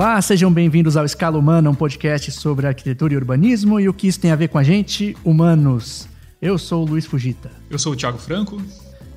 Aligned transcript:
Olá, 0.00 0.22
sejam 0.22 0.50
bem-vindos 0.50 0.96
ao 0.96 1.04
Escala 1.04 1.36
Humana, 1.36 1.68
um 1.68 1.74
podcast 1.74 2.32
sobre 2.32 2.66
arquitetura 2.66 3.12
e 3.12 3.18
urbanismo 3.18 3.78
e 3.78 3.86
o 3.86 3.92
que 3.92 4.08
isso 4.08 4.18
tem 4.18 4.30
a 4.30 4.34
ver 4.34 4.48
com 4.48 4.56
a 4.56 4.62
gente, 4.62 5.14
humanos. 5.22 6.08
Eu 6.40 6.56
sou 6.56 6.86
o 6.86 6.88
Luiz 6.88 7.04
Fugita. 7.04 7.50
Eu 7.68 7.78
sou 7.78 7.92
o 7.92 7.96
Thiago 7.96 8.16
Franco. 8.16 8.62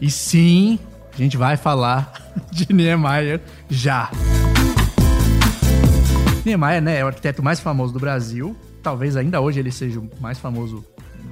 E 0.01 0.11
sim, 0.11 0.77
a 1.13 1.15
gente 1.15 1.37
vai 1.37 1.55
falar 1.55 2.11
de 2.51 2.67
Niemeyer 2.73 3.39
já. 3.69 4.11
Niemeyer 6.45 6.81
né, 6.81 6.99
é 6.99 7.03
o 7.05 7.07
arquiteto 7.07 7.41
mais 7.41 7.61
famoso 7.61 7.93
do 7.93 7.99
Brasil. 7.99 8.53
Talvez 8.81 9.15
ainda 9.15 9.39
hoje 9.39 9.61
ele 9.61 9.71
seja 9.71 10.01
o 10.01 10.09
mais 10.19 10.37
famoso 10.37 10.83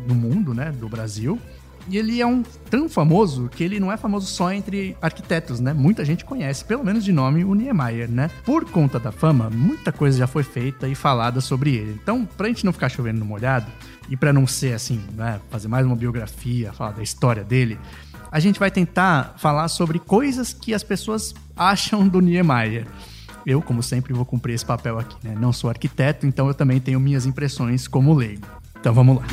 do 0.08 0.16
mundo, 0.16 0.54
né, 0.54 0.72
do 0.72 0.88
Brasil. 0.88 1.38
E 1.88 1.98
ele 1.98 2.22
é 2.22 2.26
um 2.26 2.44
tão 2.70 2.88
famoso 2.88 3.50
que 3.50 3.64
ele 3.64 3.80
não 3.80 3.92
é 3.92 3.98
famoso 3.98 4.28
só 4.28 4.52
entre 4.52 4.96
arquitetos, 5.02 5.60
né? 5.60 5.74
Muita 5.74 6.06
gente 6.06 6.24
conhece, 6.24 6.64
pelo 6.64 6.84
menos 6.84 7.04
de 7.04 7.12
nome, 7.12 7.44
o 7.44 7.54
Niemeyer, 7.54 8.10
né? 8.10 8.30
Por 8.46 8.66
conta 8.66 9.00
da 9.00 9.12
fama, 9.12 9.50
muita 9.50 9.92
coisa 9.92 10.18
já 10.18 10.28
foi 10.28 10.44
feita 10.44 10.88
e 10.88 10.96
falada 10.96 11.42
sobre 11.42 11.76
ele. 11.76 12.00
Então, 12.02 12.26
pra 12.38 12.48
gente 12.48 12.66
não 12.66 12.72
ficar 12.72 12.90
chovendo 12.90 13.20
no 13.20 13.26
molhado, 13.26 13.68
e 14.10 14.18
para 14.18 14.34
não 14.34 14.46
ser 14.46 14.74
assim, 14.74 15.02
né, 15.16 15.40
fazer 15.50 15.68
mais 15.68 15.86
uma 15.86 15.96
biografia, 15.96 16.74
falar 16.74 16.92
da 16.92 17.04
história 17.04 17.44
dele, 17.44 17.80
a 18.32 18.40
gente 18.40 18.60
vai 18.60 18.70
tentar 18.70 19.36
falar 19.38 19.68
sobre 19.68 20.00
coisas 20.00 20.54
que 20.54 20.74
as 20.74 20.84
pessoas 20.84 21.34
acham 21.56 22.08
do 22.08 22.20
Niemeyer. 22.20 22.86
Eu, 23.46 23.62
como 23.62 23.82
sempre, 23.82 24.14
vou 24.14 24.26
cumprir 24.26 24.54
esse 24.54 24.66
papel 24.66 25.00
aqui, 25.00 25.16
né? 25.24 25.36
Não 25.40 25.52
sou 25.52 25.70
arquiteto, 25.70 26.28
então 26.28 26.48
eu 26.48 26.54
também 26.54 26.80
tenho 26.80 27.00
minhas 27.00 27.26
impressões 27.26 27.88
como 27.88 28.14
leigo. 28.14 28.46
Então 28.80 28.94
vamos 28.94 29.18
lá. 29.18 29.24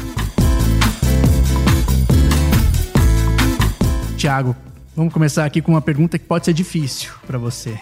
Tiago, 4.19 4.57
vamos 4.97 5.15
começar 5.15 5.45
aqui 5.45 5.63
com 5.63 5.71
uma 5.71 5.81
pergunta 5.81 6.19
que 6.19 6.25
pode 6.25 6.45
ser 6.45 6.53
difícil 6.53 7.13
para 7.25 7.39
você. 7.39 7.81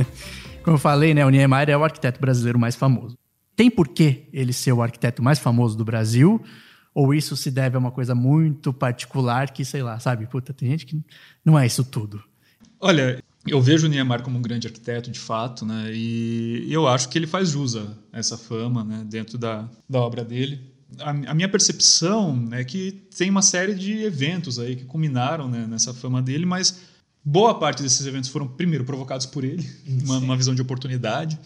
Como 0.64 0.76
eu 0.76 0.80
falei, 0.80 1.12
né, 1.12 1.26
o 1.26 1.28
Niemeyer 1.28 1.68
é 1.68 1.76
o 1.76 1.84
arquiteto 1.84 2.18
brasileiro 2.18 2.58
mais 2.58 2.74
famoso. 2.74 3.18
Tem 3.54 3.70
por 3.70 3.86
que 3.86 4.30
ele 4.32 4.54
ser 4.54 4.72
o 4.72 4.80
arquiteto 4.80 5.22
mais 5.22 5.38
famoso 5.38 5.76
do 5.76 5.84
Brasil? 5.84 6.42
Ou 6.94 7.12
isso 7.12 7.36
se 7.36 7.50
deve 7.50 7.76
a 7.76 7.78
uma 7.78 7.90
coisa 7.90 8.14
muito 8.14 8.72
particular 8.72 9.50
que, 9.50 9.62
sei 9.62 9.82
lá, 9.82 10.00
sabe? 10.00 10.26
Puta, 10.26 10.54
tem 10.54 10.70
gente 10.70 10.86
que 10.86 10.98
não 11.44 11.58
é 11.58 11.66
isso 11.66 11.84
tudo. 11.84 12.24
Olha, 12.80 13.22
eu 13.46 13.60
vejo 13.60 13.86
o 13.86 13.90
Niemeyer 13.90 14.22
como 14.22 14.38
um 14.38 14.42
grande 14.42 14.66
arquiteto, 14.66 15.10
de 15.10 15.20
fato, 15.20 15.66
né? 15.66 15.90
E 15.92 16.66
eu 16.72 16.88
acho 16.88 17.10
que 17.10 17.18
ele 17.18 17.26
faz 17.26 17.50
jus 17.50 17.76
a 17.76 17.86
essa 18.10 18.38
fama, 18.38 18.82
né? 18.82 19.04
Dentro 19.06 19.36
da, 19.36 19.68
da 19.86 20.00
obra 20.00 20.24
dele 20.24 20.77
a, 21.00 21.10
a, 21.10 21.34
minha 21.34 21.48
percepção 21.48 22.48
é 22.52 22.64
que 22.64 22.92
tem 23.16 23.28
uma 23.28 23.42
série 23.42 23.74
de 23.74 24.02
eventos 24.02 24.58
aí 24.58 24.76
que 24.76 24.84
culminaram 24.84 25.48
né, 25.48 25.66
nessa 25.66 25.92
fama 25.92 26.22
dele, 26.22 26.46
mas 26.46 26.80
boa 27.24 27.58
parte 27.58 27.82
desses 27.82 28.06
eventos 28.06 28.30
foram, 28.30 28.48
primeiro, 28.48 28.84
provocados 28.84 29.26
por 29.26 29.44
ele, 29.44 29.68
uma, 29.86 30.18
uma, 30.18 30.36
visão 30.36 30.54
de 30.54 30.62
oportunidade. 30.62 31.38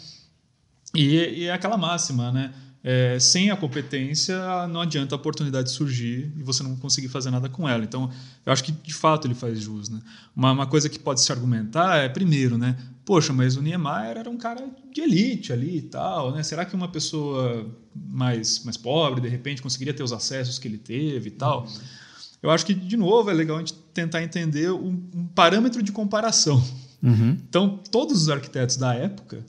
E, 0.95 1.17
e 1.17 1.45
é 1.45 1.53
aquela 1.53 1.77
máxima, 1.77 2.31
né? 2.31 2.53
É, 2.85 3.17
sem 3.21 3.49
a 3.51 3.57
competência, 3.57 4.37
não 4.67 4.81
adianta 4.81 5.15
a 5.15 5.17
oportunidade 5.17 5.71
surgir 5.71 6.33
e 6.37 6.43
você 6.43 6.65
não 6.65 6.75
conseguir 6.75 7.09
fazer 7.09 7.31
nada 7.31 7.49
com 7.49 7.69
ela. 7.69 7.85
Então, 7.85 8.11
eu 8.45 8.53
acho 8.53 8.65
que 8.65 8.73
de 8.73 8.93
fato 8.93 9.27
ele 9.27 9.37
faz 9.37 9.61
jus. 9.61 9.89
Né? 9.89 10.01
Uma, 10.35 10.51
uma 10.51 10.67
coisa 10.67 10.89
que 10.89 10.99
pode 10.99 11.21
se 11.21 11.31
argumentar 11.31 11.99
é, 11.99 12.09
primeiro, 12.09 12.59
né? 12.59 12.77
Poxa, 13.05 13.33
mas 13.33 13.57
o 13.57 13.63
Niemeyer 13.63 14.17
era 14.19 14.31
um 14.31 14.37
cara 14.37 14.65
de 14.93 15.01
elite 15.01 15.53
ali 15.53 15.79
e 15.79 15.83
tal, 15.83 16.33
né? 16.33 16.43
Será 16.43 16.65
que 16.65 16.75
uma 16.75 16.89
pessoa 16.89 17.67
mais, 17.95 18.63
mais 18.65 18.77
pobre, 18.77 19.21
de 19.21 19.29
repente, 19.29 19.61
conseguiria 19.61 19.93
ter 19.93 20.03
os 20.03 20.13
acessos 20.13 20.59
que 20.59 20.69
ele 20.69 20.79
teve 20.79 21.29
e 21.29 21.33
tal? 21.33 21.65
Uhum. 21.65 21.73
Eu 22.43 22.51
acho 22.51 22.65
que, 22.67 22.75
de 22.75 22.97
novo, 22.97 23.31
é 23.31 23.33
legal 23.33 23.57
a 23.57 23.61
gente 23.61 23.75
tentar 23.95 24.23
entender 24.23 24.71
um, 24.71 25.03
um 25.15 25.27
parâmetro 25.27 25.83
de 25.83 25.93
comparação. 25.93 26.63
Uhum. 27.03 27.37
Então, 27.49 27.81
todos 27.91 28.23
os 28.23 28.29
arquitetos 28.29 28.77
da 28.77 28.95
época 28.95 29.45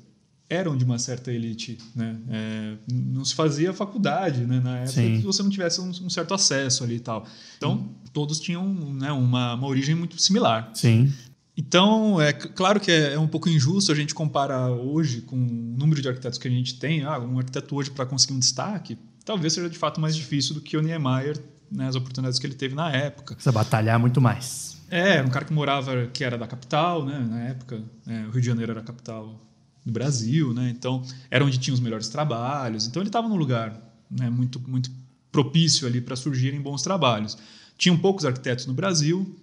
eram 0.49 0.77
de 0.77 0.83
uma 0.83 0.99
certa 0.99 1.31
elite, 1.31 1.77
né? 1.95 2.15
É, 2.29 2.73
não 2.91 3.25
se 3.25 3.33
fazia 3.33 3.73
faculdade, 3.73 4.45
né? 4.45 4.59
Na 4.59 4.77
época 4.79 4.93
Sim. 4.93 5.19
que 5.19 5.25
você 5.25 5.41
não 5.41 5.49
tivesse 5.49 5.81
um, 5.81 5.89
um, 5.89 6.09
certo 6.09 6.33
acesso 6.33 6.83
ali 6.83 6.95
e 6.95 6.99
tal. 6.99 7.25
Então, 7.57 7.73
hum. 7.73 7.89
todos 8.11 8.39
tinham 8.39 8.63
né, 8.93 9.11
uma, 9.11 9.55
uma 9.55 9.67
origem 9.67 9.95
muito 9.95 10.21
similar. 10.21 10.71
Sim. 10.75 11.11
Então, 11.55 12.19
é 12.19 12.33
claro 12.33 12.79
que 12.79 12.91
é, 12.91 13.13
é, 13.13 13.19
um 13.19 13.27
pouco 13.27 13.47
injusto 13.47 13.91
a 13.91 13.95
gente 13.95 14.13
comparar 14.15 14.71
hoje 14.71 15.21
com 15.21 15.35
o 15.35 15.77
número 15.77 16.01
de 16.01 16.07
arquitetos 16.07 16.39
que 16.39 16.47
a 16.47 16.51
gente 16.51 16.79
tem. 16.79 17.03
Ah, 17.03 17.19
um 17.19 17.37
arquiteto 17.37 17.75
hoje 17.75 17.91
para 17.91 18.05
conseguir 18.05 18.33
um 18.33 18.39
destaque, 18.39 18.97
talvez 19.23 19.53
seja 19.53 19.69
de 19.69 19.77
fato 19.77 20.01
mais 20.01 20.15
difícil 20.15 20.55
do 20.55 20.61
que 20.61 20.75
o 20.75 20.81
Niemeyer, 20.81 21.39
né, 21.71 21.87
as 21.87 21.95
oportunidades 21.95 22.39
que 22.39 22.47
ele 22.47 22.55
teve 22.55 22.73
na 22.73 22.91
época. 22.91 23.35
Precisa 23.35 23.51
batalhar 23.51 23.99
muito 23.99 24.19
mais. 24.19 24.81
É, 24.89 25.21
um 25.21 25.29
cara 25.29 25.45
que 25.45 25.53
morava, 25.53 26.07
que 26.07 26.23
era 26.23 26.37
da 26.37 26.47
capital, 26.47 27.05
né, 27.05 27.19
na 27.19 27.43
época. 27.43 27.81
É, 28.07 28.25
o 28.25 28.31
Rio 28.31 28.41
de 28.41 28.47
Janeiro 28.47 28.71
era 28.71 28.81
a 28.81 28.83
capital 28.83 29.39
do 29.85 29.91
Brasil, 29.91 30.53
né? 30.53 30.69
Então 30.69 31.03
era 31.29 31.43
onde 31.43 31.57
tinha 31.57 31.73
os 31.73 31.79
melhores 31.79 32.07
trabalhos. 32.09 32.87
Então 32.87 33.01
ele 33.01 33.09
estava 33.09 33.27
num 33.27 33.35
lugar 33.35 33.79
né, 34.09 34.29
muito 34.29 34.59
muito 34.67 34.89
propício 35.31 35.87
ali 35.87 35.99
para 35.99 36.15
surgirem 36.15 36.61
bons 36.61 36.83
trabalhos. 36.83 37.37
Tinham 37.77 37.97
poucos 37.97 38.23
arquitetos 38.23 38.65
no 38.67 38.73
Brasil, 38.73 39.35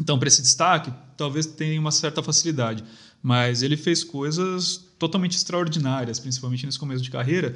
então 0.00 0.18
para 0.18 0.28
esse 0.28 0.42
destaque 0.42 0.92
talvez 1.16 1.46
tenha 1.46 1.80
uma 1.80 1.90
certa 1.90 2.22
facilidade, 2.22 2.84
mas 3.22 3.62
ele 3.62 3.76
fez 3.76 4.04
coisas 4.04 4.84
totalmente 4.98 5.36
extraordinárias, 5.36 6.18
principalmente 6.18 6.66
nesse 6.66 6.78
começo 6.78 7.02
de 7.02 7.10
carreira. 7.10 7.54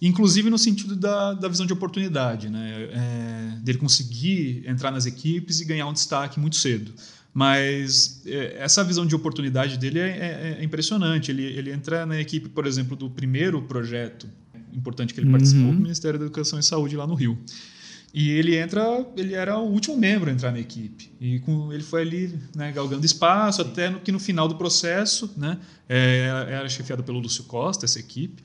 Inclusive 0.00 0.48
no 0.48 0.58
sentido 0.58 0.94
da, 0.94 1.34
da 1.34 1.48
visão 1.48 1.66
de 1.66 1.72
oportunidade, 1.72 2.48
né? 2.48 2.88
É, 2.92 3.58
dele 3.62 3.78
conseguir 3.78 4.62
entrar 4.64 4.92
nas 4.92 5.06
equipes 5.06 5.60
e 5.60 5.64
ganhar 5.64 5.88
um 5.88 5.92
destaque 5.92 6.38
muito 6.38 6.54
cedo. 6.54 6.92
Mas 7.34 8.22
é, 8.24 8.58
essa 8.58 8.84
visão 8.84 9.04
de 9.04 9.14
oportunidade 9.14 9.76
dele 9.76 9.98
é, 9.98 10.08
é, 10.08 10.56
é, 10.60 10.64
impressionante. 10.64 11.32
Ele, 11.32 11.42
ele 11.42 11.72
entra 11.72 12.06
na 12.06 12.20
equipe, 12.20 12.48
por 12.48 12.64
exemplo, 12.66 12.96
do 12.96 13.10
primeiro 13.10 13.60
projeto 13.62 14.28
importante 14.72 15.12
que 15.12 15.20
ele 15.20 15.30
participou, 15.30 15.66
uhum. 15.66 15.74
do 15.74 15.80
Ministério 15.82 16.18
da 16.18 16.26
Educação 16.26 16.58
e 16.58 16.62
Saúde 16.62 16.96
lá 16.96 17.06
no 17.06 17.14
Rio. 17.14 17.38
E 18.12 18.30
ele 18.30 18.56
entra, 18.56 19.06
ele 19.16 19.34
era 19.34 19.58
o 19.58 19.70
último 19.70 19.96
membro 19.96 20.30
a 20.30 20.32
entrar 20.32 20.50
na 20.50 20.58
equipe. 20.58 21.10
E 21.20 21.38
com, 21.40 21.72
ele 21.72 21.82
foi 21.82 22.02
ali 22.02 22.38
né, 22.54 22.72
galgando 22.72 23.04
espaço, 23.04 23.60
até 23.60 23.90
no, 23.90 24.00
que 24.00 24.10
no 24.10 24.18
final 24.18 24.48
do 24.48 24.56
processo, 24.56 25.30
né, 25.36 25.58
é, 25.88 26.46
era 26.48 26.68
chefiado 26.68 27.02
pelo 27.02 27.18
Lúcio 27.18 27.44
Costa, 27.44 27.84
essa 27.84 27.98
equipe 27.98 28.42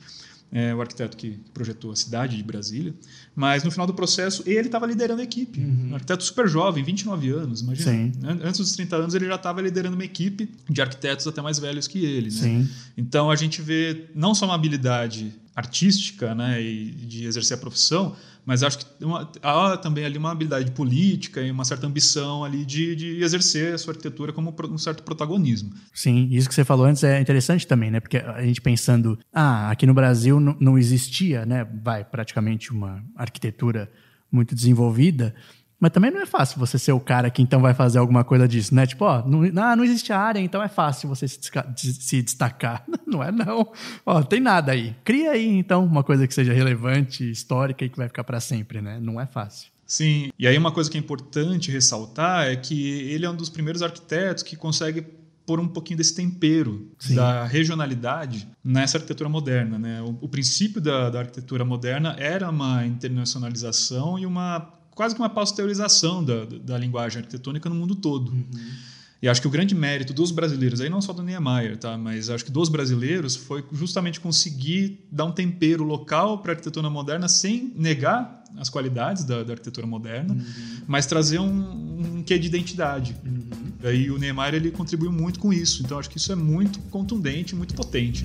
é, 0.54 0.72
o 0.72 0.80
arquiteto 0.80 1.16
que 1.16 1.36
projetou 1.52 1.90
a 1.90 1.96
cidade 1.96 2.36
de 2.36 2.42
Brasília. 2.44 2.94
Mas 3.34 3.64
no 3.64 3.72
final 3.72 3.88
do 3.88 3.92
processo, 3.92 4.44
ele 4.46 4.68
estava 4.68 4.86
liderando 4.86 5.20
a 5.20 5.24
equipe. 5.24 5.58
Uhum. 5.58 5.88
Um 5.90 5.94
arquiteto 5.94 6.22
super 6.22 6.46
jovem, 6.48 6.84
29 6.84 7.28
anos, 7.30 7.60
imagina. 7.60 7.90
Sim. 7.90 8.12
Antes 8.22 8.60
dos 8.60 8.72
30 8.72 8.96
anos, 8.96 9.14
ele 9.16 9.26
já 9.26 9.34
estava 9.34 9.60
liderando 9.60 9.96
uma 9.96 10.04
equipe 10.04 10.48
de 10.70 10.80
arquitetos 10.80 11.26
até 11.26 11.42
mais 11.42 11.58
velhos 11.58 11.88
que 11.88 12.04
ele. 12.04 12.26
Né? 12.26 12.30
Sim. 12.30 12.68
Então 12.96 13.32
a 13.32 13.34
gente 13.36 13.60
vê 13.60 14.06
não 14.14 14.32
só 14.32 14.44
uma 14.44 14.54
habilidade 14.54 15.34
artística 15.56 16.36
né, 16.36 16.62
e 16.62 16.90
de 16.90 17.26
exercer 17.26 17.56
a 17.56 17.60
profissão, 17.60 18.14
mas 18.44 18.62
acho 18.62 18.78
que 18.78 19.04
uma, 19.04 19.30
há 19.42 19.76
também 19.76 20.04
ali 20.04 20.18
uma 20.18 20.30
habilidade 20.30 20.70
política 20.72 21.40
e 21.40 21.50
uma 21.50 21.64
certa 21.64 21.86
ambição 21.86 22.44
ali 22.44 22.64
de, 22.64 22.94
de 22.94 23.22
exercer 23.22 23.74
a 23.74 23.78
sua 23.78 23.92
arquitetura 23.92 24.32
como 24.32 24.54
um 24.70 24.78
certo 24.78 25.02
protagonismo. 25.02 25.72
Sim, 25.92 26.28
isso 26.30 26.48
que 26.48 26.54
você 26.54 26.64
falou 26.64 26.86
antes 26.86 27.02
é 27.04 27.20
interessante 27.20 27.66
também, 27.66 27.90
né? 27.90 28.00
Porque 28.00 28.18
a 28.18 28.44
gente 28.44 28.60
pensando, 28.60 29.18
ah, 29.32 29.70
aqui 29.70 29.86
no 29.86 29.94
Brasil 29.94 30.38
não 30.38 30.78
existia, 30.78 31.46
né? 31.46 31.66
Vai 31.82 32.04
praticamente 32.04 32.70
uma 32.70 33.02
arquitetura 33.16 33.90
muito 34.30 34.54
desenvolvida. 34.54 35.34
Mas 35.78 35.90
também 35.90 36.10
não 36.10 36.20
é 36.20 36.26
fácil 36.26 36.58
você 36.58 36.78
ser 36.78 36.92
o 36.92 37.00
cara 37.00 37.30
que 37.30 37.42
então 37.42 37.60
vai 37.60 37.74
fazer 37.74 37.98
alguma 37.98 38.24
coisa 38.24 38.48
disso, 38.48 38.74
né? 38.74 38.86
Tipo, 38.86 39.04
ó, 39.04 39.26
não, 39.26 39.62
ah, 39.62 39.76
não 39.76 39.84
existe 39.84 40.12
área, 40.12 40.40
então 40.40 40.62
é 40.62 40.68
fácil 40.68 41.08
você 41.08 41.28
se, 41.28 41.40
se 41.76 42.22
destacar. 42.22 42.84
Não 43.06 43.22
é 43.22 43.30
não. 43.30 43.70
Ó, 44.04 44.22
tem 44.24 44.40
nada 44.40 44.72
aí. 44.72 44.96
Cria 45.04 45.30
aí 45.32 45.46
então 45.46 45.84
uma 45.84 46.02
coisa 46.02 46.26
que 46.26 46.34
seja 46.34 46.52
relevante, 46.52 47.30
histórica 47.30 47.84
e 47.84 47.88
que 47.88 47.96
vai 47.96 48.08
ficar 48.08 48.24
para 48.24 48.40
sempre, 48.40 48.80
né? 48.80 48.98
Não 49.00 49.20
é 49.20 49.26
fácil. 49.26 49.70
Sim, 49.86 50.30
e 50.36 50.48
aí 50.48 50.58
uma 50.58 50.72
coisa 50.72 50.90
que 50.90 50.96
é 50.96 51.00
importante 51.00 51.70
ressaltar 51.70 52.46
é 52.46 52.56
que 52.56 52.90
ele 53.10 53.24
é 53.24 53.30
um 53.30 53.36
dos 53.36 53.48
primeiros 53.48 53.82
arquitetos 53.82 54.42
que 54.42 54.56
consegue 54.56 55.06
pôr 55.46 55.60
um 55.60 55.68
pouquinho 55.68 55.98
desse 55.98 56.14
tempero 56.14 56.90
Sim. 56.98 57.16
da 57.16 57.44
regionalidade 57.44 58.48
nessa 58.62 58.96
arquitetura 58.96 59.28
moderna. 59.28 59.78
Né? 59.78 60.02
O, 60.02 60.18
o 60.22 60.28
princípio 60.28 60.80
da, 60.80 61.10
da, 61.10 61.20
arquitetura 61.20 61.64
moderna 61.64 62.16
era 62.18 62.48
uma 62.48 62.86
internacionalização 62.86 64.18
e 64.18 64.26
uma 64.26 64.72
quase 64.94 65.14
que 65.14 65.20
uma 65.20 65.28
pasteurização 65.28 66.24
da, 66.24 66.44
da 66.44 66.78
linguagem 66.78 67.18
arquitetônica 67.18 67.68
no 67.68 67.74
mundo 67.74 67.94
todo. 67.94 68.30
Uhum. 68.30 68.44
E 69.24 69.28
acho 69.28 69.40
que 69.40 69.46
o 69.46 69.50
grande 69.50 69.74
mérito 69.74 70.12
dos 70.12 70.30
brasileiros, 70.30 70.82
aí 70.82 70.90
não 70.90 71.00
só 71.00 71.10
do 71.12 71.22
Niemeyer, 71.22 71.78
tá? 71.78 71.96
mas 71.96 72.28
acho 72.28 72.44
que 72.44 72.50
dos 72.50 72.68
brasileiros 72.68 73.34
foi 73.34 73.64
justamente 73.72 74.20
conseguir 74.20 75.06
dar 75.10 75.24
um 75.24 75.32
tempero 75.32 75.82
local 75.82 76.38
para 76.38 76.52
a 76.52 76.54
arquitetura 76.54 76.90
moderna 76.90 77.26
sem 77.26 77.72
negar 77.74 78.44
as 78.58 78.68
qualidades 78.68 79.24
da, 79.24 79.42
da 79.42 79.54
arquitetura 79.54 79.86
moderna, 79.86 80.34
uhum. 80.34 80.44
mas 80.86 81.06
trazer 81.06 81.38
um, 81.38 82.18
um 82.18 82.22
quê 82.22 82.38
de 82.38 82.48
identidade. 82.48 83.16
Uhum. 83.24 83.44
Aí 83.82 84.10
o 84.10 84.18
Niemeyer 84.18 84.56
ele 84.56 84.70
contribuiu 84.70 85.10
muito 85.10 85.40
com 85.40 85.52
isso, 85.52 85.82
então 85.82 85.98
acho 85.98 86.10
que 86.10 86.18
isso 86.18 86.30
é 86.30 86.36
muito 86.36 86.78
contundente, 86.90 87.56
muito 87.56 87.74
potente. 87.74 88.24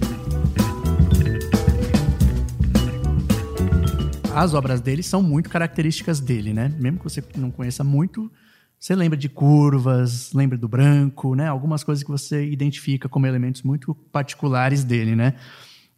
As 4.33 4.53
obras 4.53 4.79
dele 4.79 5.03
são 5.03 5.21
muito 5.21 5.49
características 5.49 6.19
dele, 6.19 6.53
né? 6.53 6.73
Mesmo 6.79 6.99
que 6.99 7.03
você 7.03 7.23
não 7.35 7.51
conheça 7.51 7.83
muito, 7.83 8.31
você 8.79 8.95
lembra 8.95 9.17
de 9.17 9.27
curvas, 9.27 10.31
lembra 10.33 10.57
do 10.57 10.67
branco, 10.67 11.35
né? 11.35 11.47
Algumas 11.47 11.83
coisas 11.83 12.03
que 12.03 12.09
você 12.09 12.49
identifica 12.49 13.09
como 13.09 13.25
elementos 13.25 13.63
muito 13.63 13.93
particulares 13.93 14.83
dele, 14.83 15.15
né? 15.15 15.33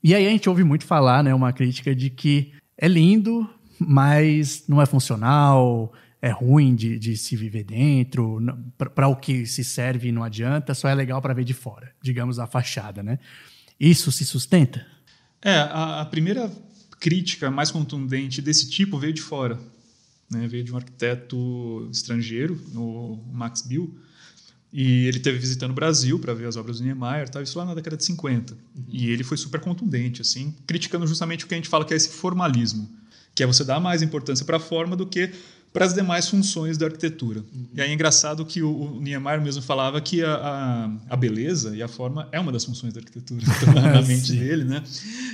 E 0.04 0.16
aí 0.16 0.26
a 0.26 0.30
gente 0.30 0.50
ouve 0.50 0.64
muito 0.64 0.86
falar, 0.86 1.24
né, 1.24 1.34
uma 1.34 1.54
crítica 1.54 1.94
de 1.94 2.10
que 2.10 2.54
é 2.76 2.88
lindo, 2.88 3.48
mas 3.78 4.64
não 4.68 4.82
é 4.82 4.86
funcional, 4.88 5.94
é 6.20 6.32
ruim 6.32 6.74
de, 6.74 6.98
de 6.98 7.16
se 7.16 7.36
viver 7.36 7.64
dentro, 7.64 8.40
para 8.96 9.08
o 9.08 9.16
que 9.16 9.46
se 9.46 9.64
serve 9.64 10.12
não 10.12 10.24
adianta, 10.24 10.74
só 10.74 10.90
é 10.90 10.96
legal 10.96 11.22
para 11.22 11.36
ver 11.36 11.44
de 11.44 11.54
fora, 11.54 11.92
digamos 12.02 12.40
a 12.40 12.48
fachada, 12.48 13.04
né? 13.04 13.20
Isso 13.80 14.12
se 14.12 14.26
sustenta? 14.26 14.86
É, 15.44 15.56
a, 15.56 16.02
a 16.02 16.06
primeira 16.06 16.52
crítica 17.02 17.50
mais 17.50 17.72
contundente 17.72 18.42
desse 18.42 18.70
tipo 18.70 18.98
veio 18.98 19.12
de 19.12 19.22
fora, 19.22 19.60
né? 20.30 20.48
Veio 20.48 20.64
de 20.64 20.72
um 20.72 20.78
arquiteto 20.78 21.90
estrangeiro, 21.92 22.58
o 22.76 23.20
Max 23.34 23.64
Bill, 23.64 23.94
e 24.72 25.08
ele 25.08 25.18
esteve 25.18 25.38
visitando 25.38 25.72
o 25.72 25.74
Brasil 25.74 26.18
para 26.20 26.34
ver 26.34 26.48
as 26.48 26.56
obras 26.56 26.78
do 26.78 26.86
Niemeyer, 26.86 27.28
tá? 27.28 27.42
isso 27.42 27.58
lá 27.58 27.66
na 27.66 27.74
década 27.74 27.98
de 27.98 28.06
50. 28.06 28.54
Uhum. 28.54 28.84
E 28.88 29.10
ele 29.10 29.24
foi 29.24 29.36
super 29.36 29.60
contundente, 29.60 30.22
assim, 30.22 30.56
criticando 30.66 31.06
justamente 31.06 31.44
o 31.44 31.48
que 31.48 31.56
a 31.56 31.58
gente 31.58 31.68
fala 31.68 31.84
que 31.84 31.94
é 31.94 31.98
esse 31.98 32.10
formalismo, 32.10 32.90
que 33.34 33.44
é 33.44 33.48
você 33.48 33.66
dar 33.66 33.80
mais 33.80 34.02
importância 34.02 34.46
para 34.46 34.58
a 34.58 34.60
forma 34.60 34.96
do 34.96 35.06
que 35.06 35.32
para 35.74 35.86
as 35.86 35.94
demais 35.94 36.28
funções 36.28 36.78
da 36.78 36.86
arquitetura. 36.86 37.40
Uhum. 37.40 37.68
E 37.74 37.82
aí 37.82 37.90
é 37.90 37.94
engraçado 37.94 38.46
que 38.46 38.62
o, 38.62 38.70
o 38.70 39.02
Niemeyer 39.02 39.42
mesmo 39.42 39.62
falava 39.62 40.02
que 40.02 40.24
a, 40.24 40.36
a, 40.36 40.92
a, 41.10 41.16
beleza 41.16 41.76
e 41.76 41.82
a 41.82 41.88
forma 41.88 42.28
é 42.32 42.40
uma 42.40 42.52
das 42.52 42.66
funções 42.66 42.94
da 42.94 43.00
arquitetura, 43.00 43.42
então, 43.42 43.74
na 43.82 44.02
mente 44.02 44.34
dele, 44.34 44.66
né? 44.66 44.84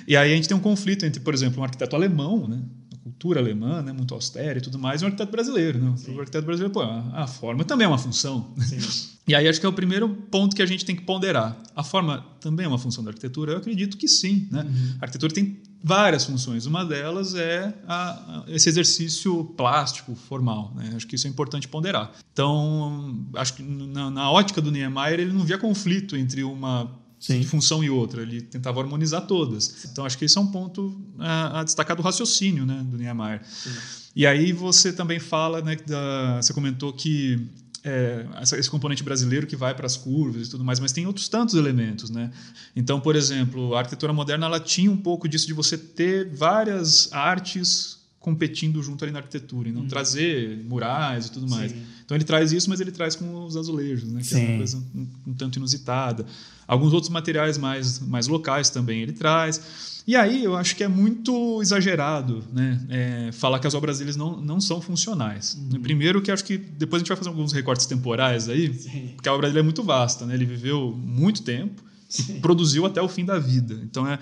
E 0.08 0.16
aí 0.16 0.32
a 0.32 0.36
gente 0.36 0.48
tem 0.48 0.56
um 0.56 0.62
conflito 0.62 1.06
entre, 1.06 1.20
por 1.20 1.34
exemplo, 1.34 1.62
um 1.62 1.64
arquiteto 1.64 1.96
alemão, 1.96 2.48
né? 2.48 2.62
Cultura 3.08 3.40
alemã, 3.40 3.82
né, 3.82 3.94
muito 3.94 4.14
austera 4.14 4.60
e 4.60 4.62
tudo 4.62 4.78
mais, 4.78 5.02
e 5.02 5.06
um 5.06 5.08
arquiteto 5.08 5.32
brasileiro. 5.32 5.80
Né? 5.80 5.96
O 6.10 6.20
arquiteto 6.20 6.46
brasileiro, 6.46 6.74
pô, 6.74 6.82
a, 6.82 7.26
forma 7.26 7.64
também 7.64 7.86
é 7.86 7.88
uma 7.88 7.98
função. 7.98 8.54
e 9.26 9.34
aí 9.34 9.48
acho 9.48 9.60
que 9.60 9.66
é 9.66 9.70
o 9.70 9.74
primeiro 9.74 10.10
ponto 10.10 10.56
que 10.56 10.62
a 10.62 10.66
gente 10.66 10.84
tem 10.84 10.96
que 10.96 11.04
ponderar. 11.04 11.58
A 11.76 11.84
forma 11.84 12.26
também 12.42 12.66
é 12.66 12.70
uma 12.70 12.78
função 12.78 13.04
da 13.04 13.10
arquitetura? 13.10 13.54
Eu 13.54 13.58
acredito 13.58 13.98
que 13.98 14.08
sim. 14.08 14.48
Né? 14.52 14.62
Uhum. 14.64 14.96
A 15.00 15.06
arquitetura 15.06 15.34
tem 15.34 15.58
várias 15.82 16.26
funções. 16.26 16.66
Uma 16.66 16.84
delas 16.84 17.34
é 17.34 17.74
a, 17.88 18.10
a, 18.12 18.44
esse 18.50 18.68
exercício 18.68 19.46
plástico, 19.56 20.14
formal. 20.16 20.74
Né? 20.76 20.92
Acho 20.96 21.08
que 21.08 21.16
isso 21.16 21.28
é 21.28 21.30
importante 21.30 21.68
ponderar. 21.68 22.12
Então, 22.34 23.26
acho 23.36 23.54
que 23.54 23.64
na, 23.64 24.12
na 24.12 24.30
ótica 24.30 24.62
do 24.62 24.72
Niemeyer, 24.72 25.20
ele 25.20 25.32
não 25.32 25.46
via 25.46 25.58
conflito 25.58 26.18
entre 26.18 26.44
uma 26.44 26.92
Sim. 27.20 27.40
de 27.40 27.48
função 27.48 27.84
e 27.84 27.90
outra. 27.90 28.22
Ele 28.22 28.42
tentava 28.42 28.80
harmonizar 28.82 29.26
todas. 29.26 29.86
Então, 29.86 30.06
acho 30.06 30.18
que 30.18 30.26
esse 30.26 30.38
é 30.38 30.42
um 30.42 30.48
ponto 30.48 31.00
a, 31.20 31.62
a 31.62 31.64
destacar 31.64 31.96
do 31.96 32.04
raciocínio 32.04 32.66
né, 32.66 32.86
do 32.90 32.98
Niemeyer. 32.98 33.42
Sim. 33.44 33.72
E 34.16 34.26
aí 34.26 34.52
você 34.52 34.92
também 34.92 35.20
fala, 35.20 35.62
né, 35.62 35.76
da, 35.76 36.42
você 36.42 36.54
comentou 36.54 36.94
que 36.94 37.40
é, 37.84 38.26
esse 38.42 38.70
componente 38.70 39.04
brasileiro 39.04 39.48
que 39.48 39.56
vai 39.56 39.74
para 39.74 39.86
as 39.86 39.96
curvas 39.96 40.48
e 40.48 40.52
tudo 40.52 40.64
mais, 40.64 40.80
mas 40.80 40.92
tem 40.92 41.06
outros 41.06 41.30
tantos 41.30 41.56
elementos, 41.56 42.10
né? 42.10 42.32
Então, 42.76 43.00
por 43.00 43.16
exemplo, 43.16 43.76
a 43.76 43.80
arquitetura 43.80 44.12
moderna 44.12 44.46
ela 44.46 44.60
tinha 44.60 44.92
um 44.92 44.98
pouco 44.98 45.28
disso 45.28 45.48
de 45.48 45.54
você 45.54 45.78
ter 45.78 46.30
várias 46.36 47.12
artes 47.14 47.97
competindo 48.28 48.84
junto 48.84 49.06
ali 49.06 49.14
na 49.14 49.20
arquitetura 49.20 49.70
e 49.70 49.72
não 49.72 49.84
hum. 49.84 49.88
trazer 49.88 50.62
murais 50.68 51.28
e 51.28 51.32
tudo 51.32 51.50
mais. 51.50 51.72
Sim. 51.72 51.82
Então 52.04 52.18
ele 52.18 52.26
traz 52.26 52.52
isso, 52.52 52.70
mas 52.70 52.82
ele 52.82 52.92
traz 52.92 53.16
com 53.16 53.46
os 53.46 53.56
azulejos, 53.56 54.12
né? 54.12 54.20
Que 54.20 54.28
Sim. 54.28 54.42
é 54.42 54.50
uma 54.50 54.58
coisa 54.58 54.84
um, 54.94 55.08
um 55.28 55.34
tanto 55.34 55.60
inusitada. 55.60 56.26
Alguns 56.68 56.92
outros 56.92 57.10
materiais 57.10 57.58
mais, 57.58 58.02
mais 58.02 58.28
locais 58.28 58.70
também 58.70 59.02
ele 59.02 59.14
traz. 59.14 60.04
E 60.06 60.14
aí 60.14 60.44
eu 60.44 60.58
acho 60.58 60.76
que 60.76 60.84
é 60.84 60.90
muito 60.90 61.62
exagerado 61.62 62.44
né, 62.52 62.86
é, 62.90 63.32
falar 63.32 63.60
que 63.60 63.68
as 63.68 63.74
obras 63.74 64.00
deles 64.00 64.18
não, 64.18 64.42
não 64.42 64.60
são 64.60 64.82
funcionais. 64.82 65.58
Uhum. 65.72 65.82
Primeiro 65.82 66.22
que 66.22 66.30
acho 66.30 66.44
que 66.44 66.58
depois 66.58 67.00
a 67.00 67.04
gente 67.04 67.08
vai 67.08 67.16
fazer 67.16 67.30
alguns 67.30 67.54
recortes 67.54 67.86
temporais 67.86 68.50
aí, 68.50 68.74
Sim. 68.74 69.14
porque 69.16 69.30
a 69.30 69.34
obra 69.34 69.48
dele 69.48 69.60
é 69.60 69.64
muito 69.64 69.84
vasta, 69.84 70.26
né? 70.26 70.34
ele 70.34 70.46
viveu 70.46 70.94
muito 70.94 71.44
tempo 71.44 71.82
e 72.28 72.34
produziu 72.42 72.86
até 72.86 73.02
o 73.02 73.08
fim 73.08 73.24
da 73.24 73.40
vida. 73.40 73.80
Então 73.84 74.06
é, 74.06 74.20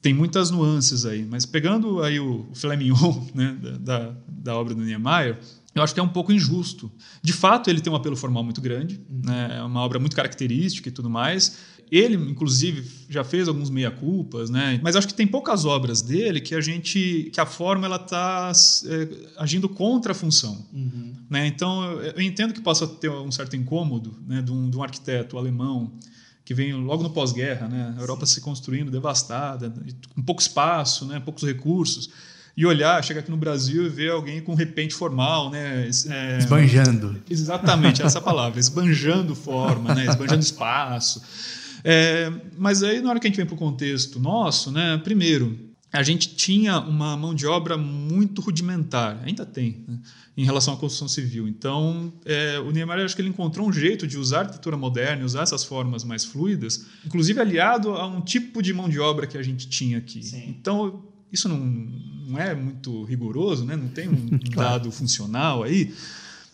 tem 0.00 0.14
muitas 0.14 0.50
nuances 0.50 1.04
aí. 1.04 1.26
Mas 1.28 1.44
pegando 1.44 2.02
aí 2.02 2.20
o, 2.20 2.46
o 2.50 2.54
filé 2.54 2.76
mignon 2.76 3.24
né, 3.34 3.56
da, 3.80 4.14
da 4.28 4.56
obra 4.56 4.74
do 4.74 4.82
Niemeyer, 4.82 5.38
eu 5.74 5.82
acho 5.82 5.94
que 5.94 6.00
é 6.00 6.02
um 6.02 6.08
pouco 6.08 6.32
injusto. 6.32 6.90
De 7.22 7.32
fato, 7.32 7.70
ele 7.70 7.80
tem 7.80 7.92
um 7.92 7.96
apelo 7.96 8.16
formal 8.16 8.42
muito 8.42 8.60
grande, 8.60 9.00
uhum. 9.08 9.22
né? 9.24 9.56
é 9.58 9.62
uma 9.62 9.80
obra 9.80 9.98
muito 9.98 10.16
característica 10.16 10.88
e 10.88 10.92
tudo 10.92 11.08
mais. 11.08 11.78
Ele, 11.90 12.16
inclusive, 12.16 12.86
já 13.08 13.24
fez 13.24 13.48
alguns 13.48 13.70
meia-culpas, 13.70 14.50
né? 14.50 14.78
Mas 14.82 14.94
acho 14.94 15.06
que 15.06 15.14
tem 15.14 15.26
poucas 15.26 15.64
obras 15.64 16.02
dele 16.02 16.38
que 16.38 16.54
a 16.54 16.60
gente, 16.60 17.30
que 17.32 17.40
a 17.40 17.46
forma 17.46 17.86
ela 17.86 17.96
está 17.96 18.52
é, 18.86 19.08
agindo 19.38 19.68
contra 19.70 20.12
a 20.12 20.14
função, 20.14 20.66
uhum. 20.70 21.14
né? 21.30 21.46
Então 21.46 21.82
eu, 21.92 22.12
eu, 22.12 22.20
entendo 22.20 22.52
que 22.52 22.60
possa 22.60 22.86
ter 22.86 23.10
um 23.10 23.32
certo 23.32 23.56
incômodo, 23.56 24.18
né, 24.26 24.42
de 24.42 24.52
um, 24.52 24.68
de 24.68 24.76
um 24.76 24.82
arquiteto 24.82 25.38
alemão 25.38 25.92
que 26.48 26.54
vem 26.54 26.72
logo 26.72 27.02
no 27.02 27.10
pós-guerra, 27.10 27.68
né? 27.68 27.94
A 27.94 28.00
Europa 28.00 28.24
Sim. 28.24 28.36
se 28.36 28.40
construindo 28.40 28.90
devastada, 28.90 29.70
com 30.14 30.22
pouco 30.22 30.40
espaço, 30.40 31.04
né? 31.04 31.20
Poucos 31.20 31.44
recursos 31.44 32.08
e 32.56 32.64
olhar, 32.64 33.04
chegar 33.04 33.20
aqui 33.20 33.30
no 33.30 33.36
Brasil 33.36 33.84
e 33.84 33.88
ver 33.90 34.12
alguém 34.12 34.40
com 34.40 34.54
repente 34.54 34.94
formal, 34.94 35.50
né? 35.50 35.86
É, 36.08 36.38
esbanjando. 36.38 37.22
Exatamente, 37.28 38.00
essa 38.00 38.18
palavra, 38.18 38.58
esbanjando 38.58 39.34
forma, 39.34 39.94
né? 39.94 40.06
esbanjando 40.06 40.40
espaço. 40.40 41.20
É, 41.84 42.32
mas 42.56 42.82
aí, 42.82 43.02
na 43.02 43.10
hora 43.10 43.20
que 43.20 43.26
a 43.26 43.28
gente 43.28 43.36
vem 43.36 43.44
para 43.44 43.54
o 43.54 43.58
contexto 43.58 44.18
nosso, 44.18 44.72
né, 44.72 44.98
primeiro, 45.04 45.67
a 45.92 46.02
gente 46.02 46.34
tinha 46.34 46.78
uma 46.78 47.16
mão 47.16 47.34
de 47.34 47.46
obra 47.46 47.76
muito 47.78 48.42
rudimentar, 48.42 49.20
ainda 49.24 49.46
tem, 49.46 49.84
né, 49.88 49.98
em 50.36 50.44
relação 50.44 50.74
à 50.74 50.76
construção 50.76 51.08
civil. 51.08 51.48
Então, 51.48 52.12
é, 52.24 52.58
o 52.58 52.70
Niemeyer 52.70 53.04
acho 53.04 53.16
que 53.16 53.22
ele 53.22 53.30
encontrou 53.30 53.66
um 53.66 53.72
jeito 53.72 54.06
de 54.06 54.18
usar 54.18 54.38
a 54.38 54.40
arquitetura 54.40 54.76
moderna, 54.76 55.24
usar 55.24 55.42
essas 55.42 55.64
formas 55.64 56.04
mais 56.04 56.24
fluidas, 56.24 56.86
inclusive 57.06 57.40
aliado 57.40 57.92
a 57.92 58.06
um 58.06 58.20
tipo 58.20 58.62
de 58.62 58.72
mão 58.74 58.88
de 58.88 59.00
obra 59.00 59.26
que 59.26 59.38
a 59.38 59.42
gente 59.42 59.68
tinha 59.68 59.98
aqui. 59.98 60.22
Sim. 60.22 60.44
Então, 60.48 61.02
isso 61.32 61.48
não, 61.48 61.58
não 61.58 62.38
é 62.38 62.54
muito 62.54 63.04
rigoroso, 63.04 63.64
né? 63.64 63.74
não 63.74 63.88
tem 63.88 64.08
um 64.08 64.38
dado 64.54 64.90
funcional 64.90 65.62
aí. 65.62 65.94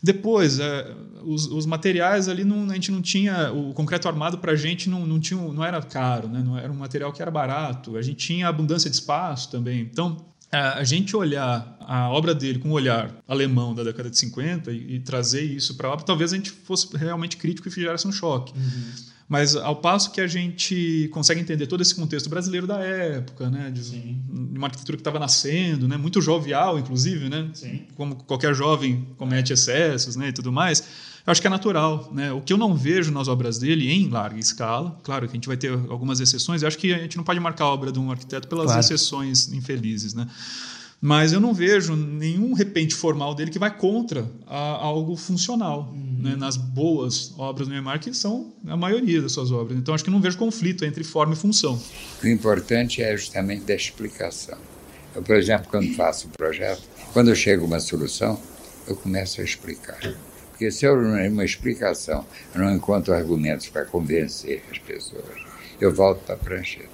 Depois, 0.05 0.59
é, 0.59 0.95
os, 1.23 1.47
os, 1.47 1.65
materiais 1.65 2.29
ali, 2.29 2.45
não, 2.45 2.71
a 2.71 2.75
gente 2.75 2.93
não 2.93 3.01
tinha. 3.01 3.51
O 3.51 3.73
concreto 3.73 4.07
armado 4.07 4.37
para 4.37 4.53
a 4.53 4.57
gente 4.57 4.91
não, 4.91 5.07
não, 5.07 5.19
tinha, 5.19 5.41
não 5.41 5.65
era 5.65 5.81
caro, 5.81 6.29
né? 6.29 6.43
não 6.45 6.59
era 6.59 6.71
um 6.71 6.77
material 6.77 7.11
que 7.11 7.23
era 7.23 7.31
barato. 7.31 7.97
A 7.97 8.03
gente 8.03 8.19
tinha 8.19 8.47
abundância 8.47 8.91
de 8.91 8.97
espaço 8.97 9.51
também. 9.51 9.81
Então, 9.81 10.23
a 10.53 10.85
gente 10.85 11.17
olhar 11.17 11.75
a 11.81 12.11
obra 12.11 12.35
dele 12.35 12.59
com 12.59 12.69
um 12.69 12.73
olhar 12.73 13.11
alemão 13.27 13.75
da 13.75 13.83
década 13.83 14.11
de 14.11 14.19
50 14.19 14.71
e, 14.71 14.97
e 14.97 15.01
trazer 15.01 15.43
isso 15.43 15.75
para 15.75 15.89
obra, 15.89 16.05
talvez 16.05 16.35
a 16.35 16.37
gente 16.37 16.51
fosse 16.51 16.95
realmente 16.95 17.39
crítico 17.39 17.67
e 17.67 17.71
fizesse 17.71 18.07
um 18.07 18.13
choque. 18.13 18.53
Uhum. 18.55 18.93
Mas 19.29 19.57
ao 19.57 19.77
passo 19.77 20.11
que 20.11 20.21
a 20.21 20.27
gente 20.27 21.09
consegue 21.13 21.41
entender 21.41 21.67
todo 21.67 21.81
esse 21.81 21.95
contexto 21.95 22.29
brasileiro 22.29 22.67
da 22.67 22.79
época, 22.81 23.49
né, 23.49 23.71
de, 23.71 23.83
de 23.91 24.59
uma 24.59 24.67
arquitetura 24.67 24.97
que 24.97 25.01
estava 25.01 25.19
nascendo, 25.19 25.89
né, 25.89 25.97
muito 25.97 26.21
jovial, 26.21 26.79
inclusive, 26.79 27.29
né, 27.29 27.49
Sim. 27.55 27.83
como 27.97 28.17
qualquer 28.17 28.55
jovem 28.55 29.09
comete 29.17 29.53
excessos, 29.53 30.15
né, 30.15 30.29
e 30.29 30.33
tudo 30.33 30.53
mais, 30.53 30.81
eu 31.27 31.31
acho 31.31 31.41
que 31.41 31.47
é 31.47 31.51
natural, 31.51 32.11
né. 32.13 32.33
O 32.33 32.43
que 32.43 32.53
eu 32.53 32.59
não 32.59 32.75
vejo 32.75 33.11
nas 33.11 33.27
obras 33.27 33.59
dele 33.59 33.91
em 33.91 34.09
larga 34.11 34.39
escala, 34.39 34.99
claro 35.03 35.27
que 35.27 35.33
a 35.33 35.37
gente 35.37 35.49
vai 35.49 35.57
ter 35.57 35.73
algumas 35.73 36.21
exceções, 36.21 36.61
eu 36.61 36.69
acho 36.69 36.77
que 36.77 36.93
a 36.93 36.99
gente 36.99 37.17
não 37.17 37.25
pode 37.25 37.41
marcar 37.41 37.65
a 37.65 37.69
obra 37.69 37.91
de 37.91 37.99
um 37.99 38.11
arquiteto 38.11 38.47
pelas 38.47 38.67
claro. 38.67 38.81
exceções 38.81 39.51
infelizes, 39.53 40.13
né. 40.13 40.29
Mas 41.01 41.33
eu 41.33 41.41
não 41.41 41.53
vejo 41.53 41.95
nenhum 41.95 42.55
repente 42.55 42.95
formal 42.95 43.35
dele 43.35 43.51
que 43.51 43.59
vai 43.59 43.77
contra 43.77 44.31
a, 44.47 44.59
algo 44.59 45.17
funcional, 45.17 45.91
uhum. 45.93 46.23
né? 46.23 46.37
nas 46.37 46.57
boas 46.57 47.35
obras 47.37 47.69
do 47.69 47.75
Neymar, 47.75 48.01
que 48.01 48.15
são 48.15 48.55
a 48.67 48.77
maioria 48.77 49.21
das 49.21 49.33
suas 49.33 49.51
obras. 49.51 49.79
Então 49.79 49.95
acho 49.95 50.03
que 50.03 50.11
não 50.11 50.21
vejo 50.21 50.39
conflito 50.39 50.85
entre 50.85 51.05
forma 51.05 51.35
e 51.35 51.37
função. 51.37 51.79
O 52.23 52.27
importante 52.27 53.03
é 53.03 53.17
justamente 53.17 53.65
da 53.65 53.75
explicação. 53.75 54.59
Eu, 55.15 55.23
por 55.23 55.37
exemplo, 55.37 55.69
quando 55.71 55.95
faço 55.95 56.27
o 56.27 56.31
projeto, 56.31 56.83
quando 57.13 57.29
eu 57.29 57.37
chego 57.37 57.65
a 57.65 57.67
uma 57.67 57.81
solução, 57.81 58.41
eu 58.89 58.97
começo 58.97 59.41
a 59.41 59.45
explicar. 59.45 59.99
Porque 60.51 60.71
se 60.71 60.85
eu 60.85 61.01
não 61.01 61.17
uma 61.29 61.45
explicação, 61.45 62.25
eu 62.55 62.61
não 62.61 62.75
encontro 62.75 63.13
argumentos 63.13 63.69
para 63.69 63.85
convencer 63.85 64.63
as 64.71 64.79
pessoas, 64.79 65.25
eu 65.81 65.93
volto 65.93 66.25
para 66.25 66.35
a 66.35 66.39
prancheta. 66.39 66.89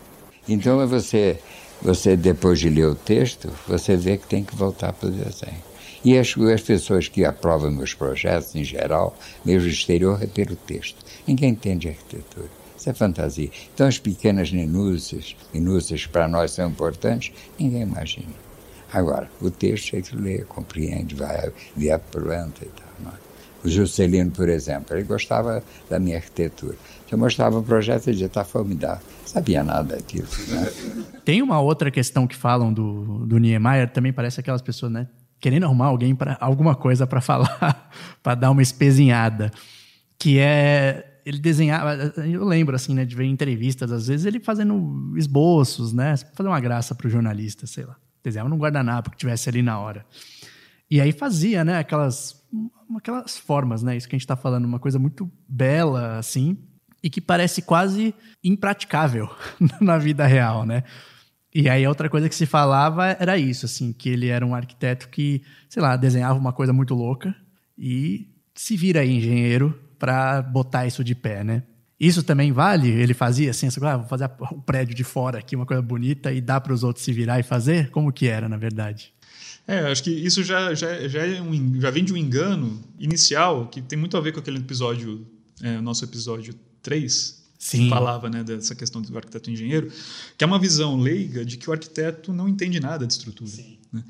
Então 0.49 0.81
é 0.81 0.87
você 0.87 1.39
você, 1.83 2.17
depois 2.17 2.59
de 2.59 2.69
ler 2.69 2.87
o 2.87 2.95
texto, 2.95 3.51
você 3.67 3.97
vê 3.97 4.17
que 4.17 4.27
tem 4.27 4.45
que 4.45 4.55
voltar 4.55 4.93
para 4.93 5.09
o 5.09 5.13
desenho. 5.13 5.71
E 6.05 6.17
as, 6.19 6.35
as 6.37 6.63
pessoas 6.63 7.09
que 7.09 7.25
aprovam 7.25 7.71
meus 7.71 7.95
projetos, 7.95 8.55
em 8.55 8.65
geral, 8.65 9.17
mesmo 9.45 9.69
exterior, 9.69 10.23
é 10.23 10.27
pelo 10.27 10.57
texto. 10.57 11.05
Ninguém 11.27 11.51
entende 11.51 11.89
arquitetura. 11.89 12.49
Isso 12.77 12.89
é 12.89 12.95
fantasia. 12.95 13.51
Então, 13.75 13.87
as 13.87 13.99
pequenas 13.99 14.51
minúcias, 14.51 15.37
minúcias 15.53 16.07
para 16.07 16.27
nós 16.27 16.53
são 16.53 16.69
importantes, 16.69 17.33
ninguém 17.59 17.83
imagina. 17.83 18.33
Agora, 18.93 19.31
o 19.41 19.51
texto 19.51 19.95
é 19.95 20.01
que 20.01 20.17
lê, 20.17 20.39
compreende, 20.39 21.15
vai 21.15 21.53
ver 21.77 21.91
a 21.91 21.99
planta 21.99 22.65
e 22.65 22.69
tal. 22.69 22.89
Não 23.01 23.11
é? 23.11 23.31
O 23.63 23.69
Juscelino, 23.69 24.31
por 24.31 24.49
exemplo, 24.49 24.97
ele 24.97 25.05
gostava 25.05 25.63
da 25.89 25.99
minha 25.99 26.17
arquitetura. 26.17 26.77
Eu 27.11 27.19
mostrava 27.19 27.59
um 27.59 27.63
projeto, 27.63 28.07
ele 28.07 28.13
dizia, 28.13 28.27
está 28.27 28.45
formidável. 28.45 29.05
Sabia 29.25 29.65
nada 29.65 29.97
daquilo. 29.97 30.29
Né? 30.49 30.73
Tem 31.25 31.43
uma 31.43 31.61
outra 31.61 31.91
questão 31.91 32.27
que 32.27 32.37
falam 32.37 32.73
do, 32.73 33.27
do 33.27 33.39
Niemeyer, 33.39 33.91
também 33.91 34.13
parece 34.13 34.39
aquelas 34.39 34.63
pessoas, 34.63 34.93
né? 34.93 35.09
Querendo 35.41 35.65
arrumar 35.65 35.87
alguém 35.87 36.15
para 36.15 36.37
alguma 36.41 36.75
coisa 36.75 37.07
para 37.07 37.21
falar, 37.21 37.91
para 38.23 38.35
dar 38.35 38.51
uma 38.51 38.63
espezinhada, 38.63 39.51
que 40.19 40.39
é 40.39 41.07
ele 41.25 41.39
desenhava. 41.39 41.95
Eu 42.25 42.45
lembro, 42.45 42.75
assim, 42.75 42.95
né, 42.95 43.05
de 43.05 43.15
ver 43.15 43.25
entrevistas, 43.25 43.93
às 43.93 44.07
vezes, 44.07 44.27
ele 44.27 44.41
fazendo 44.41 45.13
esboços, 45.17 45.93
né? 45.93 46.17
Fazer 46.35 46.49
uma 46.49 46.61
graça 46.61 46.95
pro 46.95 47.09
jornalista, 47.09 47.67
sei 47.67 47.85
lá. 47.85 47.97
Desenhava 48.23 48.49
num 48.49 48.59
guardanapo 48.59 49.11
que 49.11 49.17
tivesse 49.17 49.49
ali 49.49 49.63
na 49.63 49.79
hora. 49.79 50.05
E 50.91 51.01
aí 51.01 51.13
fazia, 51.13 51.65
né, 51.65 51.79
aquelas, 51.79 52.43
aquelas 52.97 53.39
formas, 53.39 53.83
né? 53.83 53.97
Isso 53.97 54.09
que 54.09 54.17
a 54.17 54.19
gente 54.19 54.27
tá 54.27 54.37
falando, 54.37 54.65
uma 54.65 54.79
coisa 54.79 54.99
muito 54.99 55.31
bela, 55.49 56.19
assim, 56.19 56.59
e 57.03 57.09
que 57.09 57.21
parece 57.21 57.63
quase 57.63 58.15
impraticável 58.43 59.31
na 59.81 59.99
vida 59.99 60.27
real, 60.27 60.65
né? 60.65 60.85
E 61.53 61.69
aí 61.69 61.87
outra 61.87 62.09
coisa 62.09 62.29
que 62.29 62.35
se 62.35 62.47
falava 62.47 63.09
era 63.19 63.37
isso, 63.37 63.67
assim, 63.67 63.93
que 63.93 64.09
ele 64.09 64.29
era 64.29 64.47
um 64.47 64.55
arquiteto 64.55 65.09
que, 65.09 65.43
sei 65.69 65.83
lá, 65.83 65.97
desenhava 65.97 66.39
uma 66.39 66.53
coisa 66.53 66.73
muito 66.73 66.95
louca 66.95 67.35
e 67.77 68.29
se 68.55 68.77
vira 68.77 69.05
engenheiro 69.05 69.79
para 69.99 70.43
botar 70.43 70.87
isso 70.87 71.03
de 71.03 71.15
pé, 71.15 71.43
né? 71.43 71.65
Isso 71.99 72.23
também 72.23 72.53
vale? 72.53 72.89
Ele 72.89 73.13
fazia 73.13 73.51
assim, 73.51 73.67
assim 73.67 73.85
ah, 73.85 73.99
vou 73.99 74.09
fazer 74.09 74.31
o 74.53 74.63
prédio 74.63 74.95
de 74.95 75.05
fora 75.05 75.39
aqui, 75.39 75.55
uma 75.55 75.67
coisa 75.67 75.83
bonita, 75.83 76.33
e 76.33 76.41
dá 76.41 76.61
para 76.61 76.73
os 76.73 76.83
outros 76.83 77.05
se 77.05 77.13
virar 77.13 77.39
e 77.41 77.43
fazer? 77.43 77.91
Como 77.91 78.13
que 78.13 78.27
era, 78.27 78.49
na 78.49 78.57
verdade? 78.57 79.13
É, 79.67 79.81
acho 79.91 80.03
que 80.05 80.11
isso 80.11 80.43
já, 80.43 80.73
já, 80.73 81.07
já, 81.09 81.27
é 81.27 81.43
um, 81.43 81.81
já 81.81 81.91
vem 81.91 82.03
de 82.03 82.13
um 82.13 82.17
engano 82.17 82.81
inicial 82.99 83.67
que 83.67 83.83
tem 83.83 83.99
muito 83.99 84.17
a 84.17 84.21
ver 84.21 84.33
com 84.33 84.41
aquele 84.41 84.59
episódio, 84.59 85.27
é, 85.63 85.81
nosso 85.81 86.05
episódio 86.05 86.55
3, 86.83 87.43
Sim. 87.59 87.89
falava 87.89 88.31
né, 88.31 88.43
dessa 88.43 88.75
questão 88.75 89.03
do 89.03 89.17
arquiteto 89.17 89.51
engenheiro, 89.51 89.93
que 90.37 90.45
é 90.45 90.47
uma 90.47 90.59
visão 90.59 90.99
leiga 90.99 91.45
de 91.45 91.57
que 91.57 91.69
o 91.69 91.73
arquiteto 91.73 92.33
não 92.33 92.49
entende 92.49 92.81
nada 92.81 93.07
de 93.07 93.13
estrutura. 93.13 93.51
Né? 93.93 94.03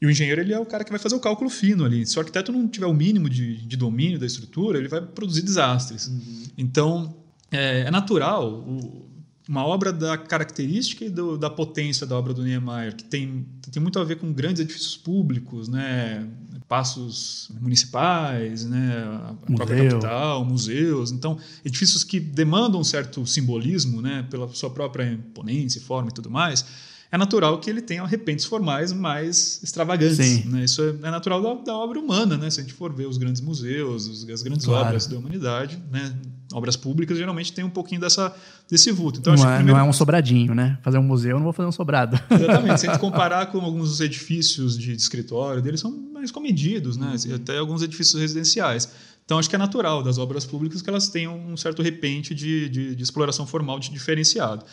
E 0.00 0.06
o 0.06 0.10
engenheiro 0.10 0.40
ele 0.40 0.52
é 0.52 0.58
o 0.58 0.64
cara 0.64 0.84
que 0.84 0.90
vai 0.90 0.98
fazer 0.98 1.14
o 1.14 1.20
cálculo 1.20 1.50
fino 1.50 1.84
ali. 1.84 2.06
Se 2.06 2.16
o 2.16 2.20
arquiteto 2.20 2.52
não 2.52 2.68
tiver 2.68 2.86
o 2.86 2.94
mínimo 2.94 3.28
de, 3.28 3.56
de 3.56 3.76
domínio 3.76 4.18
da 4.18 4.26
estrutura, 4.26 4.78
ele 4.78 4.88
vai 4.88 5.00
produzir 5.00 5.42
desastres. 5.42 6.06
Uhum. 6.06 6.44
Então, 6.56 7.16
é, 7.50 7.80
é 7.80 7.90
natural 7.90 8.48
o, 8.48 9.07
uma 9.48 9.64
obra 9.64 9.90
da 9.90 10.18
característica 10.18 11.06
e 11.06 11.08
do, 11.08 11.38
da 11.38 11.48
potência 11.48 12.06
da 12.06 12.14
obra 12.16 12.34
do 12.34 12.42
Niemeyer, 12.44 12.94
que 12.94 13.04
tem, 13.04 13.46
tem 13.72 13.82
muito 13.82 13.98
a 13.98 14.04
ver 14.04 14.16
com 14.16 14.30
grandes 14.30 14.60
edifícios 14.60 14.96
públicos, 14.96 15.68
né? 15.68 16.28
passos 16.68 17.50
municipais, 17.62 18.66
né? 18.66 19.04
a 19.06 19.32
Museu. 19.32 19.56
própria 19.56 19.88
capital, 19.88 20.44
museus. 20.44 21.10
Então, 21.10 21.38
edifícios 21.64 22.04
que 22.04 22.20
demandam 22.20 22.78
um 22.78 22.84
certo 22.84 23.26
simbolismo 23.26 24.02
né? 24.02 24.26
pela 24.30 24.46
sua 24.48 24.68
própria 24.68 25.10
imponência, 25.10 25.80
forma 25.80 26.10
e 26.10 26.12
tudo 26.12 26.30
mais 26.30 26.66
é 27.10 27.16
natural 27.16 27.58
que 27.58 27.70
ele 27.70 27.80
tenha 27.80 28.04
repentes 28.04 28.44
formais 28.44 28.92
mais 28.92 29.60
extravagantes. 29.62 30.44
Né? 30.44 30.64
Isso 30.64 30.82
é, 30.82 31.08
é 31.08 31.10
natural 31.10 31.40
da, 31.40 31.54
da, 31.54 31.74
obra 31.74 31.98
humana, 31.98 32.36
né? 32.36 32.50
Se 32.50 32.60
a 32.60 32.62
gente 32.62 32.74
for 32.74 32.92
ver 32.92 33.06
os 33.06 33.16
grandes 33.16 33.40
museus, 33.40 34.26
as 34.30 34.42
grandes 34.42 34.66
claro. 34.66 34.88
obras 34.88 35.06
da 35.06 35.16
humanidade, 35.16 35.82
né? 35.90 36.14
Obras 36.52 36.76
públicas 36.76 37.18
geralmente 37.18 37.52
tem 37.52 37.64
um 37.64 37.70
pouquinho 37.70 38.00
dessa, 38.00 38.34
desse 38.70 38.90
vulto. 38.90 39.20
Então, 39.20 39.34
não, 39.34 39.42
é, 39.42 39.56
primeiro... 39.56 39.78
não 39.78 39.86
é 39.86 39.88
um 39.88 39.92
sobradinho, 39.92 40.54
né? 40.54 40.78
Fazer 40.82 40.98
um 40.98 41.02
museu, 41.02 41.32
eu 41.32 41.36
não 41.36 41.44
vou 41.44 41.52
fazer 41.52 41.68
um 41.68 41.72
sobrado. 41.72 42.18
Exatamente. 42.30 42.80
Se 42.80 42.86
a 42.86 42.92
gente 42.92 43.00
comparar 43.00 43.46
com 43.46 43.60
alguns 43.60 43.90
dos 43.90 44.00
edifícios 44.00 44.78
de, 44.78 44.96
de 44.96 45.02
escritório 45.02 45.60
deles, 45.60 45.80
são 45.80 45.90
mais 46.12 46.30
comedidos, 46.30 46.96
né? 46.96 47.14
Uhum. 47.26 47.34
Até 47.34 47.58
alguns 47.58 47.82
edifícios 47.82 48.20
residenciais. 48.20 48.90
Então, 49.24 49.38
acho 49.38 49.48
que 49.48 49.56
é 49.56 49.58
natural 49.58 50.02
das 50.02 50.16
obras 50.16 50.46
públicas 50.46 50.80
que 50.80 50.88
elas 50.88 51.08
tenham 51.08 51.38
um 51.38 51.56
certo 51.56 51.82
repente 51.82 52.34
de, 52.34 52.68
de, 52.70 52.94
de 52.94 53.02
exploração 53.02 53.46
formal 53.46 53.78
de 53.78 53.90
diferenciado. 53.90 54.64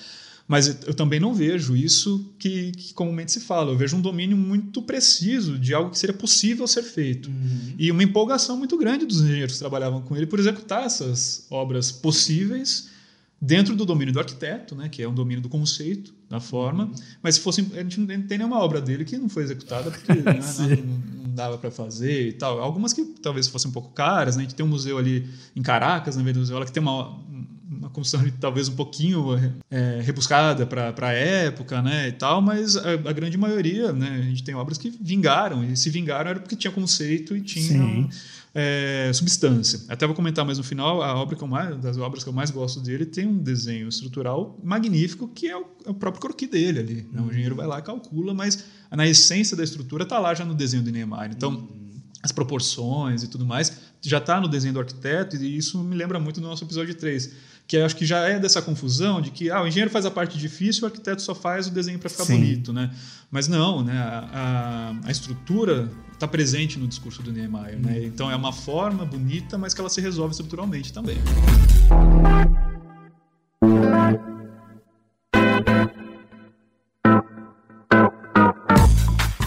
Mas 0.48 0.68
eu 0.86 0.94
também 0.94 1.20
não 1.20 1.34
vejo 1.34 1.76
isso 1.76 2.32
que, 2.38 2.72
que, 2.72 2.94
comumente 2.94 3.32
se 3.32 3.40
fala. 3.40 3.72
Eu 3.72 3.78
vejo 3.78 3.98
um 3.98 4.02
domínio 4.02 4.38
muito 4.38 4.82
preciso 4.82 5.58
de 5.58 5.74
algo 5.74 5.90
que 5.90 5.98
seria 5.98 6.16
possível 6.16 6.68
ser 6.68 6.84
feito. 6.84 7.30
Uhum. 7.30 7.74
E 7.80 7.90
uma 7.90 8.04
empolgação 8.04 8.56
muito 8.56 8.78
grande 8.78 9.06
dos 9.06 9.22
engenheiros 9.22 9.54
que 9.54 9.60
trabalhavam 9.60 10.02
com 10.02 10.16
ele 10.16 10.28
por 10.28 10.40
executar 10.40 10.86
essas 10.86 11.48
obras 11.50 11.92
possíveis 11.92 12.90
dentro 13.42 13.76
do 13.76 13.86
domínio 13.86 14.14
do 14.14 14.20
arquiteto, 14.20 14.76
né, 14.76 14.88
que 14.88 15.02
é 15.02 15.08
um 15.08 15.14
domínio 15.14 15.42
do 15.42 15.50
conceito, 15.50 16.14
da 16.30 16.40
forma. 16.40 16.86
Uhum. 16.86 16.94
Mas 17.24 17.36
se 17.36 17.42
fosse. 17.42 17.66
A 17.74 17.82
gente 17.82 18.00
não 18.00 18.22
tem 18.22 18.38
nenhuma 18.38 18.60
obra 18.60 18.80
dele 18.80 19.04
que 19.04 19.18
não 19.18 19.30
foi 19.30 19.44
executada 19.44 19.90
porque 19.90 20.14
né, 20.22 20.40
não, 20.60 21.24
não, 21.24 21.34
dava 21.34 21.58
para 21.58 21.72
fazer 21.72 22.30
e 22.30 22.34
tal. 22.34 22.60
Algumas 22.60 22.94
que 22.94 23.04
talvez 23.04 23.48
fossem 23.48 23.70
um 23.70 23.74
pouco 23.74 23.90
caras. 23.90 24.36
Né? 24.36 24.44
A 24.44 24.46
gente 24.46 24.56
tem 24.56 24.66
um 24.66 24.70
museu 24.70 24.98
ali 24.98 25.28
em 25.56 25.64
Caracas, 25.64 26.16
na 26.16 26.24
Venezuela, 26.24 26.66
que 26.66 26.72
tem 26.72 26.82
uma 26.82 27.20
uma 27.78 27.90
construção 27.90 28.30
talvez 28.40 28.68
um 28.68 28.76
pouquinho 28.76 29.36
é, 29.70 30.02
rebuscada 30.02 30.66
para 30.66 31.08
a 31.08 31.14
época, 31.14 31.82
né, 31.82 32.08
e 32.08 32.12
tal, 32.12 32.42
mas 32.42 32.76
a, 32.78 32.94
a, 32.94 33.14
grande 33.14 33.38
maioria, 33.38 33.92
né, 33.92 34.20
a 34.20 34.22
gente 34.24 34.44
tem 34.44 34.56
obras 34.56 34.78
que 34.78 34.90
vingaram, 34.90 35.64
e 35.64 35.76
se 35.76 35.90
vingaram 35.90 36.32
era 36.32 36.40
porque 36.40 36.56
tinha 36.56 36.72
conceito 36.72 37.36
e 37.36 37.42
tinha 37.42 38.10
é, 38.54 39.12
substância. 39.14 39.82
Até 39.90 40.06
vou 40.06 40.16
comentar 40.16 40.46
mais 40.46 40.58
no 40.58 40.64
final, 40.64 41.02
a 41.02 41.16
obra 41.16 41.36
que 41.36 41.44
eu 41.44 41.48
mais, 41.48 41.78
das 41.78 41.98
obras 41.98 42.24
que 42.24 42.30
eu 42.30 42.34
mais 42.34 42.50
gosto 42.52 42.80
dele 42.80 43.06
tem 43.06 43.28
um 43.28 43.38
desenho 43.38 43.88
estrutural 43.88 44.60
magnífico, 44.64 45.28
que 45.28 45.48
é 45.48 45.58
o, 45.58 45.66
é 45.86 45.90
o 45.90 45.94
próprio 45.94 46.22
croquis 46.22 46.50
dele 46.50 46.80
ali. 46.80 47.08
Né? 47.12 47.22
O 47.22 47.30
engenheiro 47.30 47.56
vai 47.56 47.68
lá 47.68 47.82
calcula, 47.82 48.34
mas 48.34 48.66
na 48.92 49.06
essência 49.06 49.58
da 49.58 49.64
estrutura 49.64 50.04
está 50.04 50.20
lá 50.20 50.34
já 50.34 50.46
no 50.46 50.54
desenho 50.54 50.84
do 50.84 50.92
Neymar. 50.92 51.32
Então, 51.32 51.52
uhum 51.52 51.86
as 52.26 52.32
proporções 52.32 53.22
e 53.22 53.28
tudo 53.28 53.46
mais, 53.46 53.72
já 54.02 54.18
está 54.18 54.42
no 54.42 54.48
desenho 54.48 54.74
do 54.74 54.80
arquiteto, 54.80 55.36
e 55.36 55.58
isso 55.58 55.84
me 55.84 55.96
lembra 55.96 56.20
muito 56.20 56.42
do 56.42 56.48
nosso 56.48 56.64
episódio 56.64 56.96
3 56.96 57.32
que 57.68 57.78
acho 57.78 57.96
que 57.96 58.06
já 58.06 58.20
é 58.20 58.40
dessa 58.40 58.62
confusão 58.62 59.20
de 59.20 59.32
que 59.32 59.50
ah, 59.50 59.62
o 59.62 59.68
engenheiro 59.68 59.90
faz 59.90 60.06
a 60.06 60.12
parte 60.12 60.38
difícil, 60.38 60.84
o 60.84 60.86
arquiteto 60.86 61.22
só 61.22 61.34
faz 61.34 61.68
o 61.68 61.72
desenho 61.72 61.98
para 61.98 62.10
ficar 62.10 62.26
Sim. 62.26 62.38
bonito, 62.38 62.72
né? 62.72 62.92
Mas 63.32 63.48
não, 63.48 63.84
né? 63.84 63.98
A, 63.98 64.94
a, 65.04 65.08
a 65.08 65.12
estrutura 65.12 65.90
está 66.14 66.28
presente 66.28 66.78
no 66.78 66.88
discurso 66.88 67.24
do 67.24 67.32
Niemeyer, 67.32 67.80
né? 67.80 68.04
Então 68.04 68.30
é 68.30 68.36
uma 68.36 68.54
forma 68.54 69.04
bonita, 69.04 69.58
mas 69.58 69.74
que 69.74 69.82
ela 69.82 69.90
se 69.90 70.00
resolve 70.00 70.32
estruturalmente 70.32 70.94
também. 70.94 71.18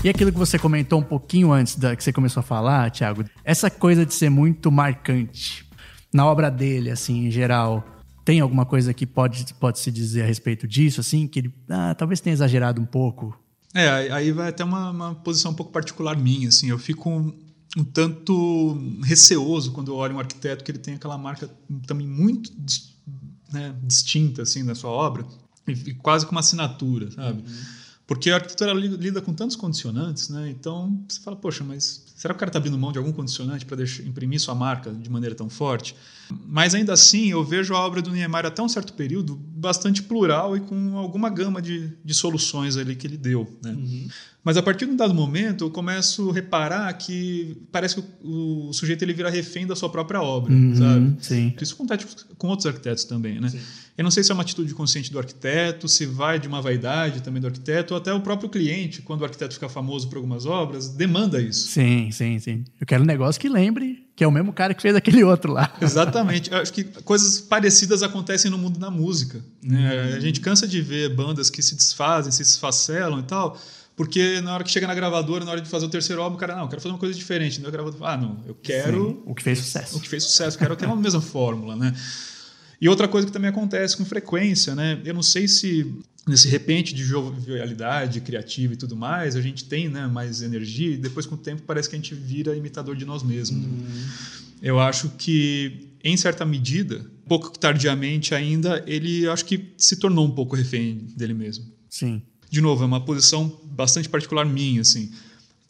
E 0.02 0.08
aquilo 0.08 0.32
que 0.32 0.38
você 0.38 0.58
comentou 0.58 0.98
um 0.98 1.04
pouquinho 1.04 1.52
antes 1.52 1.76
da 1.76 1.94
que 1.94 2.02
você 2.02 2.12
começou 2.12 2.40
a 2.40 2.44
falar, 2.44 2.90
Thiago, 2.90 3.24
essa 3.44 3.70
coisa 3.70 4.04
de 4.04 4.14
ser 4.14 4.30
muito 4.30 4.72
marcante 4.72 5.66
na 6.12 6.26
obra 6.26 6.50
dele, 6.50 6.90
assim, 6.90 7.26
em 7.26 7.30
geral 7.30 7.84
tem 8.28 8.40
alguma 8.40 8.66
coisa 8.66 8.92
que 8.92 9.06
pode, 9.06 9.54
pode 9.54 9.78
se 9.78 9.90
dizer 9.90 10.20
a 10.20 10.26
respeito 10.26 10.68
disso, 10.68 11.00
assim, 11.00 11.26
que 11.26 11.38
ele 11.38 11.54
ah, 11.66 11.94
talvez 11.94 12.20
tenha 12.20 12.34
exagerado 12.34 12.78
um 12.78 12.84
pouco? 12.84 13.34
É, 13.72 14.12
aí 14.12 14.32
vai 14.32 14.50
até 14.50 14.62
uma, 14.62 14.90
uma 14.90 15.14
posição 15.14 15.52
um 15.52 15.54
pouco 15.54 15.72
particular 15.72 16.14
minha, 16.14 16.48
assim, 16.48 16.68
eu 16.68 16.78
fico 16.78 17.08
um, 17.08 17.32
um, 17.74 17.84
tanto 17.84 18.78
receoso 19.02 19.72
quando 19.72 19.92
eu 19.92 19.96
olho 19.96 20.14
um 20.14 20.18
arquiteto 20.18 20.62
que 20.62 20.70
ele 20.70 20.78
tem 20.78 20.96
aquela 20.96 21.16
marca 21.16 21.48
também 21.86 22.06
muito 22.06 22.52
né, 23.50 23.74
distinta, 23.82 24.42
assim, 24.42 24.62
da 24.62 24.74
sua 24.74 24.90
obra, 24.90 25.24
e 25.66 25.94
quase 25.94 26.26
como 26.26 26.36
uma 26.36 26.40
assinatura, 26.40 27.10
sabe? 27.10 27.40
Uhum. 27.40 27.56
Porque 28.06 28.30
a 28.30 28.34
arquitetura 28.34 28.74
lida 28.74 29.22
com 29.22 29.32
tantos 29.32 29.56
condicionantes, 29.56 30.28
né? 30.28 30.50
Então 30.50 31.02
você 31.08 31.20
fala, 31.20 31.36
poxa, 31.36 31.64
mas 31.64 32.04
será 32.18 32.34
que 32.34 32.38
o 32.38 32.40
cara 32.40 32.50
está 32.50 32.58
abrindo 32.58 32.76
mão 32.76 32.90
de 32.90 32.98
algum 32.98 33.12
condicionante 33.12 33.64
para 33.64 33.80
imprimir 34.04 34.40
sua 34.40 34.54
marca 34.54 34.90
de 34.90 35.08
maneira 35.08 35.36
tão 35.36 35.48
forte? 35.48 35.94
Mas 36.46 36.74
ainda 36.74 36.92
assim, 36.92 37.30
eu 37.30 37.44
vejo 37.44 37.74
a 37.74 37.78
obra 37.78 38.02
do 38.02 38.10
Niemeyer 38.10 38.46
até 38.46 38.60
um 38.60 38.68
certo 38.68 38.92
período 38.92 39.36
bastante 39.36 40.02
plural 40.02 40.56
e 40.56 40.60
com 40.60 40.98
alguma 40.98 41.30
gama 41.30 41.62
de, 41.62 41.92
de 42.04 42.14
soluções 42.14 42.76
ali 42.76 42.96
que 42.96 43.06
ele 43.06 43.16
deu. 43.16 43.56
Né? 43.62 43.70
Uhum. 43.70 44.08
Mas 44.42 44.56
a 44.56 44.62
partir 44.62 44.86
de 44.86 44.92
um 44.92 44.96
dado 44.96 45.14
momento, 45.14 45.64
eu 45.64 45.70
começo 45.70 46.30
a 46.30 46.32
reparar 46.32 46.92
que 46.94 47.56
parece 47.70 47.96
que 47.96 48.04
o, 48.22 48.68
o 48.68 48.72
sujeito 48.72 49.02
ele 49.02 49.12
vira 49.12 49.30
refém 49.30 49.66
da 49.66 49.76
sua 49.76 49.88
própria 49.88 50.22
obra, 50.22 50.52
uhum, 50.52 50.74
sabe? 50.74 51.16
Sim. 51.20 51.54
Isso 51.60 51.74
acontece 51.74 52.06
com 52.36 52.48
outros 52.48 52.66
arquitetos 52.66 53.04
também, 53.04 53.40
né? 53.40 53.48
Sim. 53.50 53.60
Eu 53.98 54.04
não 54.04 54.12
sei 54.12 54.22
se 54.22 54.30
é 54.30 54.34
uma 54.34 54.44
atitude 54.44 54.72
consciente 54.74 55.10
do 55.10 55.18
arquiteto, 55.18 55.88
se 55.88 56.06
vai 56.06 56.38
de 56.38 56.46
uma 56.46 56.62
vaidade 56.62 57.20
também 57.20 57.42
do 57.42 57.48
arquiteto, 57.48 57.94
ou 57.94 57.98
até 57.98 58.14
o 58.14 58.20
próprio 58.20 58.48
cliente, 58.48 59.02
quando 59.02 59.22
o 59.22 59.24
arquiteto 59.24 59.54
fica 59.54 59.68
famoso 59.68 60.08
por 60.08 60.16
algumas 60.16 60.46
obras, 60.46 60.88
demanda 60.88 61.42
isso. 61.42 61.68
Sim, 61.68 62.07
sim, 62.10 62.38
sim. 62.38 62.64
Eu 62.80 62.86
quero 62.86 63.02
um 63.02 63.06
negócio 63.06 63.40
que 63.40 63.48
lembre 63.48 64.06
que 64.18 64.24
é 64.24 64.26
o 64.26 64.32
mesmo 64.32 64.52
cara 64.52 64.74
que 64.74 64.82
fez 64.82 64.96
aquele 64.96 65.22
outro 65.22 65.52
lá. 65.52 65.72
Exatamente. 65.80 66.50
Eu 66.50 66.58
acho 66.58 66.72
que 66.72 66.82
coisas 66.82 67.40
parecidas 67.40 68.02
acontecem 68.02 68.50
no 68.50 68.58
mundo 68.58 68.76
da 68.76 68.90
música. 68.90 69.40
Né? 69.62 70.10
Uhum. 70.10 70.16
A 70.16 70.20
gente 70.20 70.40
cansa 70.40 70.66
de 70.66 70.82
ver 70.82 71.14
bandas 71.14 71.48
que 71.48 71.62
se 71.62 71.76
desfazem, 71.76 72.32
se 72.32 72.42
esfacelam 72.42 73.20
e 73.20 73.22
tal, 73.22 73.56
porque 73.94 74.40
na 74.40 74.54
hora 74.54 74.64
que 74.64 74.70
chega 74.72 74.88
na 74.88 74.94
gravadora, 74.94 75.44
na 75.44 75.52
hora 75.52 75.60
de 75.60 75.68
fazer 75.68 75.86
o 75.86 75.88
terceiro 75.88 76.20
álbum, 76.20 76.36
o 76.36 76.38
cara, 76.38 76.56
não, 76.56 76.62
eu 76.62 76.68
quero 76.68 76.82
fazer 76.82 76.92
uma 76.92 76.98
coisa 76.98 77.14
diferente. 77.14 77.60
Então, 77.60 77.70
gravador, 77.70 78.00
ah, 78.04 78.16
não, 78.16 78.42
eu 78.44 78.56
quero. 78.56 79.08
Sim, 79.08 79.22
o 79.24 79.34
que 79.36 79.42
fez 79.44 79.58
sucesso. 79.60 79.96
O 79.96 80.00
que 80.00 80.08
fez 80.08 80.24
sucesso, 80.24 80.56
eu 80.56 80.58
quero 80.58 80.74
ter 80.74 80.86
uma 80.86 80.96
mesma 80.96 81.20
fórmula, 81.20 81.76
né? 81.76 81.94
E 82.80 82.88
outra 82.88 83.06
coisa 83.08 83.26
que 83.26 83.32
também 83.32 83.50
acontece 83.50 83.96
com 83.96 84.04
frequência, 84.04 84.74
né? 84.74 85.00
Eu 85.04 85.14
não 85.14 85.22
sei 85.22 85.46
se 85.46 85.94
nesse 86.28 86.48
repente 86.48 86.94
de 86.94 87.04
jovialidade 87.04 88.20
criativa 88.20 88.74
e 88.74 88.76
tudo 88.76 88.96
mais, 88.96 89.36
a 89.36 89.40
gente 89.40 89.64
tem 89.64 89.88
né, 89.88 90.06
mais 90.06 90.42
energia 90.42 90.94
e 90.94 90.96
depois 90.96 91.26
com 91.26 91.34
o 91.34 91.38
tempo 91.38 91.62
parece 91.62 91.88
que 91.88 91.96
a 91.96 91.98
gente 91.98 92.14
vira 92.14 92.56
imitador 92.56 92.96
de 92.96 93.04
nós 93.04 93.22
mesmos. 93.22 93.64
Uhum. 93.64 94.06
Eu 94.62 94.80
acho 94.80 95.10
que, 95.10 95.88
em 96.02 96.16
certa 96.16 96.44
medida, 96.44 97.04
pouco 97.26 97.56
tardiamente 97.58 98.34
ainda, 98.34 98.82
ele 98.86 99.28
acho 99.28 99.44
que 99.44 99.72
se 99.76 99.96
tornou 99.96 100.26
um 100.26 100.30
pouco 100.30 100.56
refém 100.56 101.06
dele 101.16 101.34
mesmo. 101.34 101.64
Sim. 101.88 102.22
De 102.50 102.60
novo, 102.60 102.82
é 102.82 102.86
uma 102.86 103.04
posição 103.04 103.60
bastante 103.64 104.08
particular 104.08 104.44
minha, 104.44 104.80
assim. 104.80 105.10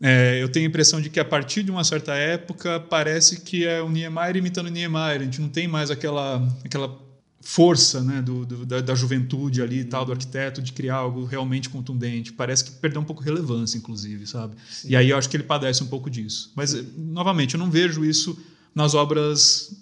É, 0.00 0.40
eu 0.40 0.48
tenho 0.48 0.66
a 0.66 0.68
impressão 0.68 1.00
de 1.00 1.10
que 1.10 1.18
a 1.18 1.24
partir 1.24 1.64
de 1.64 1.70
uma 1.70 1.82
certa 1.82 2.14
época 2.14 2.78
parece 2.78 3.40
que 3.40 3.66
é 3.66 3.82
o 3.82 3.90
Niemeyer 3.90 4.36
imitando 4.36 4.66
o 4.68 4.70
Niemeyer. 4.70 5.20
A 5.20 5.24
gente 5.24 5.40
não 5.40 5.48
tem 5.48 5.66
mais 5.66 5.90
aquela, 5.90 6.36
aquela 6.64 7.07
força 7.40 8.02
né, 8.02 8.20
do, 8.20 8.44
do 8.44 8.66
da, 8.66 8.80
da, 8.80 8.94
juventude 8.94 9.62
ali 9.62 9.84
tal, 9.84 10.04
do 10.04 10.12
arquiteto, 10.12 10.60
de 10.60 10.72
criar 10.72 10.96
algo 10.96 11.24
realmente 11.24 11.68
contundente. 11.68 12.32
Parece 12.32 12.64
que 12.64 12.70
perdeu 12.72 13.00
um 13.00 13.04
pouco 13.04 13.22
de 13.22 13.28
relevância, 13.28 13.78
inclusive, 13.78 14.26
sabe? 14.26 14.56
Sim. 14.70 14.88
E 14.90 14.96
aí 14.96 15.10
eu 15.10 15.16
acho 15.16 15.28
que 15.28 15.36
ele 15.36 15.44
padece 15.44 15.82
um 15.82 15.86
pouco 15.86 16.10
disso. 16.10 16.52
Mas, 16.54 16.74
novamente, 16.96 17.54
eu 17.54 17.58
não 17.58 17.70
vejo 17.70 18.04
isso 18.04 18.38
nas 18.74 18.94
obras 18.94 19.72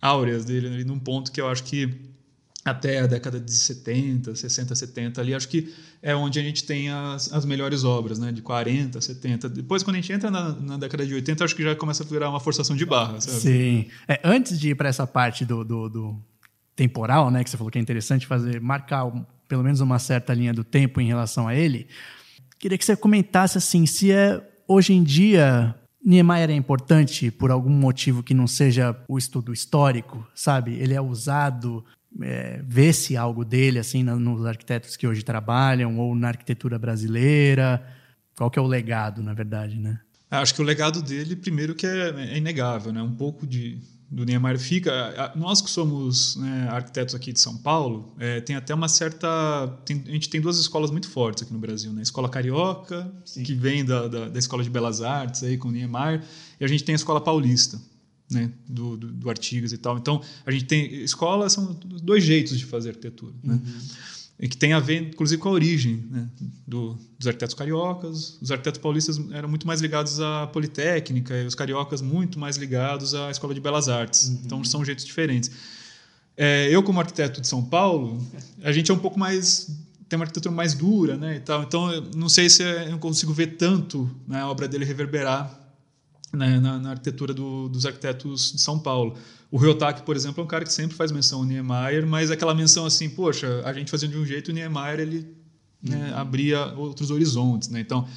áureas 0.00 0.44
dele, 0.44 0.84
num 0.84 0.98
ponto 0.98 1.30
que 1.30 1.40
eu 1.40 1.48
acho 1.48 1.62
que 1.64 2.12
até 2.64 3.00
a 3.00 3.06
década 3.06 3.40
de 3.40 3.52
70, 3.52 4.34
60, 4.36 4.74
70 4.74 5.20
ali, 5.20 5.34
acho 5.34 5.48
que 5.48 5.72
é 6.00 6.14
onde 6.14 6.38
a 6.38 6.42
gente 6.42 6.64
tem 6.64 6.90
as, 6.90 7.32
as 7.32 7.44
melhores 7.44 7.82
obras, 7.82 8.18
né? 8.18 8.30
De 8.30 8.40
40, 8.40 9.00
70. 9.00 9.48
Depois, 9.48 9.82
quando 9.82 9.96
a 9.96 10.00
gente 10.00 10.12
entra 10.12 10.30
na, 10.30 10.52
na 10.52 10.76
década 10.76 11.04
de 11.04 11.12
80, 11.14 11.44
acho 11.44 11.56
que 11.56 11.62
já 11.62 11.74
começa 11.74 12.04
a 12.04 12.06
virar 12.06 12.30
uma 12.30 12.40
forçação 12.40 12.76
de 12.76 12.86
barra, 12.86 13.20
sabe? 13.20 13.40
Sim. 13.40 13.86
É, 14.08 14.20
antes 14.24 14.58
de 14.58 14.70
ir 14.70 14.74
para 14.76 14.88
essa 14.88 15.06
parte 15.06 15.44
do, 15.44 15.64
do, 15.64 15.88
do, 15.88 16.22
temporal, 16.74 17.30
né? 17.30 17.42
Que 17.44 17.50
você 17.50 17.56
falou 17.56 17.70
que 17.70 17.78
é 17.78 17.82
interessante 17.82 18.26
fazer, 18.26 18.60
marcar 18.60 19.10
pelo 19.48 19.62
menos 19.62 19.80
uma 19.80 19.98
certa 19.98 20.32
linha 20.32 20.52
do 20.52 20.64
tempo 20.64 21.00
em 21.00 21.06
relação 21.06 21.46
a 21.46 21.54
ele, 21.54 21.86
queria 22.58 22.78
que 22.78 22.84
você 22.84 22.96
comentasse, 22.96 23.58
assim, 23.58 23.84
se 23.86 24.10
é 24.10 24.40
hoje 24.66 24.94
em 24.94 25.02
dia 25.02 25.74
Niemeyer 26.04 26.50
é 26.50 26.54
importante 26.54 27.30
por 27.30 27.50
algum 27.50 27.70
motivo 27.70 28.22
que 28.22 28.34
não 28.34 28.46
seja 28.46 28.96
o 29.06 29.18
estudo 29.18 29.52
histórico, 29.52 30.26
sabe? 30.34 30.74
Ele 30.74 30.94
é 30.94 31.00
usado 31.00 31.84
é, 32.20 32.60
vê-se 32.66 33.16
algo 33.16 33.44
dele 33.44 33.78
assim 33.78 34.02
nos 34.02 34.44
arquitetos 34.44 34.96
que 34.96 35.06
hoje 35.06 35.22
trabalham 35.22 35.98
ou 35.98 36.14
na 36.14 36.28
arquitetura 36.28 36.78
brasileira? 36.78 37.82
Qual 38.36 38.50
que 38.50 38.58
é 38.58 38.62
o 38.62 38.66
legado, 38.66 39.22
na 39.22 39.32
verdade, 39.32 39.78
né? 39.78 40.00
Acho 40.30 40.54
que 40.54 40.62
o 40.62 40.64
legado 40.64 41.02
dele, 41.02 41.36
primeiro, 41.36 41.74
que 41.74 41.86
é, 41.86 42.08
é 42.08 42.38
inegável, 42.38 42.92
né? 42.92 43.02
Um 43.02 43.14
pouco 43.14 43.46
de, 43.46 43.78
do 44.12 44.26
Niemeyer 44.26 44.58
fica. 44.58 45.32
Nós 45.34 45.62
que 45.62 45.70
somos 45.70 46.36
né, 46.36 46.68
arquitetos 46.70 47.14
aqui 47.14 47.32
de 47.32 47.40
São 47.40 47.56
Paulo, 47.56 48.14
é, 48.18 48.42
tem 48.42 48.54
até 48.54 48.74
uma 48.74 48.86
certa. 48.86 49.26
Tem, 49.86 50.04
a 50.06 50.10
gente 50.10 50.28
tem 50.28 50.38
duas 50.38 50.58
escolas 50.58 50.90
muito 50.90 51.08
fortes 51.08 51.42
aqui 51.42 51.52
no 51.52 51.58
Brasil, 51.58 51.90
né? 51.92 52.00
A 52.00 52.02
escola 52.02 52.28
carioca, 52.28 53.10
Sim. 53.24 53.42
que 53.42 53.54
vem 53.54 53.82
da, 53.82 54.06
da, 54.08 54.28
da, 54.28 54.38
escola 54.38 54.62
de 54.62 54.68
belas 54.68 55.00
artes 55.00 55.42
aí 55.42 55.56
com 55.56 55.68
o 55.68 55.72
Niemeyer, 55.72 56.22
e 56.60 56.64
a 56.64 56.68
gente 56.68 56.84
tem 56.84 56.92
a 56.92 56.96
escola 56.96 57.22
paulista 57.22 57.80
né, 58.30 58.52
do, 58.68 58.98
do, 58.98 59.10
do, 59.10 59.30
Artigas 59.30 59.72
e 59.72 59.78
tal. 59.78 59.96
Então, 59.96 60.20
a 60.44 60.50
gente 60.50 60.66
tem 60.66 61.02
escola 61.02 61.48
são 61.48 61.74
dois 62.02 62.22
jeitos 62.22 62.58
de 62.58 62.66
fazer 62.66 62.90
arquitetura, 62.90 63.32
né? 63.42 63.60
E 64.42 64.48
que 64.48 64.56
tem 64.56 64.72
a 64.72 64.80
ver, 64.80 65.00
inclusive, 65.02 65.40
com 65.40 65.48
a 65.48 65.52
origem 65.52 66.04
né, 66.10 66.28
do, 66.66 66.98
dos 67.16 67.28
arquitetos 67.28 67.54
cariocas. 67.54 68.38
Os 68.42 68.50
arquitetos 68.50 68.80
paulistas 68.80 69.20
eram 69.30 69.48
muito 69.48 69.68
mais 69.68 69.80
ligados 69.80 70.20
à 70.20 70.48
Politécnica 70.48 71.40
e 71.40 71.46
os 71.46 71.54
cariocas 71.54 72.02
muito 72.02 72.40
mais 72.40 72.56
ligados 72.56 73.14
à 73.14 73.30
Escola 73.30 73.54
de 73.54 73.60
Belas 73.60 73.88
Artes. 73.88 74.26
Uhum. 74.26 74.40
Então, 74.44 74.64
são 74.64 74.84
jeitos 74.84 75.04
diferentes. 75.04 75.48
É, 76.36 76.68
eu, 76.68 76.82
como 76.82 76.98
arquiteto 76.98 77.40
de 77.40 77.46
São 77.46 77.62
Paulo, 77.62 78.20
a 78.64 78.72
gente 78.72 78.90
é 78.90 78.94
um 78.94 78.98
pouco 78.98 79.16
mais 79.16 79.70
tem 80.08 80.18
uma 80.18 80.24
arquitetura 80.24 80.54
mais 80.54 80.74
dura, 80.74 81.16
né, 81.16 81.36
e 81.36 81.40
tal. 81.40 81.62
Então, 81.62 81.88
não 82.14 82.28
sei 82.28 82.50
se 82.50 82.62
eu 82.62 82.98
consigo 82.98 83.32
ver 83.32 83.56
tanto 83.56 84.10
né, 84.28 84.40
a 84.42 84.48
obra 84.50 84.68
dele 84.68 84.84
reverberar 84.84 85.61
né, 86.32 86.58
na, 86.58 86.78
na, 86.78 86.90
arquitetura 86.90 87.34
do, 87.34 87.68
dos 87.68 87.84
arquitetos 87.84 88.52
de 88.52 88.60
São 88.60 88.78
Paulo. 88.78 89.16
O 89.50 89.58
Ryotaki, 89.58 90.02
por 90.02 90.16
exemplo, 90.16 90.40
é 90.40 90.44
um 90.44 90.48
cara 90.48 90.64
que 90.64 90.72
sempre 90.72 90.96
faz 90.96 91.12
menção 91.12 91.40
ao 91.40 91.44
Niemeyer, 91.44 92.06
mas 92.06 92.30
aquela 92.30 92.54
menção 92.54 92.86
assim, 92.86 93.10
poxa, 93.10 93.62
a 93.64 93.72
gente 93.72 93.90
fazia 93.90 94.08
de 94.08 94.16
um 94.16 94.24
jeito 94.24 94.50
e 94.50 94.52
o 94.52 94.54
Niemeyer 94.54 95.00
ele 95.00 95.28
né, 95.82 96.10
uhum. 96.10 96.18
abria 96.18 96.66
outros 96.74 97.10
horizontes. 97.10 97.68
Né? 97.68 97.80
Então, 97.80 98.08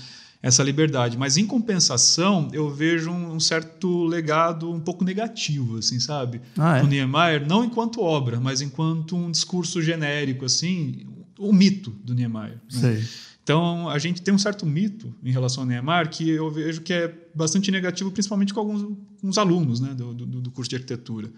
essa 0.45 0.61
liberdade. 0.61 1.17
Mas, 1.17 1.37
em 1.37 1.45
compensação, 1.47 2.49
eu 2.53 2.69
vejo 2.69 3.09
um, 3.09 3.33
um 3.33 3.39
certo 3.39 4.05
legado 4.05 4.71
um 4.71 4.79
pouco 4.79 5.03
negativo, 5.03 5.79
assim, 5.79 5.99
sabe? 5.99 6.39
Ah, 6.55 6.77
é? 6.77 6.83
O 6.83 6.87
Niemeyer, 6.87 7.47
não 7.47 7.65
enquanto 7.65 7.99
obra, 7.99 8.39
mas 8.39 8.61
enquanto 8.61 9.15
um 9.15 9.31
discurso 9.31 9.81
genérico, 9.81 10.45
assim, 10.45 11.07
o 11.39 11.51
mito 11.51 11.89
do 11.89 12.13
Niemeyer. 12.13 12.59
Né? 12.71 12.79
Sei. 12.79 13.03
Então, 13.45 13.87
a 13.89 13.99
gente 13.99 14.23
tem 14.23 14.33
um 14.33 14.39
certo 14.39 14.65
mito 14.65 15.13
em 15.23 15.29
relação 15.29 15.61
ao 15.61 15.69
Neymar 15.69 16.09
que 16.09 16.27
eu 16.27 16.49
vejo 16.49 16.81
que 16.81 16.91
é 16.91 17.13
bastante 17.35 17.69
negativo, 17.69 18.09
principalmente 18.09 18.51
com 18.51 18.59
alguns, 18.59 18.81
alguns 18.81 19.37
alunos 19.37 19.79
né, 19.79 19.93
do, 19.93 20.15
do, 20.15 20.25
do, 20.41 20.49
curso 20.49 20.67
de 20.67 20.77
arquitetura, 20.77 21.29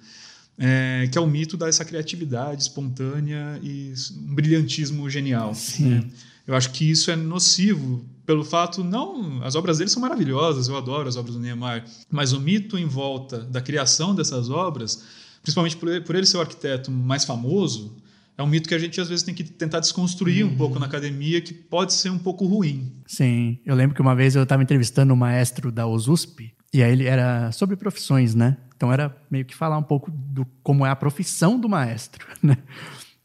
é, 0.57 1.09
que 1.11 1.17
é 1.17 1.21
o 1.21 1.27
mito 1.27 1.57
dessa 1.57 1.83
criatividade 1.83 2.61
espontânea 2.61 3.59
e 3.61 3.93
um 4.25 4.33
brilhantismo 4.33 5.09
genial. 5.09 5.51
Né? 5.79 6.07
Eu 6.47 6.55
acho 6.55 6.71
que 6.71 6.89
isso 6.89 7.11
é 7.11 7.15
nocivo 7.17 8.05
pelo 8.25 8.45
fato, 8.45 8.85
não, 8.85 9.43
as 9.43 9.55
obras 9.55 9.77
dele 9.77 9.89
são 9.89 10.01
maravilhosas, 10.01 10.69
eu 10.69 10.77
adoro 10.77 11.09
as 11.09 11.17
obras 11.17 11.35
do 11.35 11.41
Neymar, 11.41 11.83
mas 12.09 12.31
o 12.31 12.39
mito 12.39 12.77
em 12.77 12.85
volta 12.85 13.39
da 13.39 13.59
criação 13.59 14.15
dessas 14.15 14.49
obras, 14.49 15.03
principalmente 15.41 15.75
por, 15.75 16.01
por 16.03 16.15
ele 16.15 16.25
ser 16.25 16.37
o 16.37 16.41
arquiteto 16.41 16.89
mais 16.89 17.25
famoso, 17.25 17.97
é 18.37 18.43
um 18.43 18.47
mito 18.47 18.69
que 18.69 18.75
a 18.75 18.79
gente 18.79 19.01
às 19.01 19.09
vezes 19.09 19.23
tem 19.23 19.33
que 19.33 19.43
tentar 19.43 19.79
desconstruir 19.79 20.45
uhum. 20.45 20.51
um 20.51 20.55
pouco 20.55 20.79
na 20.79 20.85
academia, 20.85 21.41
que 21.41 21.53
pode 21.53 21.93
ser 21.93 22.11
um 22.11 22.19
pouco 22.19 22.45
ruim. 22.45 22.93
Sim, 23.07 23.57
eu 23.65 23.75
lembro 23.75 23.95
que 23.95 24.01
uma 24.01 24.15
vez 24.15 24.35
eu 24.35 24.43
estava 24.43 24.61
entrevistando 24.61 25.11
um 25.11 25.17
maestro 25.17 25.71
da 25.71 25.87
USP, 25.87 26.53
e 26.71 26.83
aí 26.83 26.91
ele 26.91 27.05
era 27.05 27.51
sobre 27.51 27.75
profissões, 27.75 28.35
né? 28.35 28.57
Então 28.75 28.93
era 28.93 29.15
meio 29.31 29.43
que 29.43 29.55
falar 29.55 29.77
um 29.77 29.83
pouco 29.83 30.11
do 30.11 30.45
como 30.61 30.85
é 30.85 30.89
a 30.91 30.95
profissão 30.95 31.59
do 31.59 31.67
maestro, 31.67 32.27
né? 32.43 32.57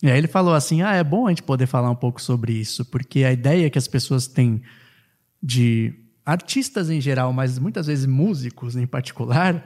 E 0.03 0.11
aí 0.11 0.16
ele 0.16 0.29
falou 0.29 0.55
assim: 0.55 0.81
ah, 0.81 0.94
é 0.94 1.05
bom 1.05 1.27
a 1.27 1.31
gente 1.31 1.42
poder 1.42 1.66
falar 1.66 1.90
um 1.90 1.96
pouco 1.96 2.20
sobre 2.20 2.55
isso, 2.55 2.85
porque 2.87 3.22
a 3.22 3.33
ideia 3.33 3.68
que 3.68 3.79
as 3.79 3.87
pessoas 3.87 4.27
têm 4.27 4.62
de 5.42 5.92
artistas 6.25 6.88
em 6.88 7.01
geral, 7.01 7.33
mas 7.33 7.59
muitas 7.59 7.87
vezes 7.87 8.07
músicos 8.07 8.77
em 8.77 8.87
particular, 8.87 9.62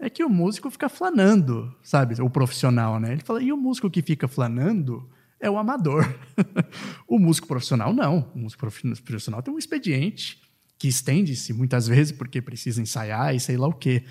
é 0.00 0.08
que 0.08 0.24
o 0.24 0.28
músico 0.30 0.70
fica 0.70 0.88
flanando, 0.88 1.72
sabe? 1.82 2.20
O 2.22 2.30
profissional, 2.30 2.98
né? 2.98 3.12
Ele 3.12 3.22
fala, 3.22 3.42
e 3.42 3.52
o 3.52 3.56
músico 3.56 3.90
que 3.90 4.00
fica 4.00 4.26
flanando 4.26 5.06
é 5.38 5.50
o 5.50 5.58
amador. 5.58 6.08
o 7.06 7.18
músico 7.18 7.46
profissional, 7.46 7.92
não. 7.92 8.30
O 8.34 8.38
músico 8.38 8.66
profissional 9.04 9.42
tem 9.42 9.52
um 9.52 9.58
expediente 9.58 10.40
que 10.78 10.88
estende-se 10.88 11.52
muitas 11.52 11.86
vezes 11.86 12.12
porque 12.12 12.40
precisa 12.40 12.80
ensaiar 12.80 13.34
e 13.34 13.40
sei 13.40 13.58
lá 13.58 13.68
o 13.68 13.74
quê. 13.74 14.04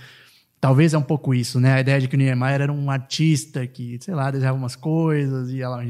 Talvez 0.61 0.93
é 0.93 0.97
um 0.97 1.03
pouco 1.03 1.33
isso, 1.33 1.59
né? 1.59 1.73
A 1.73 1.79
ideia 1.79 1.99
de 2.01 2.07
que 2.07 2.15
o 2.15 2.19
Niemeyer 2.19 2.61
era 2.61 2.71
um 2.71 2.91
artista 2.91 3.65
que, 3.65 3.97
sei 4.01 4.13
lá, 4.13 4.29
desenhava 4.29 4.57
umas 4.57 4.75
coisas 4.75 5.49
e 5.49 5.61
ela, 5.61 5.81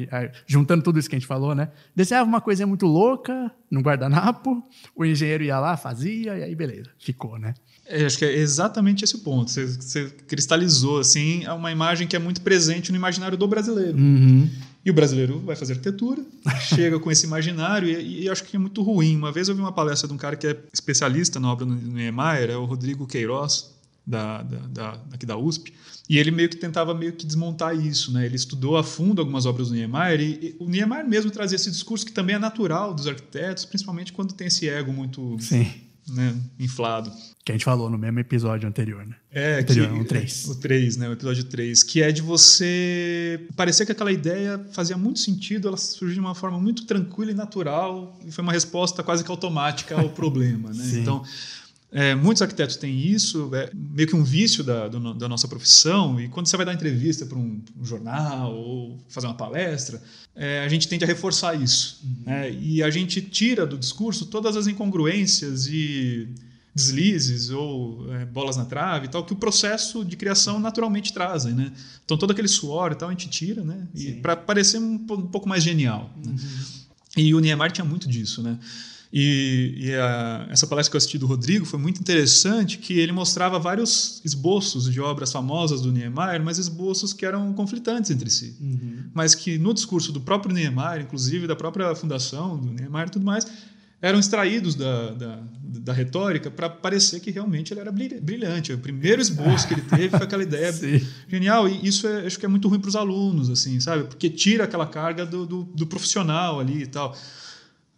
juntando 0.46 0.84
tudo 0.84 1.00
isso 1.00 1.10
que 1.10 1.16
a 1.16 1.20
gente 1.20 1.28
falou, 1.28 1.56
né? 1.56 1.72
Desenhava 1.96 2.30
uma 2.30 2.40
coisinha 2.40 2.68
muito 2.68 2.86
louca 2.86 3.52
no 3.70 3.82
guardanapo, 3.82 4.64
o 4.96 5.04
engenheiro 5.04 5.44
ia 5.44 5.60
lá, 5.60 5.76
fazia 5.76 6.38
e 6.38 6.44
aí 6.44 6.56
beleza, 6.56 6.92
ficou, 7.00 7.40
né? 7.40 7.56
É, 7.90 8.06
acho 8.06 8.20
que 8.20 8.26
é 8.26 8.38
exatamente 8.38 9.04
esse 9.04 9.16
o 9.16 9.20
ponto. 9.20 9.50
Você, 9.50 9.66
você, 9.66 10.06
cristalizou 10.28 11.00
assim 11.00 11.46
uma 11.48 11.72
imagem 11.72 12.08
que 12.08 12.16
é 12.16 12.20
muito 12.20 12.40
presente 12.42 12.92
no 12.92 12.98
imaginário 12.98 13.36
do 13.36 13.48
brasileiro. 13.48 13.98
Uhum. 13.98 14.48
E 14.86 14.92
o 14.92 14.94
brasileiro 14.94 15.40
vai 15.40 15.56
fazer 15.56 15.74
arquitetura, 15.74 16.24
chega 16.74 17.00
com 17.00 17.12
esse 17.12 17.26
imaginário 17.26 17.90
e, 17.90 18.24
e, 18.24 18.30
acho 18.30 18.44
que 18.44 18.56
é 18.56 18.60
muito 18.60 18.84
ruim. 18.84 19.18
Uma 19.18 19.32
vez 19.32 19.50
eu 19.50 19.56
vi 19.56 19.62
uma 19.62 19.72
palestra 19.72 20.08
de 20.08 20.14
um 20.14 20.18
cara 20.18 20.36
que 20.36 20.46
é 20.46 20.56
especialista 20.72 21.40
na 21.40 21.52
obra 21.52 21.66
do 21.66 21.74
Niemeyer, 21.74 22.52
é 22.52 22.56
o 22.56 22.66
Rodrigo 22.66 23.08
Queiroz, 23.08 23.72
da, 24.06 24.42
da, 24.42 24.58
da, 24.68 25.02
aqui 25.12 25.26
da 25.26 25.38
USP, 25.38 25.74
e 26.08 26.18
ele 26.18 26.32
meio 26.32 26.50
que 26.50 26.58
tentava 26.58 26.94
meio 26.94 27.14
que 27.14 27.26
desmontar 27.26 27.76
isso, 27.76 28.12
né? 28.12 28.26
Ele 28.26 28.36
estudou 28.36 28.78
a 28.78 28.84
fundo 28.84 29.20
algumas 29.20 29.46
obras 29.46 29.70
do 29.70 29.76
Niemeyer 29.76 30.22
e, 30.22 30.24
e 30.24 30.56
o 30.60 30.68
Niemeyer 30.68 31.08
mesmo 31.08 31.30
trazia 31.30 31.56
esse 31.56 31.70
discurso 31.70 32.06
que 32.06 32.12
também 32.12 32.36
é 32.36 32.40
natural 32.40 32.94
dos 32.94 33.06
arquitetos, 33.06 33.66
principalmente 33.66 34.14
quando 34.14 34.34
tem 34.34 34.48
esse 34.48 34.68
ego 34.68 34.92
muito 34.92 35.38
né, 36.10 36.36
inflado. 36.60 37.12
Que 37.44 37.52
a 37.52 37.56
gente 37.56 37.66
falou 37.66 37.90
no 37.90 37.98
mesmo 37.98 38.20
episódio 38.20 38.68
anterior, 38.68 39.06
né? 39.06 39.16
É, 39.32 39.60
anterior, 39.60 39.94
que, 39.94 40.00
o 40.00 40.06
3. 40.06 40.48
O 40.48 40.56
3, 40.56 40.98
né? 40.98 41.10
O 41.10 41.14
episódio 41.14 41.44
3. 41.46 41.84
Que 41.84 42.02
é 42.02 42.12
de 42.12 42.22
você. 42.22 43.48
Parecer 43.56 43.86
que 43.86 43.92
aquela 43.92 44.12
ideia 44.12 44.64
fazia 44.72 44.98
muito 44.98 45.20
sentido, 45.20 45.68
ela 45.68 45.78
surgiu 45.78 46.16
de 46.16 46.20
uma 46.20 46.36
forma 46.36 46.60
muito 46.60 46.86
tranquila 46.86 47.32
e 47.32 47.34
natural, 47.34 48.20
e 48.26 48.32
foi 48.32 48.44
uma 48.44 48.54
resposta 48.54 49.02
quase 49.02 49.24
que 49.24 49.32
automática 49.32 50.00
ao 50.00 50.10
problema, 50.12 50.72
né? 50.72 50.92
Então. 50.96 51.24
É, 51.92 52.14
muitos 52.14 52.42
arquitetos 52.42 52.76
têm 52.76 53.00
isso, 53.00 53.50
é 53.56 53.72
meio 53.74 54.08
que 54.08 54.16
um 54.16 54.24
vício 54.24 54.64
da, 54.64 54.88
do, 54.88 55.14
da 55.16 55.28
nossa 55.28 55.48
profissão, 55.48 56.20
e 56.22 56.28
quando 56.28 56.46
você 56.46 56.56
vai 56.56 56.66
dar 56.66 56.74
entrevista 56.74 57.26
para 57.26 57.38
um, 57.38 57.60
um, 57.80 57.84
jornal 57.84 58.54
ou 58.54 59.00
fazer 59.10 59.26
uma 59.26 59.34
palestra, 59.34 60.02
é, 60.36 60.64
a 60.64 60.70
gente 60.70 60.88
tende 60.88 61.04
a 61.04 61.08
reforçar 61.08 61.56
isso. 61.60 62.00
Uhum. 62.04 62.24
Né? 62.28 62.52
E 62.52 62.84
a 62.84 62.92
gente 62.92 63.22
tira 63.22 63.66
do 63.66 63.76
discurso 63.76 64.28
todas 64.28 64.56
as 64.56 64.68
incongruências 64.68 65.66
e 65.66 66.30
deslizes 66.76 67.50
ou 67.50 68.14
é, 68.14 68.26
bolas 68.26 68.56
na 68.56 68.66
trave 68.66 69.08
e 69.08 69.10
tal, 69.10 69.26
que 69.26 69.34
o 69.34 69.36
processo 69.36 70.06
de 70.06 70.16
criação 70.16 70.60
naturalmente 70.60 71.12
trazem. 71.12 71.54
Né? 71.54 71.72
Então 72.06 72.18
todo 72.18 72.30
aquele 72.30 72.48
suor 72.48 72.92
e 72.92 72.96
tal 72.96 73.10
a 73.10 73.12
gente 73.12 73.28
tira 73.30 73.64
né? 73.64 73.88
para 74.22 74.36
parecer 74.36 74.78
um, 74.78 74.94
um, 74.94 75.28
pouco 75.28 75.50
mais 75.50 75.64
genial. 75.64 76.14
Né? 76.24 76.32
Uhum. 76.32 76.36
Né? 76.36 76.66
E 77.18 77.34
o 77.34 77.40
Niemeyer 77.40 77.72
tinha 77.72 77.86
muito 77.86 78.08
disso. 78.08 78.44
Né? 78.44 78.60
E, 79.12 79.74
e 79.78 79.96
a, 79.96 80.48
essa 80.50 80.68
palestra 80.68 80.92
que 80.92 80.96
eu 80.96 81.00
assisti 81.00 81.18
do 81.18 81.26
Rodrigo 81.26 81.66
foi 81.66 81.80
muito 81.80 82.00
interessante, 82.00 82.78
que 82.78 83.00
ele 83.00 83.12
mostrava 83.12 83.58
vários 83.58 84.22
esboços 84.24 84.92
de 84.92 85.02
obras 85.02 85.32
famosas 85.32 85.82
do 85.82 85.92
Niemeyer, 85.92 86.44
mas 86.44 86.60
esboços 86.60 87.12
que 87.12 87.26
eram 87.26 87.52
conflitantes 87.54 88.12
entre 88.12 88.30
si. 88.30 88.56
Uhum. 88.62 89.06
Mas 89.14 89.34
que 89.34 89.58
no 89.58 89.74
discurso 89.74 90.12
do 90.12 90.22
próprio 90.22 90.54
Niemeyer, 90.54 91.02
inclusive 91.02 91.48
da 91.48 91.56
própria 91.56 91.96
fundação 91.96 92.58
do 92.58 92.72
Niemeyer 92.72 93.08
e 93.08 93.12
tudo 93.12 93.26
mais, 93.26 93.48
eram 94.02 94.18
extraídos 94.18 94.76
da, 94.76 95.12
da, 95.12 95.40
da 95.62 95.94
retórica 95.94 96.50
para 96.50 96.70
parecer 96.70 97.20
que 97.20 97.32
realmente 97.32 97.74
ele 97.74 97.82
era 97.82 97.92
brilhante. 97.92 98.72
O 98.72 98.78
primeiro 98.78 99.22
esboço 99.22 99.68
que 99.68 99.74
ele 99.74 99.82
teve 99.82 100.10
foi 100.10 100.26
aquela 100.26 100.44
ideia 100.44 100.72
genial. 101.28 101.68
E 101.68 101.86
isso 101.86 102.08
é, 102.08 102.26
acho 102.26 102.40
que 102.40 102.46
é 102.46 102.50
muito 102.50 102.68
ruim 102.70 102.80
para 102.80 102.88
os 102.88 102.96
alunos, 102.96 103.50
assim, 103.50 103.80
sabe? 103.80 104.06
Porque 104.06 104.30
tira 104.30 104.64
aquela 104.64 104.88
carga 104.88 105.26
do, 105.26 105.46
do, 105.46 105.64
do, 105.64 105.86
profissional 105.86 106.60
ali 106.60 106.84
e 106.84 106.88
tal. 106.88 107.16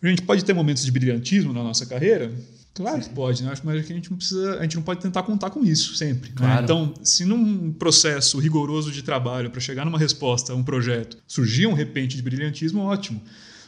A 0.02 0.08
gente 0.08 0.24
pode 0.24 0.44
ter 0.44 0.54
momentos 0.54 0.84
de 0.84 0.92
brilhantismo 0.92 1.54
na 1.54 1.64
nossa 1.64 1.86
carreira? 1.86 2.32
Claro 2.74 3.04
Sim. 3.04 3.10
que 3.10 3.16
pode, 3.16 3.44
né? 3.44 3.54
mas 3.64 3.76
a 3.76 3.82
gente 3.82 4.10
não 4.10 4.18
precisa, 4.18 4.58
a 4.58 4.62
gente 4.64 4.76
não 4.78 4.84
pode 4.84 5.02
tentar 5.02 5.24
contar 5.24 5.50
com 5.50 5.64
isso 5.64 5.96
sempre. 5.96 6.30
Né? 6.30 6.36
Claro. 6.36 6.56
Né? 6.56 6.64
Então, 6.64 6.94
se 7.04 7.26
num 7.26 7.72
processo 7.74 8.40
rigoroso 8.40 8.92
de 8.92 9.04
trabalho 9.04 9.50
para 9.50 9.60
chegar 9.60 9.86
numa 9.86 10.00
resposta 10.00 10.54
a 10.54 10.56
um 10.56 10.64
projeto 10.64 11.18
surgir 11.28 11.68
um 11.68 11.74
repente 11.74 12.16
de 12.16 12.22
brilhantismo, 12.22 12.82
ótimo. 12.82 13.22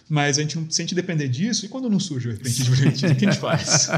Mas 0.10 0.38
a 0.38 0.41
gente 0.41 0.58
não 0.58 0.69
sente 0.69 0.96
depender 0.96 1.28
disso. 1.28 1.65
E 1.65 1.69
quando 1.69 1.89
não 1.89 2.00
surge 2.00 2.30
o 2.30 2.32
repente 2.32 2.63
de 2.63 2.69
brilhantismo, 2.69 3.10
o 3.10 3.15
que 3.15 3.26
a 3.26 3.32
gente 3.32 3.39
faz? 3.39 3.89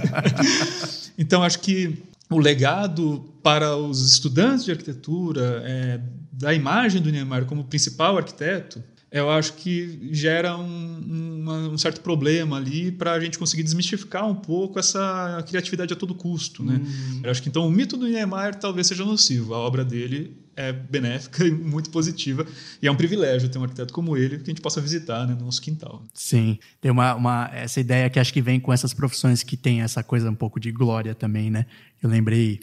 então, 1.17 1.43
acho 1.43 1.59
que 1.59 1.97
o 2.29 2.39
legado 2.39 3.23
para 3.43 3.75
os 3.75 4.09
estudantes 4.09 4.65
de 4.65 4.71
arquitetura, 4.71 5.61
é, 5.65 5.99
da 6.31 6.53
imagem 6.53 7.01
do 7.01 7.11
Niemeyer 7.11 7.45
como 7.45 7.63
principal 7.63 8.17
arquiteto, 8.17 8.83
eu 9.15 9.29
acho 9.29 9.53
que 9.53 10.09
gera 10.11 10.57
um, 10.57 10.65
um, 10.65 11.69
um 11.71 11.77
certo 11.77 12.01
problema 12.01 12.57
ali 12.57 12.91
para 12.91 13.13
a 13.13 13.19
gente 13.19 13.39
conseguir 13.39 13.63
desmistificar 13.63 14.27
um 14.27 14.35
pouco 14.35 14.77
essa 14.77 15.41
criatividade 15.47 15.93
a 15.93 15.95
todo 15.95 16.13
custo. 16.13 16.61
Né? 16.61 16.81
Uhum. 16.83 17.21
Eu 17.23 17.31
acho 17.31 17.41
que 17.41 17.47
então 17.47 17.65
o 17.65 17.71
mito 17.71 17.95
do 17.95 18.05
Niemeyer 18.05 18.55
talvez 18.55 18.87
seja 18.87 19.05
nocivo. 19.05 19.53
A 19.53 19.59
obra 19.59 19.85
dele 19.85 20.35
é 20.53 20.73
benéfica 20.73 21.45
e 21.47 21.51
muito 21.51 21.91
positiva. 21.91 22.45
E 22.81 22.87
é 22.87 22.91
um 22.91 22.95
privilégio 22.95 23.47
ter 23.47 23.57
um 23.57 23.63
arquiteto 23.63 23.93
como 23.93 24.17
ele 24.17 24.37
que 24.37 24.43
a 24.43 24.47
gente 24.47 24.61
possa 24.61 24.81
visitar 24.81 25.25
né, 25.25 25.33
no 25.33 25.45
nosso 25.45 25.61
quintal. 25.61 26.03
Sim, 26.13 26.59
tem 26.81 26.91
uma, 26.91 27.15
uma, 27.15 27.49
essa 27.53 27.79
ideia 27.79 28.09
que 28.09 28.19
acho 28.19 28.33
que 28.33 28.41
vem 28.41 28.59
com 28.59 28.73
essas 28.73 28.93
profissões 28.93 29.43
que 29.43 29.55
tem 29.55 29.81
essa 29.81 30.03
coisa 30.03 30.29
um 30.29 30.35
pouco 30.35 30.59
de 30.59 30.73
glória 30.73 31.15
também, 31.15 31.49
né? 31.49 31.65
Eu 32.03 32.09
lembrei 32.09 32.59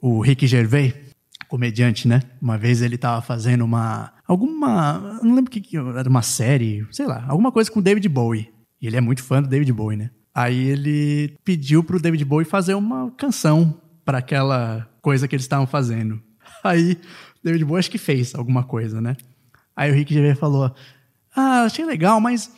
o 0.00 0.20
Rick 0.20 0.46
Gervais, 0.46 0.94
comediante, 1.50 2.06
né? 2.06 2.22
Uma 2.40 2.56
vez 2.56 2.80
ele 2.80 2.94
estava 2.94 3.20
fazendo 3.20 3.64
uma. 3.64 4.12
alguma. 4.26 5.18
Não 5.22 5.34
lembro 5.34 5.50
o 5.50 5.50
que, 5.50 5.76
era 5.76 6.08
uma 6.08 6.22
série, 6.22 6.86
sei 6.92 7.06
lá, 7.06 7.24
alguma 7.28 7.50
coisa 7.50 7.70
com 7.70 7.80
o 7.80 7.82
David 7.82 8.08
Bowie. 8.08 8.48
E 8.80 8.86
ele 8.86 8.96
é 8.96 9.00
muito 9.00 9.22
fã 9.22 9.42
do 9.42 9.48
David 9.48 9.72
Bowie, 9.72 9.96
né? 9.96 10.10
Aí 10.32 10.68
ele 10.68 11.36
pediu 11.44 11.82
pro 11.82 12.00
David 12.00 12.24
Bowie 12.24 12.46
fazer 12.46 12.74
uma 12.74 13.10
canção 13.10 13.78
para 14.04 14.18
aquela 14.18 14.88
coisa 15.02 15.26
que 15.26 15.34
eles 15.34 15.44
estavam 15.44 15.66
fazendo. 15.66 16.22
Aí 16.62 16.96
David 17.42 17.64
Bowie 17.64 17.80
acho 17.80 17.90
que 17.90 17.98
fez 17.98 18.32
alguma 18.34 18.62
coisa, 18.62 19.00
né? 19.00 19.16
Aí 19.74 19.90
o 19.90 19.94
Rick 19.94 20.14
Gervais 20.14 20.38
falou: 20.38 20.72
Ah, 21.34 21.64
achei 21.64 21.84
legal, 21.84 22.20
mas 22.20 22.50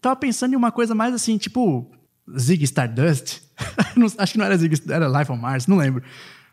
tava 0.00 0.16
pensando 0.16 0.54
em 0.54 0.56
uma 0.56 0.72
coisa 0.72 0.94
mais 0.94 1.12
assim, 1.14 1.36
tipo 1.36 1.88
Zig 2.36 2.64
Stardust. 2.64 3.42
acho 4.18 4.32
que 4.32 4.38
não 4.38 4.46
era 4.46 4.56
Zig, 4.56 4.74
era 4.88 5.06
Life 5.06 5.30
on 5.30 5.36
Mars, 5.36 5.66
não 5.66 5.76
lembro. 5.76 6.02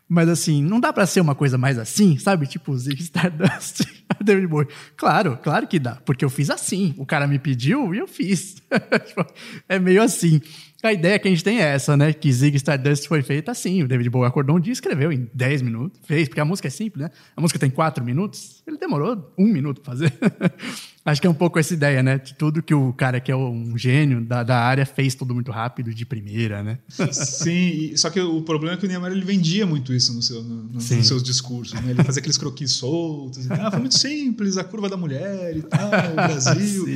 Mas 0.08 0.28
assim, 0.28 0.62
não 0.62 0.78
dá 0.78 0.92
para 0.92 1.04
ser 1.04 1.20
uma 1.20 1.34
coisa 1.34 1.58
mais 1.58 1.78
assim, 1.78 2.16
sabe? 2.16 2.46
Tipo 2.46 2.76
Zig 2.76 3.02
Stardust, 3.02 3.82
David 4.22 4.46
Bowie. 4.46 4.68
Claro, 4.96 5.36
claro 5.42 5.66
que 5.66 5.80
dá, 5.80 5.96
porque 6.04 6.24
eu 6.24 6.30
fiz 6.30 6.48
assim. 6.48 6.94
O 6.96 7.04
cara 7.04 7.26
me 7.26 7.38
pediu 7.38 7.92
e 7.92 7.98
eu 7.98 8.06
fiz. 8.06 8.62
Tipo, 9.06 9.26
é 9.68 9.78
meio 9.78 10.02
assim. 10.02 10.40
A 10.82 10.92
ideia 10.92 11.18
que 11.18 11.26
a 11.26 11.30
gente 11.30 11.42
tem 11.42 11.60
é 11.60 11.74
essa, 11.74 11.96
né? 11.96 12.12
Que 12.12 12.32
Zig 12.32 12.56
Stardust 12.56 13.08
foi 13.08 13.22
feita 13.22 13.50
assim. 13.50 13.82
O 13.82 13.88
David 13.88 14.08
Bowie 14.08 14.28
acordou 14.28 14.56
um 14.56 14.60
dia 14.60 14.70
e 14.70 14.74
escreveu 14.74 15.10
em 15.10 15.28
10 15.34 15.62
minutos. 15.62 15.98
Fez, 16.04 16.28
porque 16.28 16.40
a 16.40 16.44
música 16.44 16.68
é 16.68 16.70
simples, 16.70 17.04
né? 17.04 17.10
A 17.36 17.40
música 17.40 17.58
tem 17.58 17.70
4 17.70 18.04
minutos. 18.04 18.62
Ele 18.66 18.76
demorou 18.76 19.32
um 19.36 19.46
minuto 19.46 19.80
pra 19.80 19.92
fazer. 19.92 20.12
Acho 21.06 21.20
que 21.20 21.26
é 21.28 21.30
um 21.30 21.34
pouco 21.34 21.56
essa 21.56 21.72
ideia, 21.72 22.02
né? 22.02 22.18
De 22.18 22.34
tudo 22.34 22.60
que 22.60 22.74
o 22.74 22.92
cara 22.92 23.20
que 23.20 23.30
é 23.30 23.36
um 23.36 23.78
gênio 23.78 24.20
da, 24.20 24.42
da 24.42 24.58
área 24.58 24.84
fez 24.84 25.14
tudo 25.14 25.32
muito 25.32 25.52
rápido, 25.52 25.94
de 25.94 26.04
primeira, 26.04 26.64
né? 26.64 26.78
Sim, 27.12 27.96
só 27.96 28.10
que 28.10 28.20
o 28.20 28.42
problema 28.42 28.74
é 28.74 28.76
que 28.76 28.86
o 28.86 28.88
Neymar 28.88 29.12
ele 29.12 29.24
vendia 29.24 29.64
muito 29.64 29.94
isso 29.94 30.12
no 30.12 30.20
seu, 30.20 30.42
no, 30.42 30.64
no, 30.64 30.72
nos 30.72 30.84
seus 30.84 31.22
discursos. 31.22 31.80
Né? 31.80 31.92
Ele 31.92 32.02
fazia 32.02 32.18
aqueles 32.18 32.36
croquis 32.36 32.72
soltos. 32.72 33.48
ah, 33.50 33.70
foi 33.70 33.78
muito 33.78 33.96
simples, 33.96 34.56
a 34.56 34.64
curva 34.64 34.88
da 34.88 34.96
mulher 34.96 35.56
e 35.56 35.62
tal, 35.62 35.88
o 35.88 36.14
Brasil. 36.26 36.86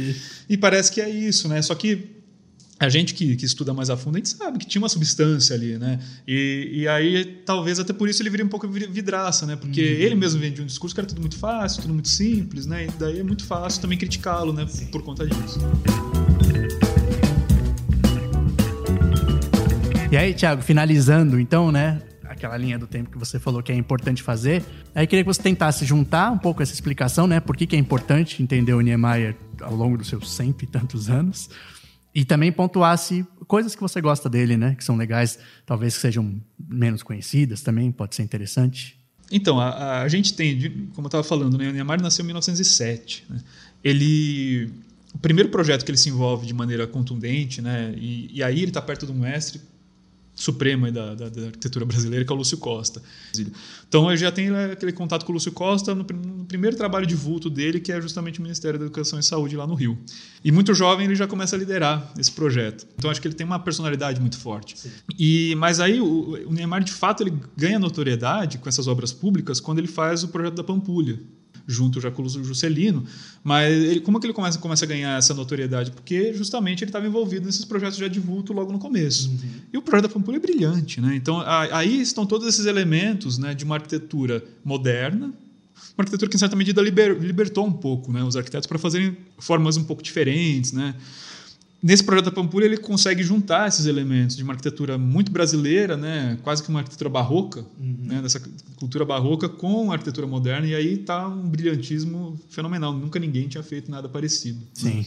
e 0.49 0.57
parece 0.57 0.91
que 0.91 1.01
é 1.01 1.09
isso, 1.09 1.47
né? 1.49 1.63
Só 1.63 1.77
que 1.77 2.20
a 2.81 2.89
gente 2.89 3.13
que, 3.13 3.37
que, 3.37 3.45
estuda 3.45 3.75
mais 3.75 3.91
a 3.91 3.97
fundo, 3.97 4.17
a 4.17 4.19
gente 4.19 4.31
sabe 4.31 4.59
que 4.59 4.67
tinha 4.67 4.81
uma 4.81 4.89
substância 4.89 5.55
ali, 5.55 5.77
né? 5.77 5.99
E, 6.27 6.71
e 6.73 6.89
aí, 6.89 7.27
talvez 7.45 7.79
até 7.79 7.93
por 7.93 8.09
isso 8.09 8.23
ele 8.23 8.31
vire 8.31 8.43
um 8.43 8.49
pouco 8.49 8.67
vidraça, 8.67 9.45
né? 9.45 9.55
Porque 9.55 9.83
uhum. 9.83 10.01
ele 10.01 10.15
mesmo 10.15 10.41
vende 10.41 10.63
um 10.63 10.65
discurso 10.65 10.95
que 10.95 11.01
era 11.01 11.07
tudo 11.07 11.21
muito 11.21 11.37
fácil, 11.37 11.83
tudo 11.83 11.93
muito 11.93 12.09
simples, 12.09 12.65
né? 12.65 12.87
E 12.87 12.91
daí 12.99 13.21
é 13.21 13.23
muito 13.23 13.45
fácil 13.45 13.83
também 13.83 13.99
criticá-lo, 13.99 14.55
né? 14.55 14.67
Sim. 14.67 14.87
Por 14.87 15.03
conta 15.03 15.27
disso. 15.27 15.59
E 20.11 20.17
aí, 20.17 20.33
Thiago, 20.33 20.63
finalizando 20.63 21.39
então, 21.39 21.71
né? 21.71 22.01
Aquela 22.25 22.57
linha 22.57 22.79
do 22.79 22.87
tempo 22.87 23.11
que 23.11 23.19
você 23.19 23.39
falou 23.39 23.63
que 23.63 23.71
é 23.71 23.75
importante 23.75 24.23
fazer. 24.23 24.65
Aí 24.95 25.07
queria 25.07 25.23
que 25.23 25.29
você 25.29 25.43
tentasse 25.43 25.85
juntar 25.85 26.33
um 26.33 26.39
pouco 26.39 26.63
essa 26.63 26.73
explicação, 26.73 27.27
né? 27.27 27.41
Por 27.41 27.59
que, 27.59 27.67
que 27.67 27.77
é 27.77 27.79
importante 27.79 28.43
entender 28.43 28.73
o 28.73 28.81
Niemeyer 28.81 29.37
ao 29.61 29.77
longo 29.77 29.99
dos 29.99 30.09
seus 30.09 30.35
cento 30.35 30.63
e 30.63 30.67
tantos 30.67 31.11
anos 31.11 31.51
e 32.15 32.25
também 32.25 32.51
pontuasse 32.51 33.25
coisas 33.47 33.75
que 33.75 33.81
você 33.81 34.01
gosta 34.01 34.29
dele, 34.29 34.57
né? 34.57 34.75
Que 34.75 34.85
são 34.85 34.97
legais, 34.97 35.39
talvez 35.65 35.95
que 35.95 36.01
sejam 36.01 36.41
menos 36.69 37.03
conhecidas 37.03 37.63
também, 37.63 37.91
pode 37.91 38.15
ser 38.15 38.23
interessante. 38.23 38.99
Então, 39.31 39.61
a, 39.61 40.03
a 40.03 40.09
gente 40.09 40.35
tem, 40.35 40.89
como 40.95 41.07
eu 41.07 41.09
estava 41.09 41.23
falando, 41.23 41.57
né? 41.57 41.69
o 41.69 41.73
Neymar 41.73 42.03
nasceu 42.03 42.25
em 42.25 42.27
1907. 42.27 43.25
Né? 43.31 43.41
Ele, 43.83 44.71
o 45.15 45.19
primeiro 45.19 45.51
projeto 45.51 45.85
que 45.85 45.91
ele 45.91 45.99
se 45.99 46.09
envolve 46.09 46.47
de 46.47 46.55
maneira 46.55 46.87
contundente, 46.87 47.63
né? 47.63 47.95
E, 47.97 48.31
e 48.35 48.43
aí 48.43 48.59
ele 48.59 48.69
está 48.69 48.83
perto 48.83 49.07
do 49.07 49.15
mestre 49.15 49.61
supremo 50.41 50.91
da, 50.91 51.15
da, 51.15 51.29
da, 51.29 51.47
arquitetura 51.47 51.85
brasileira, 51.85 52.25
que 52.25 52.33
é 52.33 52.35
o 52.35 52.39
Lúcio 52.39 52.57
Costa. 52.57 53.03
Então 53.89 54.11
eu 54.11 54.17
já 54.17 54.33
tenho 54.33 54.57
aquele 54.73 54.93
contato 54.93 55.25
com 55.25 55.33
o 55.33 55.35
Lúcio 55.35 55.53
Costa 55.53 55.95
no, 55.95 56.03
no, 56.03 56.45
primeiro 56.47 56.77
trabalho 56.77 57.07
de 57.07 57.15
vulto 57.15 57.51
dele, 57.51 57.79
que 57.79 57.93
é 57.93 58.01
justamente 58.01 58.39
o 58.39 58.43
Ministério 58.43 58.79
da 58.79 58.87
Educação 58.87 59.19
e 59.19 59.23
Saúde 59.23 59.57
lá 59.57 59.67
no 59.67 59.75
Rio. 59.75 59.99
E 60.43 60.51
muito 60.51 60.73
jovem 60.73 61.05
ele 61.05 61.15
já 61.15 61.27
começa 61.27 61.55
a 61.55 61.59
liderar 61.59 62.13
esse 62.19 62.33
projeto. 62.33 62.87
Então 62.97 63.11
acho 63.11 63.21
que 63.21 63.29
ele 63.29 63.35
tem 63.35 63.47
uma 63.47 63.59
personalidade 63.59 64.21
muito 64.21 64.39
forte. 64.39 64.77
E 65.19 65.55
mas 65.57 65.79
aí 65.79 66.01
o, 66.01 66.49
o 66.49 66.53
Neymar 66.53 66.83
de 66.83 66.93
fato 66.93 67.23
ele 67.23 67.35
ganha 67.57 67.79
notoriedade 67.79 68.59
com 68.59 68.69
essas 68.69 68.87
obras 68.87 69.13
públicas 69.13 69.61
quando 69.61 69.79
ele 69.79 69.89
faz 69.89 70.25
o 70.25 70.29
projeto 70.29 70.55
da 70.55 70.65
Pampulha, 70.65 71.19
junto 71.67 72.01
já 72.01 72.11
com 72.11 72.23
o 72.23 72.29
Juscelino, 72.29 73.05
mas 73.43 73.73
ele, 73.73 74.01
como 74.01 74.19
é 74.19 74.21
que 74.21 74.27
ele 74.27 74.35
começa, 74.35 74.59
começa 74.59 74.85
a 74.85 74.89
ganhar 74.89 75.19
essa 75.19 75.35
notoriedade? 75.35 75.91
Porque 75.91 76.33
justamente 76.35 76.85
ele 76.85 76.89
estava 76.89 77.07
envolvido 77.07 77.47
nesses 77.47 77.65
projetos 77.65 77.97
de 77.97 78.05
advulto 78.05 78.53
logo 78.53 78.73
no 78.73 78.79
começo. 78.79 79.29
Uhum. 79.31 79.51
E 79.73 79.79
o 79.79 79.83
projeto 79.83 80.09
da 80.09 80.15
Pampulha 80.15 80.37
é 80.37 80.41
brilhante. 80.41 81.01
Né? 81.01 81.15
Então 81.17 81.41
aí 81.41 82.01
estão 82.01 82.27
todos 82.27 82.47
esses 82.47 82.67
elementos 82.67 83.39
né, 83.39 83.55
de 83.55 83.65
uma 83.65 83.77
arquitetura 83.77 84.45
moderna, 84.65 85.33
uma 85.97 86.03
arquitetura 86.03 86.31
que, 86.31 86.37
em 86.37 86.39
certa 86.39 86.57
medida, 86.57 86.81
liber, 86.81 87.19
libertou 87.19 87.67
um 87.67 87.73
pouco 87.73 88.13
né, 88.13 88.23
os 88.23 88.37
arquitetos 88.37 88.67
para 88.67 88.79
fazerem 88.79 89.17
formas 89.39 89.77
um 89.77 89.85
pouco 89.85 90.03
diferentes, 90.03 90.73
né? 90.73 90.95
Nesse 91.83 92.05
projeto 92.05 92.27
da 92.27 92.31
Pampulha, 92.31 92.67
ele 92.67 92.77
consegue 92.77 93.23
juntar 93.23 93.67
esses 93.67 93.87
elementos 93.87 94.37
de 94.37 94.43
uma 94.43 94.53
arquitetura 94.53 94.99
muito 94.99 95.33
brasileira, 95.33 95.97
né, 95.97 96.39
quase 96.43 96.63
que 96.63 96.69
uma 96.69 96.81
arquitetura 96.81 97.09
barroca, 97.09 97.65
uhum. 97.81 97.97
né, 98.03 98.21
dessa 98.21 98.41
cultura 98.77 99.05
barroca 99.05 99.49
com 99.49 99.91
a 99.91 99.95
arquitetura 99.95 100.27
moderna, 100.27 100.67
e 100.67 100.75
aí 100.75 101.01
está 101.01 101.27
um 101.27 101.49
brilhantismo 101.49 102.39
fenomenal. 102.51 102.93
Nunca 102.93 103.19
ninguém 103.19 103.49
tinha 103.49 103.63
feito 103.63 103.91
nada 103.91 104.11
parecido. 104.11 104.61
Sim. 104.75 104.99
Né? 104.99 105.07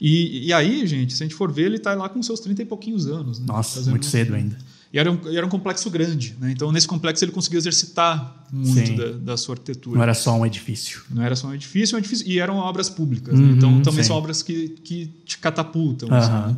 E, 0.00 0.46
e 0.46 0.52
aí, 0.52 0.86
gente, 0.86 1.12
se 1.12 1.22
a 1.24 1.26
gente 1.26 1.34
for 1.34 1.50
ver, 1.50 1.66
ele 1.66 1.76
está 1.76 1.94
lá 1.94 2.08
com 2.08 2.22
seus 2.22 2.38
30 2.38 2.62
e 2.62 2.64
pouquinhos 2.66 3.06
anos. 3.06 3.40
Né, 3.40 3.46
Nossa, 3.48 3.90
muito 3.90 4.06
cedo 4.06 4.34
ainda. 4.34 4.56
E 4.92 4.98
era 4.98 5.10
um, 5.10 5.18
era 5.34 5.46
um 5.46 5.48
complexo 5.48 5.88
grande. 5.90 6.36
Né? 6.38 6.52
Então, 6.52 6.70
nesse 6.70 6.86
complexo, 6.86 7.24
ele 7.24 7.32
conseguiu 7.32 7.58
exercitar 7.58 8.44
muito 8.52 8.94
da, 8.94 9.32
da, 9.32 9.36
sua 9.38 9.54
arquitetura. 9.54 9.96
Não 9.96 10.02
era 10.02 10.12
só 10.12 10.34
um 10.34 10.44
edifício. 10.44 11.02
Não 11.10 11.22
era 11.22 11.34
só 11.34 11.48
um 11.48 11.54
edifício, 11.54 11.96
um 11.96 11.98
edifício 11.98 12.28
e 12.28 12.38
eram 12.38 12.56
obras 12.56 12.90
públicas. 12.90 13.32
Né? 13.32 13.40
Uhum, 13.40 13.50
né? 13.52 13.56
Então, 13.56 13.82
também 13.82 14.02
sim. 14.02 14.08
são 14.08 14.16
obras 14.16 14.42
que, 14.42 14.68
que 14.84 15.06
te 15.24 15.38
catapultam. 15.38 16.10
Uhum. 16.10 16.14
Assim, 16.14 16.32
né? 16.32 16.56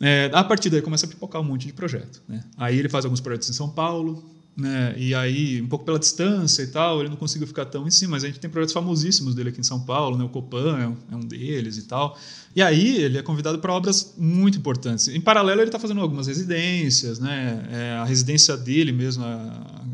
é, 0.00 0.30
a 0.34 0.42
partir 0.42 0.68
daí, 0.68 0.82
começa 0.82 1.06
a 1.06 1.08
pipocar 1.08 1.40
um 1.40 1.44
monte 1.44 1.68
de 1.68 1.72
projeto. 1.72 2.20
Né? 2.28 2.42
Aí 2.56 2.76
ele 2.76 2.88
faz 2.88 3.04
alguns 3.04 3.20
projetos 3.20 3.48
em 3.48 3.52
São 3.52 3.68
Paulo, 3.68 4.24
né? 4.60 4.94
E 4.96 5.14
aí, 5.14 5.60
um 5.62 5.66
pouco 5.66 5.84
pela 5.84 5.98
distância 5.98 6.62
e 6.62 6.66
tal, 6.66 7.00
ele 7.00 7.08
não 7.08 7.16
conseguiu 7.16 7.46
ficar 7.46 7.64
tão 7.64 7.86
em 7.86 7.90
cima. 7.90 8.12
Mas 8.12 8.24
a 8.24 8.26
gente 8.26 8.38
tem 8.38 8.50
projetos 8.50 8.74
famosíssimos 8.74 9.34
dele 9.34 9.48
aqui 9.48 9.60
em 9.60 9.64
São 9.64 9.80
Paulo, 9.80 10.16
né? 10.16 10.24
O 10.24 10.28
Copan 10.28 10.78
é 10.78 10.86
um, 10.86 10.96
é 11.12 11.16
um 11.16 11.20
deles 11.20 11.78
e 11.78 11.82
tal. 11.82 12.16
E 12.54 12.62
aí 12.62 12.96
ele 12.96 13.18
é 13.18 13.22
convidado 13.22 13.58
para 13.58 13.72
obras 13.72 14.14
muito 14.18 14.58
importantes. 14.58 15.08
Em 15.08 15.20
paralelo, 15.20 15.60
ele 15.60 15.68
está 15.68 15.78
fazendo 15.78 16.00
algumas 16.00 16.26
residências, 16.26 17.18
né? 17.18 17.66
É, 17.70 17.92
a 17.92 18.04
residência 18.04 18.56
dele 18.56 18.92
mesmo, 18.92 19.24
a, 19.24 19.84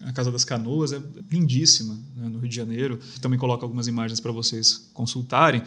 a 0.00 0.12
Casa 0.12 0.32
das 0.32 0.44
Canoas, 0.44 0.92
é 0.92 1.00
lindíssima, 1.30 1.94
né? 2.16 2.28
no 2.28 2.38
Rio 2.38 2.48
de 2.48 2.56
Janeiro. 2.56 2.98
Também 3.20 3.38
coloco 3.38 3.64
algumas 3.64 3.86
imagens 3.86 4.18
para 4.18 4.32
vocês 4.32 4.88
consultarem. 4.92 5.62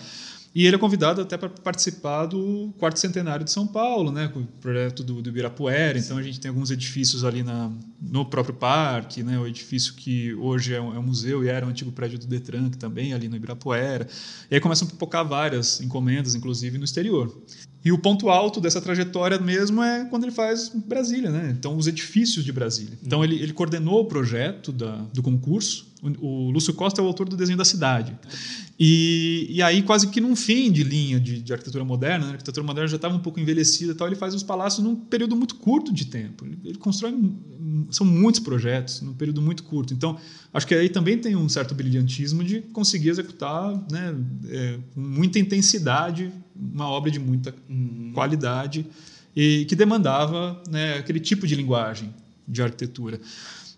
E 0.54 0.66
ele 0.66 0.76
é 0.76 0.80
convidado 0.80 1.22
até 1.22 1.38
para 1.38 1.48
participar 1.48 2.26
do 2.26 2.74
quarto 2.80 3.00
centenário 3.00 3.46
de 3.46 3.52
São 3.52 3.68
Paulo, 3.68 4.12
né, 4.12 4.28
com 4.28 4.40
o 4.40 4.46
projeto 4.46 5.04
do, 5.04 5.22
do 5.22 5.30
Ibirapuera. 5.30 5.98
Então 5.98 6.18
a 6.18 6.24
gente 6.24 6.40
tem 6.40 6.50
alguns 6.50 6.72
edifícios 6.72 7.24
ali 7.24 7.44
na, 7.44 7.72
no 8.02 8.26
próprio 8.26 8.56
parque, 8.56 9.22
né, 9.22 9.38
o 9.40 9.46
edifício 9.46 9.94
que 9.94 10.34
hoje 10.34 10.74
é 10.74 10.82
um, 10.82 10.96
é 10.96 11.00
um 11.00 11.04
museu 11.04 11.44
e 11.44 11.48
era 11.48 11.66
um 11.66 11.70
antigo 11.70 11.92
prédio 11.92 12.18
do 12.18 12.26
Detran, 12.26 12.70
que 12.70 12.78
também 12.78 13.12
é 13.12 13.16
ali 13.16 13.30
no 13.30 13.36
Ibirapuera. 13.36 14.08
E 14.50 14.56
aí 14.56 14.62
começam 14.62 14.88
a 14.88 14.92
pipocar 14.92 15.28
várias 15.28 15.82
encomendas, 15.82 16.34
inclusive 16.34 16.78
no 16.80 16.86
exterior. 16.86 17.32
E 17.84 17.94
o 17.94 17.98
ponto 17.98 18.30
alto 18.30 18.60
dessa 18.60 18.82
trajetória 18.82 19.39
mesmo 19.39 19.82
é 19.82 20.04
quando 20.06 20.24
ele 20.24 20.34
faz 20.34 20.70
Brasília, 20.70 21.30
né? 21.30 21.56
Então, 21.58 21.78
os 21.78 21.88
edifícios 21.88 22.44
de 22.44 22.52
Brasília. 22.52 22.98
Então, 23.02 23.24
ele, 23.24 23.36
ele 23.36 23.54
coordenou 23.54 24.02
o 24.02 24.06
projeto 24.06 24.72
da, 24.72 24.98
do 25.13 25.24
concurso. 25.24 25.88
O, 26.02 26.28
o 26.28 26.52
Lúcio 26.52 26.74
Costa 26.74 27.00
é 27.00 27.04
o 27.04 27.08
autor 27.08 27.30
do 27.30 27.38
desenho 27.38 27.58
da 27.58 27.63
cidade. 27.63 28.13
E, 28.78 29.48
e 29.50 29.62
aí, 29.62 29.82
quase 29.82 30.08
que 30.08 30.20
num 30.20 30.36
fim 30.36 30.70
de 30.72 30.84
linha 30.84 31.22
de, 31.22 31.42
de 31.42 31.54
arquitetura 31.54 31.86
moderna, 31.86 32.26
né? 32.26 32.32
a 32.32 32.34
arquitetura 32.34 32.65
moderna 32.65 32.88
já 32.88 32.98
estava 32.98 33.15
um 33.15 33.20
pouco 33.20 33.39
envelhecida 33.39 33.96
tal, 33.96 34.08
ele 34.08 34.15
faz 34.15 34.36
os 34.36 34.44
palácios 34.44 34.84
num 34.84 34.96
período 34.96 35.36
muito 35.38 35.56
curto 35.56 35.94
de 35.94 36.06
tempo. 36.06 36.46
Ele, 36.46 36.58
ele 36.65 36.78
constrói. 36.78 37.13
São 37.92 38.06
muitos 38.06 38.42
projetos 38.42 39.02
num 39.02 39.13
período 39.13 39.42
muito 39.42 39.63
curto. 39.63 39.94
Então, 39.94 40.18
acho 40.54 40.68
que 40.68 40.76
aí 40.76 40.89
também 40.89 41.18
tem 41.18 41.36
um 41.36 41.48
certo 41.48 41.74
brilhantismo 41.74 42.44
de 42.44 42.60
conseguir 42.74 43.10
executar 43.10 43.74
né, 43.89 44.15
é, 44.50 44.80
com 44.94 45.00
muita 45.00 45.39
intensidade 45.39 46.32
uma 46.60 46.89
obra 46.89 47.10
de 47.10 47.19
muita 47.19 47.54
qualidade 48.13 48.86
e 49.36 49.65
que 49.65 49.76
demandava 49.76 50.62
né, 50.69 50.98
aquele 50.98 51.19
tipo 51.19 51.48
de 51.48 51.56
linguagem 51.56 52.13
de 52.48 52.62
arquitetura. 52.62 53.19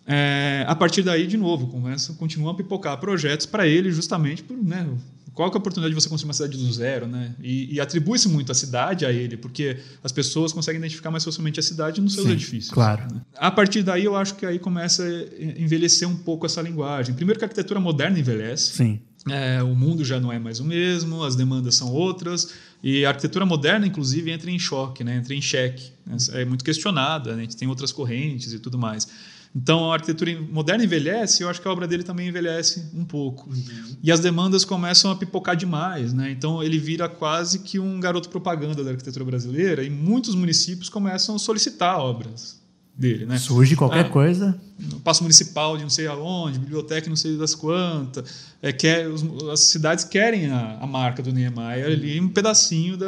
É, 0.07 0.65
a 0.67 0.75
partir 0.75 1.03
daí, 1.03 1.27
de 1.27 1.37
novo, 1.37 1.67
começa, 1.67 2.13
continua 2.13 2.51
a 2.51 2.55
pipocar 2.55 2.97
projetos 2.99 3.45
para 3.45 3.67
ele, 3.67 3.91
justamente 3.91 4.41
por 4.41 4.57
né, 4.57 4.87
qual 5.33 5.49
é 5.49 5.53
a 5.53 5.57
oportunidade 5.57 5.93
de 5.93 6.01
você 6.01 6.09
construir 6.09 6.29
uma 6.29 6.33
cidade 6.33 6.57
do 6.57 6.73
zero, 6.73 7.07
né? 7.07 7.33
E, 7.41 7.75
e 7.75 7.79
atribui-se 7.79 8.27
muito 8.27 8.51
a 8.51 8.55
cidade 8.55 9.05
a 9.05 9.11
ele, 9.11 9.37
porque 9.37 9.77
as 10.03 10.11
pessoas 10.11 10.51
conseguem 10.51 10.79
identificar 10.79 11.11
mais 11.11 11.23
facilmente 11.23 11.59
a 11.59 11.63
cidade 11.63 12.01
nos 12.01 12.13
seus 12.13 12.25
Sim, 12.25 12.33
edifícios. 12.33 12.73
Claro. 12.73 13.03
Né? 13.13 13.21
A 13.37 13.49
partir 13.49 13.83
daí, 13.83 14.03
eu 14.03 14.15
acho 14.15 14.35
que 14.35 14.45
aí 14.45 14.59
começa 14.59 15.03
a 15.03 15.61
envelhecer 15.61 16.07
um 16.07 16.15
pouco 16.17 16.45
essa 16.45 16.61
linguagem. 16.61 17.15
Primeiro 17.15 17.39
que 17.39 17.45
a 17.45 17.47
arquitetura 17.47 17.79
moderna 17.79 18.19
envelhece. 18.19 18.73
Sim. 18.73 18.99
É, 19.29 19.61
o 19.61 19.75
mundo 19.75 20.03
já 20.03 20.19
não 20.19 20.31
é 20.31 20.39
mais 20.39 20.59
o 20.59 20.65
mesmo, 20.65 21.23
as 21.23 21.35
demandas 21.35 21.75
são 21.75 21.91
outras. 21.91 22.53
E 22.81 23.05
a 23.05 23.09
arquitetura 23.09 23.45
moderna, 23.45 23.85
inclusive, 23.85 24.31
entra 24.31 24.49
em 24.49 24.57
choque, 24.57 25.03
né? 25.03 25.17
entra 25.17 25.35
em 25.35 25.41
xeque. 25.41 25.91
É 26.33 26.43
muito 26.43 26.63
questionada, 26.63 27.35
né? 27.35 27.39
a 27.39 27.41
gente 27.43 27.55
tem 27.55 27.67
outras 27.67 27.91
correntes 27.91 28.51
e 28.53 28.59
tudo 28.59 28.77
mais. 28.77 29.07
Então, 29.53 29.91
a 29.91 29.95
arquitetura 29.95 30.31
moderna 30.49 30.83
envelhece 30.83 31.41
e 31.41 31.43
eu 31.43 31.49
acho 31.49 31.61
que 31.61 31.67
a 31.67 31.71
obra 31.71 31.85
dele 31.85 32.03
também 32.03 32.29
envelhece 32.29 32.89
um 32.95 33.03
pouco. 33.03 33.49
Uhum. 33.49 33.97
E 34.01 34.11
as 34.11 34.21
demandas 34.21 34.63
começam 34.63 35.11
a 35.11 35.15
pipocar 35.15 35.55
demais. 35.55 36.13
Né? 36.13 36.31
Então, 36.31 36.63
ele 36.63 36.79
vira 36.79 37.09
quase 37.09 37.59
que 37.59 37.77
um 37.77 37.99
garoto 37.99 38.29
propaganda 38.29 38.83
da 38.83 38.91
arquitetura 38.91 39.25
brasileira 39.25 39.83
e 39.83 39.89
muitos 39.89 40.33
municípios 40.33 40.89
começam 40.89 41.35
a 41.35 41.39
solicitar 41.39 41.99
obras 41.99 42.60
dele, 43.01 43.25
né? 43.25 43.37
Surge 43.39 43.75
qualquer 43.75 44.05
é, 44.05 44.09
coisa. 44.09 44.57
Passo 45.03 45.23
municipal 45.23 45.75
de 45.75 45.83
não 45.83 45.89
sei 45.89 46.07
aonde, 46.07 46.59
biblioteca 46.59 47.09
não 47.09 47.15
sei 47.15 47.35
das 47.35 47.55
quantas. 47.55 48.51
É, 48.61 48.71
quer, 48.71 49.07
os, 49.07 49.23
as 49.49 49.61
cidades 49.61 50.05
querem 50.05 50.51
a, 50.51 50.77
a 50.79 50.87
marca 50.87 51.23
do 51.23 51.31
Niemeyer 51.31 51.87
ali, 51.87 52.21
um 52.21 52.29
pedacinho 52.29 52.95
da. 52.95 53.07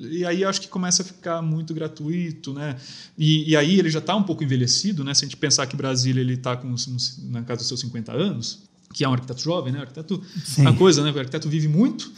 E 0.00 0.24
aí 0.24 0.44
acho 0.44 0.62
que 0.62 0.68
começa 0.68 1.02
a 1.02 1.04
ficar 1.04 1.42
muito 1.42 1.74
gratuito, 1.74 2.54
né? 2.54 2.76
E, 3.16 3.50
e 3.50 3.56
aí 3.56 3.78
ele 3.78 3.90
já 3.90 3.98
está 3.98 4.16
um 4.16 4.22
pouco 4.22 4.42
envelhecido, 4.42 5.04
né? 5.04 5.12
Se 5.12 5.24
a 5.24 5.28
gente 5.28 5.36
pensar 5.36 5.66
que 5.66 5.76
Brasília 5.76 6.22
ele 6.22 6.34
está 6.34 6.58
na 7.24 7.42
casa 7.42 7.58
dos 7.58 7.68
seus 7.68 7.80
50 7.80 8.12
anos, 8.12 8.62
que 8.94 9.04
é 9.04 9.08
um 9.08 9.12
arquiteto 9.12 9.42
jovem, 9.42 9.72
né? 9.72 9.80
O 9.80 9.82
arquiteto 9.82 10.22
Sim. 10.44 10.64
é 10.64 10.70
uma 10.70 10.78
coisa, 10.78 11.02
né? 11.02 11.10
O 11.10 11.18
arquiteto 11.18 11.48
vive 11.48 11.66
muito 11.66 12.12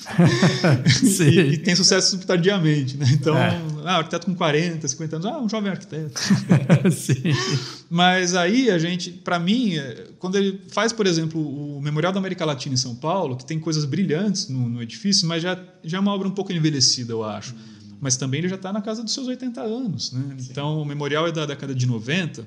e, 1.22 1.54
e, 1.54 1.58
tem 1.58 1.74
sucesso 1.74 2.18
tardiamente, 2.18 2.98
né? 2.98 3.06
Então, 3.12 3.36
é. 3.36 3.58
ah, 3.82 3.96
arquiteto 3.96 4.26
com 4.26 4.34
40, 4.34 4.86
50 4.86 5.16
anos, 5.16 5.26
ah, 5.26 5.38
um 5.38 5.48
jovem 5.48 5.70
arquiteto. 5.70 6.20
Sim. 6.92 7.22
Mas 7.88 8.34
aí 8.34 8.70
a 8.70 8.78
gente, 8.78 9.10
para 9.10 9.38
mim, 9.38 9.76
é, 9.76 10.08
quando 10.18 10.36
ele 10.36 10.60
faz, 10.68 10.92
por 10.92 11.06
exemplo, 11.06 11.40
o 11.40 11.80
Memorial 11.80 12.12
da 12.12 12.18
América 12.18 12.44
Latina 12.44 12.74
em 12.74 12.78
São 12.78 12.94
Paulo, 12.94 13.36
que 13.36 13.46
tem 13.46 13.58
coisas 13.58 13.86
brilhantes 13.86 14.50
no, 14.50 14.68
no 14.68 14.82
edifício, 14.82 15.26
mas 15.26 15.42
já, 15.42 15.58
já 15.82 15.96
é 15.96 16.00
uma 16.00 16.12
obra 16.12 16.28
um 16.28 16.32
pouco 16.32 16.52
envelhecida, 16.52 17.10
eu 17.10 17.24
acho. 17.24 17.54
Mas 17.98 18.18
também 18.18 18.40
ele 18.40 18.48
já 18.50 18.56
está 18.56 18.70
na 18.70 18.82
casa 18.82 19.02
dos 19.02 19.14
seus 19.14 19.26
80 19.26 19.62
anos, 19.62 20.12
né? 20.12 20.36
Então, 20.50 20.82
o 20.82 20.84
Memorial 20.84 21.26
é 21.26 21.32
da 21.32 21.46
década 21.46 21.74
de 21.74 21.86
90 21.86 22.46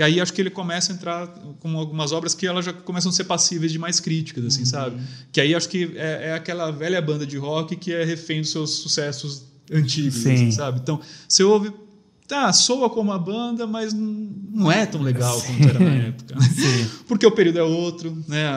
e 0.00 0.02
aí 0.02 0.18
acho 0.18 0.32
que 0.32 0.40
ele 0.40 0.48
começa 0.48 0.92
a 0.92 0.96
entrar 0.96 1.26
com 1.60 1.76
algumas 1.76 2.10
obras 2.10 2.34
que 2.34 2.46
elas 2.46 2.64
já 2.64 2.72
começam 2.72 3.10
a 3.10 3.12
ser 3.12 3.24
passíveis 3.24 3.70
de 3.70 3.78
mais 3.78 4.00
críticas, 4.00 4.46
assim, 4.46 4.60
uhum. 4.60 4.66
sabe? 4.66 5.02
Que 5.30 5.42
aí 5.42 5.54
acho 5.54 5.68
que 5.68 5.92
é, 5.94 6.28
é, 6.28 6.32
aquela 6.32 6.70
velha 6.70 7.02
banda 7.02 7.26
de 7.26 7.36
rock 7.36 7.76
que 7.76 7.92
é 7.92 8.02
refém 8.02 8.40
dos 8.40 8.50
seus 8.50 8.76
sucessos 8.76 9.44
antigos, 9.70 10.26
assim, 10.26 10.50
sabe? 10.50 10.80
Então, 10.80 11.02
você 11.28 11.44
ouve 11.44 11.70
tá, 12.26 12.50
soa 12.50 12.88
como 12.88 13.12
a 13.12 13.18
banda, 13.18 13.66
mas 13.66 13.92
não 13.92 14.72
é 14.72 14.86
tão 14.86 15.02
legal 15.02 15.38
Sim. 15.38 15.48
quanto 15.48 15.68
era 15.68 15.80
na 15.80 15.90
época. 16.08 16.34
Né? 16.34 16.90
Porque 17.06 17.26
o 17.26 17.30
período 17.30 17.58
é 17.58 17.62
outro, 17.62 18.16
né? 18.26 18.48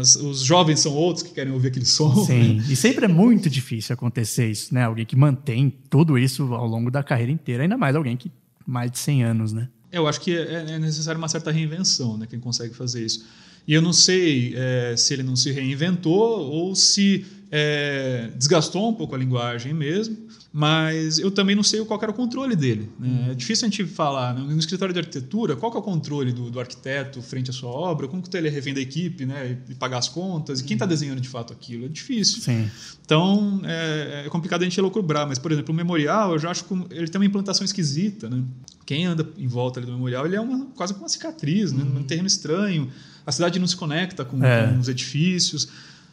As, 0.00 0.16
os 0.16 0.40
jovens 0.40 0.80
são 0.80 0.94
outros 0.94 1.22
que 1.24 1.34
querem 1.34 1.52
ouvir 1.52 1.68
aquele 1.68 1.84
som. 1.84 2.24
Sim, 2.24 2.54
né? 2.54 2.64
e 2.70 2.74
sempre 2.74 3.04
é 3.04 3.08
muito 3.08 3.50
difícil 3.50 3.92
acontecer 3.92 4.50
isso, 4.50 4.72
né? 4.72 4.84
Alguém 4.84 5.04
que 5.04 5.14
mantém 5.16 5.74
tudo 5.90 6.16
isso 6.16 6.54
ao 6.54 6.66
longo 6.66 6.90
da 6.90 7.02
carreira 7.02 7.30
inteira, 7.30 7.64
ainda 7.64 7.76
mais 7.76 7.94
alguém 7.94 8.16
que 8.16 8.32
mais 8.66 8.90
de 8.90 8.98
100 8.98 9.24
anos, 9.24 9.52
né? 9.52 9.68
Eu 9.96 10.06
acho 10.06 10.20
que 10.20 10.36
é, 10.36 10.64
é 10.68 10.78
necessário 10.78 11.18
uma 11.18 11.28
certa 11.28 11.50
reinvenção, 11.50 12.16
né? 12.16 12.26
Quem 12.28 12.38
consegue 12.38 12.74
fazer 12.74 13.04
isso. 13.04 13.24
E 13.66 13.74
eu 13.74 13.82
não 13.82 13.92
sei 13.92 14.54
é, 14.56 14.94
se 14.96 15.12
ele 15.12 15.22
não 15.22 15.34
se 15.34 15.50
reinventou 15.50 16.50
ou 16.50 16.74
se 16.76 17.26
é, 17.50 18.30
desgastou 18.36 18.88
um 18.88 18.94
pouco 18.94 19.14
a 19.14 19.18
linguagem 19.18 19.72
mesmo, 19.72 20.16
mas 20.52 21.18
eu 21.18 21.30
também 21.30 21.54
não 21.54 21.62
sei 21.62 21.84
qual 21.84 22.00
era 22.02 22.10
o 22.10 22.14
controle 22.14 22.56
dele. 22.56 22.90
Né? 22.98 23.28
É 23.30 23.34
difícil 23.34 23.66
a 23.66 23.70
gente 23.70 23.84
falar. 23.84 24.34
Né? 24.34 24.40
No 24.40 24.58
escritório 24.58 24.92
de 24.92 24.98
arquitetura, 24.98 25.54
qual 25.54 25.72
é 25.72 25.76
o 25.76 25.82
controle 25.82 26.32
do, 26.32 26.50
do, 26.50 26.58
arquiteto 26.58 27.20
frente 27.20 27.50
à 27.50 27.52
sua 27.52 27.70
obra? 27.70 28.08
Como 28.08 28.22
que 28.22 28.34
ele 28.34 28.48
revende 28.48 28.80
a 28.80 28.82
equipe 28.82 29.26
né? 29.26 29.58
e 29.68 29.74
pagar 29.74 29.98
as 29.98 30.08
contas? 30.08 30.60
E 30.60 30.64
quem 30.64 30.74
está 30.74 30.86
desenhando 30.86 31.20
de 31.20 31.28
fato 31.28 31.52
aquilo? 31.52 31.84
É 31.84 31.88
difícil. 31.88 32.40
Sim. 32.40 32.70
Então, 33.04 33.60
é, 33.64 34.24
é, 34.24 34.28
complicado 34.30 34.62
a 34.62 34.64
gente 34.64 34.78
elocubrar. 34.78 35.28
Mas, 35.28 35.38
por 35.38 35.52
exemplo, 35.52 35.72
o 35.72 35.76
memorial, 35.76 36.32
eu 36.32 36.38
já 36.38 36.50
acho 36.50 36.64
que 36.64 36.74
ele 36.90 37.06
tem 37.06 37.20
uma 37.20 37.26
implantação 37.26 37.64
esquisita. 37.64 38.30
Né? 38.30 38.42
Quem 38.86 39.04
anda 39.04 39.28
em 39.36 39.46
volta 39.46 39.80
do 39.80 39.92
memorial, 39.92 40.24
ele 40.24 40.36
é 40.36 40.40
uma, 40.40 40.66
quase 40.74 40.94
como 40.94 41.04
uma 41.04 41.08
cicatriz, 41.10 41.70
né? 41.70 41.84
Uhum. 41.84 41.98
um 41.98 42.02
terreno 42.02 42.26
estranho. 42.26 42.90
A 43.26 43.32
cidade 43.32 43.58
não 43.58 43.66
se 43.66 43.76
conecta 43.76 44.24
com, 44.24 44.42
é. 44.42 44.68
com 44.68 44.78
os 44.78 44.88
edifícios. 44.88 45.68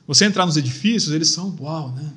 Você 0.07 0.25
entrar 0.25 0.45
nos 0.45 0.57
edifícios, 0.57 1.13
eles 1.13 1.29
são, 1.29 1.55
uau, 1.59 1.91
né? 1.91 2.11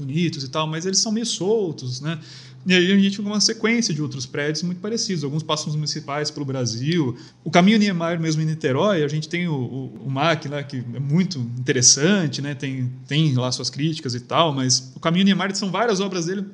bonitos 0.00 0.42
e 0.42 0.48
tal, 0.48 0.66
mas 0.66 0.86
eles 0.86 0.98
são 0.98 1.12
meio 1.12 1.26
soltos, 1.26 2.00
né? 2.00 2.18
E 2.66 2.74
aí 2.74 2.92
a 2.92 2.98
gente 2.98 3.16
tem 3.16 3.24
uma 3.24 3.40
sequência 3.40 3.94
de 3.94 4.02
outros 4.02 4.26
prédios 4.26 4.62
muito 4.62 4.80
parecidos. 4.80 5.24
Alguns 5.24 5.42
passam 5.42 5.72
municipais 5.72 6.30
pelo 6.30 6.44
Brasil. 6.44 7.16
O 7.42 7.50
caminho 7.50 7.78
Niemeyer 7.78 8.20
mesmo 8.20 8.42
em 8.42 8.44
Niterói, 8.44 9.02
a 9.02 9.08
gente 9.08 9.30
tem 9.30 9.48
o, 9.48 9.54
o, 9.54 10.06
o 10.06 10.10
MAC 10.10 10.46
lá, 10.46 10.62
que 10.62 10.76
é 10.76 11.00
muito 11.00 11.38
interessante, 11.38 12.42
né? 12.42 12.54
tem, 12.54 12.90
tem 13.08 13.34
lá 13.34 13.50
suas 13.50 13.70
críticas 13.70 14.14
e 14.14 14.20
tal, 14.20 14.52
mas 14.52 14.92
o 14.94 15.00
caminho 15.00 15.24
Niemeyer 15.24 15.56
são 15.56 15.70
várias 15.70 16.00
obras 16.00 16.26
dele 16.26 16.44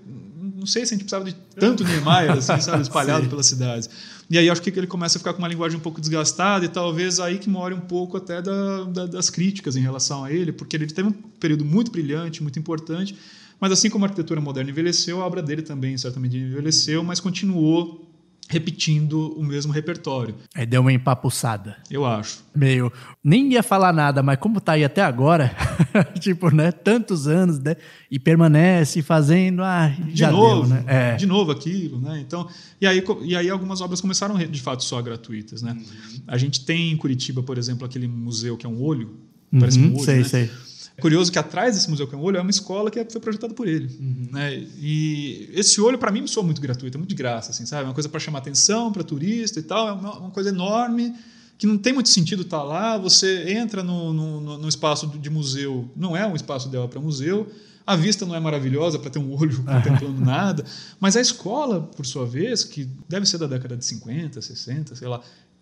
não 0.57 0.67
sei 0.67 0.87
se 0.87 0.95
a 0.95 0.97
gente 0.97 1.05
precisava 1.05 1.25
de 1.25 1.37
tanto 1.59 1.85
Niemeyer 1.85 2.33
assim, 2.33 2.61
sabe, 2.61 2.81
espalhado 2.83 3.29
pelas 3.29 3.47
cidades. 3.47 3.91
E 4.29 4.39
aí 4.39 4.49
acho 4.49 4.63
que 4.63 4.71
ele 4.71 4.87
começa 4.87 5.19
a 5.19 5.21
ficar 5.21 5.33
com 5.35 5.39
uma 5.39 5.49
linguagem 5.49 5.79
um 5.79 5.81
pouco 5.81 6.01
desgastada 6.01 6.65
e 6.65 6.69
talvez 6.69 7.21
aí 7.21 7.39
que 7.39 7.49
more 7.49 7.75
um 7.75 7.81
pouco 7.81 8.17
até 8.17 8.41
da, 8.41 8.85
da, 8.85 9.07
das 9.07 9.29
críticas 9.29 9.77
em 9.77 9.81
relação 9.81 10.25
a 10.25 10.33
ele, 10.33 10.53
porque 10.53 10.77
ele 10.77 10.87
teve 10.87 11.09
um 11.09 11.13
período 11.13 11.65
muito 11.65 11.91
brilhante, 11.91 12.43
muito 12.43 12.59
importante, 12.59 13.15
mas 13.61 13.71
assim 13.71 13.91
como 13.91 14.05
a 14.05 14.09
arquitetura 14.09 14.41
moderna 14.41 14.71
envelheceu, 14.71 15.23
a 15.23 15.27
obra 15.27 15.43
dele 15.43 15.63
também 15.63 15.97
certamente 15.97 16.37
envelheceu, 16.37 17.05
mas 17.05 17.21
continuou 17.21 18.06
repetindo 18.49 19.33
o 19.37 19.43
mesmo 19.43 19.73
repertório. 19.73 20.35
Aí 20.55 20.65
deu 20.65 20.81
uma 20.81 20.93
empapuçada. 20.93 21.77
Eu 21.91 22.07
acho. 22.07 22.45
Meio. 22.55 22.93
Nem 23.23 23.53
ia 23.53 23.63
falar 23.63 23.93
nada, 23.93 24.23
mas 24.23 24.39
como 24.39 24.61
tá 24.61 24.73
aí 24.73 24.85
até 24.85 25.03
agora, 25.03 25.55
tipo, 26.21 26.55
né? 26.55 26.71
Tantos 26.71 27.27
anos, 27.27 27.59
né? 27.59 27.77
E 28.11 28.19
permanece 28.19 29.03
fazendo. 29.03 29.63
Ah, 29.63 29.89
de 29.89 30.27
novo, 30.27 30.69
deu, 30.69 30.77
né? 30.77 30.85
É. 30.87 31.17
De 31.17 31.27
novo 31.27 31.51
aquilo, 31.51 32.01
né? 32.01 32.21
Então. 32.21 32.49
E 32.81 32.87
aí, 32.87 33.03
e 33.23 33.37
aí 33.37 33.51
algumas 33.51 33.81
obras 33.81 34.01
começaram 34.01 34.37
de 34.39 34.61
fato 34.61 34.85
só 34.85 35.01
gratuitas, 35.03 35.63
né? 35.63 35.73
Uhum. 35.73 36.23
A 36.27 36.39
gente 36.39 36.65
tem 36.65 36.93
em 36.93 36.97
Curitiba, 36.97 37.43
por 37.43 37.59
exemplo, 37.59 37.85
aquele 37.85 38.07
museu 38.07 38.57
que 38.57 38.67
é 38.67 38.69
um 38.69 38.83
olho. 38.83 39.17
Parece 39.59 39.79
uhum, 39.79 39.89
um 39.89 39.95
olho. 39.95 40.05
Sei, 40.05 40.19
né? 40.19 40.25
sei. 40.25 40.51
É 40.97 41.01
curioso 41.01 41.31
que 41.31 41.39
atrás 41.39 41.75
desse 41.75 41.91
Museu 41.91 42.09
que 42.09 42.15
é 42.15 42.19
um 42.19 42.23
olho 42.23 42.39
é 42.39 42.41
uma 42.41 42.51
escola 42.51 42.91
que 42.91 43.05
foi 43.05 43.21
projetada 43.21 43.53
por 43.53 43.69
ele. 43.69 43.95
Uhum. 44.01 44.29
Né? 44.33 44.67
E 44.79 45.51
esse 45.53 45.81
olho, 45.81 45.99
para 45.99 46.11
mim, 46.11 46.23
me 46.23 46.29
soa 46.29 46.43
muito 46.43 46.61
gratuito, 46.61 46.97
é 46.97 46.99
muito 46.99 47.11
de 47.11 47.15
graça, 47.15 47.51
assim, 47.51 47.67
sabe? 47.67 47.83
É 47.83 47.87
uma 47.87 47.95
coisa 47.95 48.09
para 48.09 48.19
chamar 48.19 48.39
atenção, 48.39 48.91
para 48.91 49.05
turista 49.05 49.61
e 49.61 49.63
tal. 49.63 49.89
É 49.89 49.93
uma, 49.93 50.19
uma, 50.19 50.31
coisa 50.31 50.49
enorme 50.49 51.15
que 51.59 51.67
não 51.67 51.77
tem 51.77 51.93
muito 51.93 52.09
sentido 52.09 52.43
estar 52.43 52.59
tá 52.59 52.65
lá. 52.65 52.99
Você 52.99 53.51
entra 53.53 53.83
no, 53.83 54.13
no, 54.15 54.59
no 54.59 54.69
espaço 54.69 55.07
de 55.07 55.29
museu, 55.29 55.91
não 55.95 56.17
é 56.17 56.27
um 56.27 56.35
espaço 56.35 56.69
ideal 56.69 56.89
para 56.89 56.99
museu. 56.99 57.47
A 57.87 57.95
vista 57.95 58.25
não 58.25 58.35
é 58.35 58.41
maravilhosa 58.41 58.99
para 58.99 59.11
ter 59.11 59.19
um 59.19 59.33
olho 59.39 59.63
contemplando 59.63 60.19
nada, 60.25 60.65
mas 60.99 61.15
a 61.15 61.21
escola, 61.21 61.83
por 61.83 62.07
sua 62.07 62.25
vez, 62.25 62.65
que 62.65 62.89
deve 63.07 63.27
ser 63.27 63.37
da 63.37 63.47
década 63.47 63.77
de 63.77 63.85
50, 63.85 64.41
60, 64.41 64.97
sei 64.97 65.07
lá, 65.07 65.21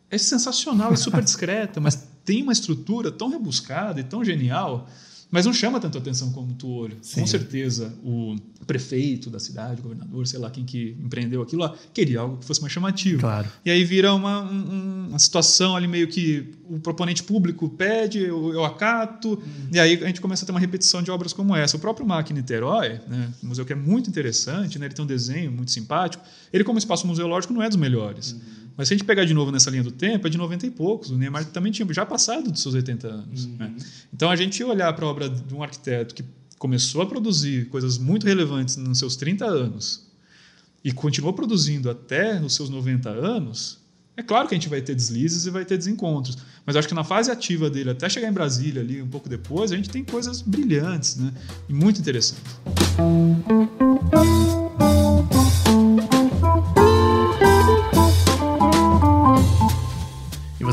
é 0.08 0.16
sensacional 0.16 0.94
e 0.94 0.96
super 0.96 1.20
discreta, 1.24 1.80
mas 1.80 2.06
tem 2.24 2.42
uma 2.42 2.52
estrutura 2.52 3.10
tão 3.10 3.28
rebuscada 3.28 4.00
e 4.00 4.04
tão 4.04 4.24
genial 4.24 4.88
mas 5.30 5.46
não 5.46 5.52
chama 5.52 5.80
tanto 5.80 5.98
atenção 5.98 6.32
como 6.32 6.54
tu 6.54 6.68
olho. 6.68 6.96
Sim. 7.02 7.20
Com 7.20 7.26
certeza, 7.26 7.92
o 8.02 8.36
prefeito 8.66 9.28
da 9.30 9.38
cidade, 9.38 9.80
o 9.80 9.82
governador, 9.82 10.26
sei 10.26 10.38
lá 10.38 10.50
quem 10.50 10.64
que 10.64 10.96
empreendeu 11.02 11.42
aquilo 11.42 11.62
lá, 11.62 11.74
queria 11.92 12.20
algo 12.20 12.38
que 12.38 12.44
fosse 12.44 12.60
mais 12.60 12.72
chamativo. 12.72 13.20
Claro. 13.20 13.48
E 13.64 13.70
aí 13.70 13.84
vira 13.84 14.14
uma, 14.14 14.42
um, 14.42 15.08
uma 15.08 15.18
situação 15.18 15.76
ali 15.76 15.86
meio 15.86 16.08
que 16.08 16.54
o 16.68 16.80
proponente 16.80 17.22
público 17.22 17.68
pede, 17.68 18.20
eu, 18.20 18.52
eu 18.52 18.64
acato, 18.64 19.42
e 19.72 19.78
aí 19.78 20.02
a 20.02 20.06
gente 20.06 20.20
começa 20.20 20.44
a 20.44 20.46
ter 20.46 20.52
uma 20.52 20.60
repetição 20.60 21.02
de 21.02 21.10
obras 21.10 21.32
como 21.32 21.54
essa. 21.54 21.76
O 21.76 21.80
próprio 21.80 22.06
MAC 22.06 22.32
Niterói, 22.32 23.00
né, 23.06 23.32
um 23.42 23.48
museu 23.48 23.64
que 23.64 23.72
é 23.72 23.76
muito 23.76 24.08
interessante, 24.08 24.78
né, 24.78 24.86
ele 24.86 24.94
tem 24.94 25.04
um 25.04 25.08
desenho 25.08 25.52
muito 25.52 25.70
simpático, 25.70 26.24
ele 26.52 26.64
como 26.64 26.78
espaço 26.78 27.06
museológico 27.06 27.52
não 27.52 27.62
é 27.62 27.68
dos 27.68 27.76
melhores. 27.76 28.36
Mas 28.76 28.88
se 28.88 28.94
a 28.94 28.96
gente 28.96 29.06
pegar 29.06 29.24
de 29.24 29.32
novo 29.32 29.52
nessa 29.52 29.70
linha 29.70 29.84
do 29.84 29.92
tempo, 29.92 30.26
é 30.26 30.30
de 30.30 30.36
90 30.36 30.66
e 30.66 30.70
poucos. 30.70 31.10
O 31.10 31.16
Neymar 31.16 31.44
também 31.46 31.70
tinha 31.70 31.86
já 31.92 32.04
passado 32.04 32.50
dos 32.50 32.60
seus 32.60 32.74
80 32.74 33.06
anos. 33.06 33.44
Uhum. 33.44 33.56
Né? 33.56 33.76
Então 34.12 34.30
a 34.30 34.36
gente 34.36 34.62
olhar 34.64 34.92
para 34.92 35.04
a 35.04 35.08
obra 35.08 35.28
de 35.28 35.54
um 35.54 35.62
arquiteto 35.62 36.12
que 36.14 36.24
começou 36.58 37.02
a 37.02 37.06
produzir 37.06 37.68
coisas 37.68 37.98
muito 37.98 38.26
relevantes 38.26 38.76
nos 38.76 38.98
seus 38.98 39.14
30 39.16 39.44
anos 39.44 40.06
e 40.82 40.92
continuou 40.92 41.32
produzindo 41.32 41.88
até 41.88 42.40
os 42.40 42.54
seus 42.54 42.68
90 42.68 43.08
anos, 43.08 43.78
é 44.16 44.22
claro 44.22 44.46
que 44.46 44.54
a 44.54 44.58
gente 44.58 44.68
vai 44.68 44.80
ter 44.80 44.94
deslizes 44.94 45.44
e 45.46 45.50
vai 45.50 45.64
ter 45.64 45.76
desencontros. 45.76 46.38
Mas 46.64 46.76
acho 46.76 46.86
que 46.86 46.94
na 46.94 47.04
fase 47.04 47.30
ativa 47.30 47.68
dele, 47.68 47.90
até 47.90 48.08
chegar 48.08 48.28
em 48.28 48.32
Brasília 48.32 48.80
ali 48.80 49.02
um 49.02 49.08
pouco 49.08 49.28
depois, 49.28 49.72
a 49.72 49.76
gente 49.76 49.90
tem 49.90 50.04
coisas 50.04 50.40
brilhantes 50.40 51.16
né? 51.16 51.32
e 51.68 51.72
muito 51.72 52.00
interessantes. 52.00 52.42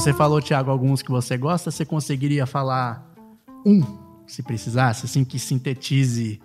Você 0.02 0.14
falou, 0.14 0.42
Thiago, 0.42 0.72
alguns 0.72 1.04
que 1.04 1.12
você 1.12 1.38
gosta. 1.38 1.70
Você 1.70 1.86
conseguiria 1.86 2.48
falar 2.48 3.08
um, 3.64 3.84
se 4.26 4.42
precisasse, 4.42 5.06
assim, 5.06 5.24
que 5.24 5.38
sintetize 5.38 6.42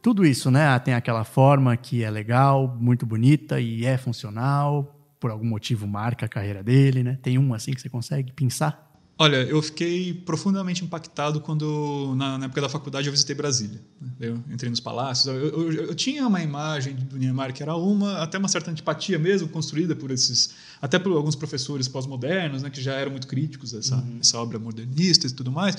tudo 0.00 0.24
isso, 0.24 0.50
né? 0.50 0.78
Tem 0.78 0.94
aquela 0.94 1.22
forma 1.22 1.76
que 1.76 2.02
é 2.02 2.10
legal, 2.10 2.74
muito 2.80 3.04
bonita 3.04 3.60
e 3.60 3.84
é 3.84 3.98
funcional, 3.98 4.95
por 5.26 5.32
algum 5.32 5.46
motivo 5.46 5.88
marca 5.88 6.26
a 6.26 6.28
carreira 6.28 6.62
dele, 6.62 7.02
né? 7.02 7.18
Tem 7.20 7.36
um 7.36 7.52
assim 7.52 7.72
que 7.72 7.80
você 7.80 7.88
consegue 7.88 8.32
pensar? 8.32 8.86
Olha, 9.18 9.38
eu 9.38 9.60
fiquei 9.60 10.14
profundamente 10.14 10.84
impactado 10.84 11.40
quando, 11.40 12.14
na, 12.16 12.38
na 12.38 12.44
época 12.44 12.60
da 12.60 12.68
faculdade, 12.68 13.08
eu 13.08 13.12
visitei 13.12 13.34
Brasília. 13.34 13.80
Né? 14.00 14.08
Eu 14.20 14.44
entrei 14.48 14.70
nos 14.70 14.78
palácios. 14.78 15.26
Eu, 15.26 15.34
eu, 15.34 15.72
eu, 15.72 15.94
tinha 15.96 16.24
uma 16.28 16.40
imagem 16.40 16.94
do 16.94 17.16
Niemeyer 17.16 17.52
que 17.52 17.60
era 17.60 17.74
uma, 17.74 18.18
até 18.18 18.38
uma 18.38 18.46
certa 18.46 18.70
antipatia 18.70 19.18
mesmo, 19.18 19.48
construída 19.48 19.96
por 19.96 20.12
esses, 20.12 20.54
até 20.80 20.96
por 20.96 21.10
alguns 21.16 21.34
professores 21.34 21.88
pós-modernos, 21.88 22.62
né, 22.62 22.70
que 22.70 22.80
já 22.80 22.92
eram 22.92 23.10
muito 23.10 23.26
críticos 23.26 23.74
a 23.74 23.78
essa, 23.78 23.96
uhum. 23.96 24.18
essa 24.20 24.38
obra 24.38 24.60
modernista 24.60 25.26
e 25.26 25.30
tudo 25.30 25.50
mais. 25.50 25.74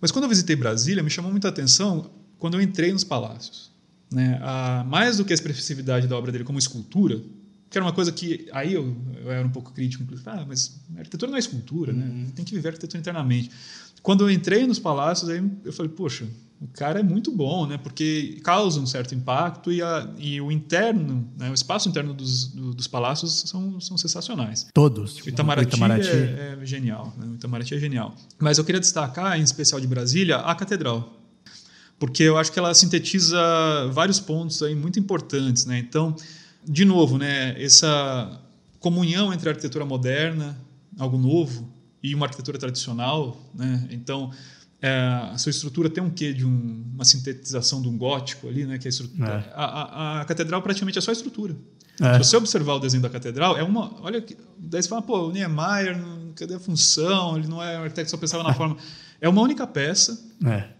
Mas 0.00 0.10
quando 0.10 0.24
eu 0.24 0.28
visitei 0.28 0.56
Brasília, 0.56 1.04
me 1.04 1.10
chamou 1.10 1.30
muita 1.30 1.48
atenção 1.48 2.10
quando 2.36 2.54
eu 2.54 2.60
entrei 2.60 2.92
nos 2.92 3.04
palácios. 3.04 3.70
Né? 4.10 4.40
A, 4.42 4.84
mais 4.88 5.18
do 5.18 5.24
que 5.24 5.32
a 5.32 5.34
expressividade 5.34 6.08
da 6.08 6.16
obra 6.16 6.32
dele 6.32 6.42
como 6.42 6.58
escultura, 6.58 7.20
que 7.76 7.78
era 7.78 7.84
uma 7.84 7.92
coisa 7.92 8.10
que 8.10 8.48
aí 8.52 8.72
eu, 8.72 8.96
eu 9.22 9.30
era 9.30 9.46
um 9.46 9.50
pouco 9.50 9.70
crítico, 9.70 10.02
inclusive, 10.02 10.30
ah, 10.30 10.46
mas 10.48 10.80
arquitetura 10.96 11.30
não 11.30 11.36
é 11.36 11.38
escultura, 11.38 11.92
né? 11.92 12.06
uhum. 12.06 12.22
né? 12.22 12.26
Tem 12.34 12.42
que 12.42 12.54
viver 12.54 12.68
arquitetura 12.68 12.98
internamente. 12.98 13.50
Quando 14.02 14.24
eu 14.24 14.30
entrei 14.30 14.66
nos 14.66 14.78
palácios, 14.78 15.28
aí 15.28 15.44
eu 15.62 15.72
falei, 15.74 15.92
poxa, 15.92 16.26
o 16.58 16.68
cara 16.68 17.00
é 17.00 17.02
muito 17.02 17.30
bom, 17.30 17.66
né? 17.66 17.76
Porque 17.76 18.40
causa 18.42 18.80
um 18.80 18.86
certo 18.86 19.14
impacto 19.14 19.70
e, 19.70 19.82
a, 19.82 20.08
e 20.16 20.40
o 20.40 20.50
interno, 20.50 21.28
né? 21.36 21.50
o 21.50 21.54
espaço 21.54 21.86
interno 21.86 22.14
dos, 22.14 22.46
do, 22.46 22.72
dos 22.72 22.86
palácios 22.86 23.44
são, 23.46 23.78
são 23.78 23.98
sensacionais. 23.98 24.68
Todos. 24.72 25.18
O 25.18 25.28
Itamaraty, 25.28 25.68
Itamaraty. 25.68 26.08
É, 26.08 26.56
é, 26.58 26.64
genial, 26.64 27.12
né? 27.18 27.26
o 27.26 27.34
Itamaraty 27.34 27.74
é 27.74 27.78
genial. 27.78 28.14
Mas 28.38 28.56
eu 28.56 28.64
queria 28.64 28.80
destacar, 28.80 29.38
em 29.38 29.42
especial 29.42 29.78
de 29.82 29.86
Brasília, 29.86 30.36
a 30.36 30.54
catedral. 30.54 31.20
Porque 31.98 32.22
eu 32.22 32.38
acho 32.38 32.50
que 32.50 32.58
ela 32.58 32.72
sintetiza 32.72 33.38
vários 33.92 34.18
pontos 34.18 34.62
aí 34.62 34.74
muito 34.74 34.98
importantes, 34.98 35.66
né? 35.66 35.78
Então, 35.78 36.16
de 36.68 36.84
novo, 36.84 37.16
né, 37.18 37.60
essa 37.62 38.40
comunhão 38.80 39.32
entre 39.32 39.48
a 39.48 39.52
arquitetura 39.52 39.84
moderna, 39.84 40.56
algo 40.98 41.16
novo, 41.16 41.72
e 42.02 42.14
uma 42.14 42.26
arquitetura 42.26 42.58
tradicional, 42.58 43.40
né? 43.54 43.88
Então, 43.90 44.30
é, 44.80 44.90
a 45.32 45.38
sua 45.38 45.50
estrutura 45.50 45.88
tem 45.88 46.02
um 46.02 46.10
quê 46.10 46.32
de 46.32 46.44
um, 46.44 46.84
uma 46.94 47.04
sintetização 47.04 47.80
de 47.82 47.88
um 47.88 47.96
gótico 47.96 48.48
ali, 48.48 48.64
né? 48.64 48.78
Que 48.78 48.86
é 48.86 48.90
a, 48.90 49.24
é. 49.24 49.52
a, 49.54 49.64
a, 49.64 50.20
a, 50.20 50.24
catedral 50.24 50.62
praticamente 50.62 50.98
é 50.98 51.00
só 51.00 51.10
a 51.10 51.12
estrutura. 51.12 51.56
É. 52.00 52.12
Se 52.12 52.30
você 52.30 52.36
observar 52.36 52.74
o 52.74 52.78
desenho 52.78 53.02
da 53.02 53.08
catedral, 53.08 53.56
é 53.56 53.62
uma. 53.62 54.00
Olha, 54.02 54.24
daí 54.58 54.82
você 54.82 54.88
fala, 54.88 55.02
pô, 55.02 55.28
o 55.28 55.32
Niemeyer, 55.32 55.98
cadê 56.36 56.54
a 56.54 56.60
função? 56.60 57.38
Ele 57.38 57.48
não 57.48 57.62
é 57.62 57.78
um 57.78 57.82
arquiteto 57.82 58.04
que 58.04 58.10
só 58.10 58.16
pensava 58.16 58.42
na 58.42 58.52
forma. 58.54 58.76
É 59.20 59.28
uma 59.28 59.40
única 59.40 59.66
peça. 59.66 60.22
É 60.44 60.76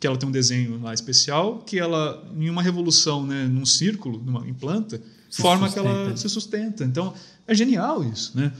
que 0.00 0.06
ela 0.06 0.16
tem 0.16 0.26
um 0.26 0.32
desenho 0.32 0.80
lá 0.80 0.94
especial, 0.94 1.58
que 1.58 1.78
ela, 1.78 2.26
em 2.34 2.48
uma 2.48 2.62
revolução, 2.62 3.26
né, 3.26 3.44
num 3.44 3.66
círculo, 3.66 4.18
numa, 4.18 4.48
em 4.48 4.54
planta, 4.54 4.98
se 5.30 5.40
forma 5.40 5.66
sustenta. 5.68 5.88
que 5.88 5.96
ela 5.96 6.16
se 6.16 6.28
sustenta. 6.28 6.84
Então, 6.84 7.14
é 7.46 7.54
genial 7.54 8.04
isso. 8.04 8.36
Né? 8.36 8.52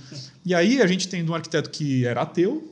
E 0.45 0.55
aí 0.55 0.81
a 0.81 0.87
gente 0.87 1.09
tem 1.09 1.29
um 1.29 1.35
arquiteto 1.35 1.69
que 1.69 2.07
era 2.07 2.23
ateu, 2.23 2.67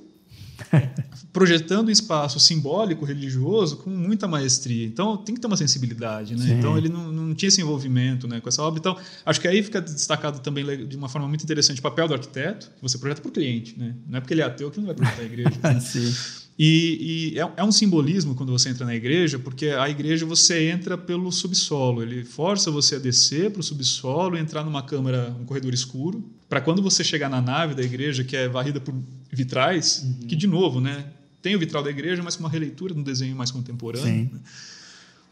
projetando 1.32 1.88
um 1.88 1.90
espaço 1.90 2.40
simbólico, 2.40 3.04
religioso, 3.04 3.78
com 3.78 3.90
muita 3.90 4.26
maestria. 4.26 4.87
Então, 4.87 5.16
tem 5.16 5.34
que 5.34 5.40
ter 5.40 5.46
uma 5.46 5.56
sensibilidade. 5.56 6.37
Né? 6.37 6.56
Então, 6.58 6.78
ele 6.78 6.88
não, 6.88 7.12
não, 7.12 7.34
tinha 7.34 7.48
esse 7.48 7.61
envolvimento 7.61 8.26
né, 8.26 8.40
com 8.40 8.48
essa 8.48 8.62
obra. 8.62 8.78
Então, 8.78 8.96
acho 9.26 9.40
que 9.40 9.48
aí 9.48 9.62
fica 9.62 9.80
destacado 9.80 10.40
também 10.40 10.87
de 10.87 10.96
uma 10.96 11.08
forma 11.08 11.28
muito 11.28 11.42
interessante 11.44 11.80
o 11.80 11.82
papel 11.82 12.08
do 12.08 12.14
arquiteto, 12.14 12.70
que 12.76 12.82
você 12.82 12.98
projeta 12.98 13.20
para 13.20 13.28
o 13.28 13.32
cliente. 13.32 13.78
Né? 13.78 13.94
Não 14.06 14.18
é 14.18 14.20
porque 14.20 14.34
ele 14.34 14.42
é 14.42 14.44
ateu 14.44 14.70
que 14.70 14.78
não 14.78 14.87
vai 14.87 14.94
projetar 14.94 15.22
a 15.22 15.24
igreja. 15.24 15.52
Né? 15.62 15.78
Sim. 15.80 16.14
E, 16.59 17.33
e 17.35 17.38
é, 17.38 17.53
é, 17.59 17.62
um 17.62 17.71
simbolismo 17.71 18.35
quando 18.35 18.51
você 18.51 18.68
entra 18.68 18.85
na 18.85 18.94
igreja, 18.94 19.38
porque 19.38 19.68
a 19.68 19.88
igreja 19.88 20.27
você 20.27 20.68
entra 20.68 20.99
pelo 20.99 21.31
subsolo, 21.31 22.03
ele 22.03 22.25
força 22.25 22.68
você 22.68 22.97
a 22.97 22.99
descer 22.99 23.53
para 23.53 23.61
o 23.61 23.62
subsolo, 23.62 24.37
entrar 24.37 24.64
numa 24.64 24.83
câmara, 24.83 25.37
um 25.40 25.44
corredor 25.44 25.73
escuro, 25.73 26.25
para 26.49 26.61
quando 26.61 26.83
você 26.83 27.05
chegar 27.05 27.29
na 27.29 27.40
nave 27.40 27.77
da 27.77 27.83
igreja, 27.83 28.25
que 28.25 28.37
é 28.37 28.49
varrida 28.49 28.81
por 28.81 28.92
vitrais, 29.31 30.03
uhum. 30.03 30.27
que 30.27 30.35
de 30.35 30.49
novo, 30.49 30.81
né, 30.81 31.07
tem 31.40 31.55
o 31.55 31.59
vitral 31.61 31.83
da 31.83 31.90
igreja, 31.90 32.23
mas 32.25 32.35
com 32.35 32.42
uma 32.42 32.51
releitura 32.51 32.92
de 32.92 32.99
um 32.99 33.05
desenho 33.05 33.37
mais 33.37 33.53
contemporâneo. 33.53 34.29
Né? 34.33 34.40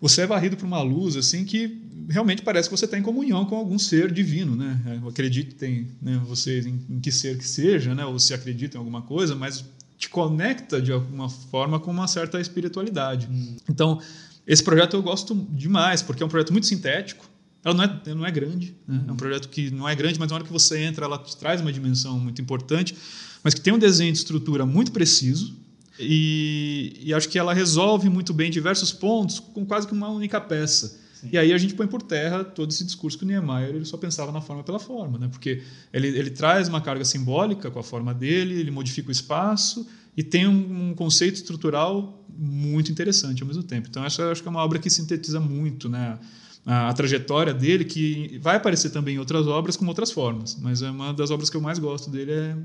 Você 0.00 0.20
é 0.20 0.26
varrido 0.26 0.56
por 0.56 0.66
uma 0.66 0.82
luz 0.82 1.16
assim 1.16 1.44
que 1.44 1.80
realmente 2.08 2.42
parece 2.42 2.68
que 2.68 2.76
você 2.76 2.84
está 2.84 2.98
em 2.98 3.02
comunhão 3.02 3.46
com 3.46 3.56
algum 3.56 3.78
ser 3.78 4.12
divino, 4.12 4.54
né? 4.54 5.00
Eu 5.02 5.08
acredito 5.08 5.54
tem, 5.56 5.88
né, 6.00 6.20
você 6.26 6.60
em, 6.60 6.96
em 6.96 7.00
que 7.00 7.10
ser 7.10 7.38
que 7.38 7.48
seja, 7.48 7.94
né, 7.94 8.04
ou 8.04 8.18
se 8.18 8.34
acredita 8.34 8.76
em 8.76 8.78
alguma 8.78 9.02
coisa, 9.02 9.34
mas 9.34 9.64
te 9.96 10.08
conecta 10.08 10.80
de 10.80 10.92
alguma 10.92 11.28
forma 11.28 11.80
com 11.80 11.90
uma 11.90 12.06
certa 12.06 12.40
espiritualidade. 12.40 13.28
Hum. 13.30 13.56
Então, 13.68 14.00
esse 14.46 14.62
projeto 14.62 14.94
eu 14.94 15.02
gosto 15.02 15.34
demais, 15.50 16.02
porque 16.02 16.22
é 16.22 16.26
um 16.26 16.28
projeto 16.28 16.52
muito 16.52 16.66
sintético. 16.66 17.28
Ela 17.64 17.74
não 17.74 17.84
é, 17.84 18.14
não 18.14 18.26
é 18.26 18.30
grande, 18.30 18.76
né? 18.86 19.04
é 19.08 19.12
um 19.12 19.16
projeto 19.16 19.48
que 19.48 19.70
não 19.72 19.88
é 19.88 19.94
grande, 19.94 20.18
mas 20.20 20.28
na 20.28 20.36
hora 20.36 20.44
que 20.44 20.52
você 20.52 20.82
entra, 20.84 21.04
ela 21.04 21.18
te 21.18 21.36
traz 21.36 21.60
uma 21.60 21.72
dimensão 21.72 22.18
muito 22.20 22.40
importante, 22.40 22.94
mas 23.42 23.54
que 23.54 23.60
tem 23.60 23.72
um 23.72 23.78
desenho 23.78 24.12
de 24.12 24.18
estrutura 24.18 24.64
muito 24.64 24.92
preciso. 24.92 25.56
E, 25.98 27.00
e 27.02 27.14
acho 27.14 27.28
que 27.28 27.38
ela 27.38 27.54
resolve 27.54 28.08
muito 28.08 28.32
bem 28.32 28.50
diversos 28.50 28.92
pontos 28.92 29.40
com 29.40 29.64
quase 29.64 29.86
que 29.86 29.94
uma 29.94 30.08
única 30.08 30.40
peça. 30.40 31.00
Sim. 31.20 31.30
E 31.32 31.38
aí 31.38 31.52
a 31.52 31.58
gente 31.58 31.74
põe 31.74 31.86
por 31.86 32.02
terra 32.02 32.44
todo 32.44 32.70
esse 32.70 32.84
discurso 32.84 33.16
que 33.18 33.24
o 33.24 33.26
Niemeyer 33.26 33.70
ele 33.70 33.84
só 33.84 33.96
pensava 33.96 34.30
na 34.30 34.40
forma 34.40 34.62
pela 34.62 34.78
forma, 34.78 35.18
né? 35.18 35.28
porque 35.28 35.62
ele, 35.92 36.08
ele 36.08 36.30
traz 36.30 36.68
uma 36.68 36.80
carga 36.80 37.04
simbólica 37.04 37.70
com 37.70 37.78
a 37.78 37.82
forma 37.82 38.12
dele, 38.12 38.58
ele 38.60 38.70
modifica 38.70 39.08
o 39.08 39.12
espaço 39.12 39.86
e 40.16 40.22
tem 40.22 40.46
um, 40.46 40.90
um 40.90 40.94
conceito 40.94 41.36
estrutural 41.36 42.24
muito 42.28 42.92
interessante 42.92 43.42
ao 43.42 43.48
mesmo 43.48 43.62
tempo. 43.62 43.88
Então, 43.88 44.04
essa 44.04 44.30
acho 44.30 44.42
que 44.42 44.48
é 44.48 44.50
uma 44.50 44.62
obra 44.62 44.78
que 44.78 44.90
sintetiza 44.90 45.40
muito 45.40 45.88
né? 45.88 46.18
a, 46.66 46.88
a 46.88 46.92
trajetória 46.92 47.54
dele, 47.54 47.84
que 47.84 48.38
vai 48.42 48.56
aparecer 48.56 48.90
também 48.90 49.16
em 49.16 49.18
outras 49.18 49.46
obras 49.46 49.76
com 49.76 49.86
outras 49.86 50.10
formas, 50.10 50.58
mas 50.60 50.82
é 50.82 50.90
uma 50.90 51.12
das 51.12 51.30
obras 51.30 51.48
que 51.48 51.56
eu 51.56 51.60
mais 51.60 51.78
gosto 51.78 52.10
dele 52.10 52.32
é 52.32 52.56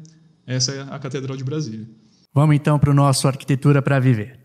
essa 0.46 0.72
é 0.72 0.82
a 0.82 1.00
Catedral 1.00 1.38
de 1.38 1.44
Brasília. 1.44 1.88
Vamos 2.34 2.56
então 2.56 2.80
para 2.80 2.92
o 2.92 2.94
nosso 2.94 3.28
Arquitetura 3.28 3.82
para 3.82 4.00
Viver. 4.00 4.40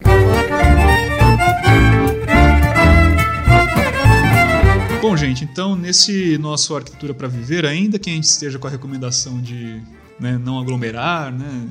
Bom, 5.00 5.16
gente, 5.16 5.44
então 5.44 5.76
nesse 5.76 6.38
nosso 6.38 6.74
Arquitetura 6.74 7.14
para 7.14 7.28
Viver, 7.28 7.64
ainda 7.64 7.98
que 7.98 8.11
a 8.11 8.12
gente 8.12 8.24
esteja 8.24 8.59
com 8.59 8.66
a 8.66 8.70
recomendação 8.70 9.40
de 9.40 9.80
né, 10.18 10.38
não 10.38 10.59
aglomerar, 10.59 11.32
né, 11.32 11.68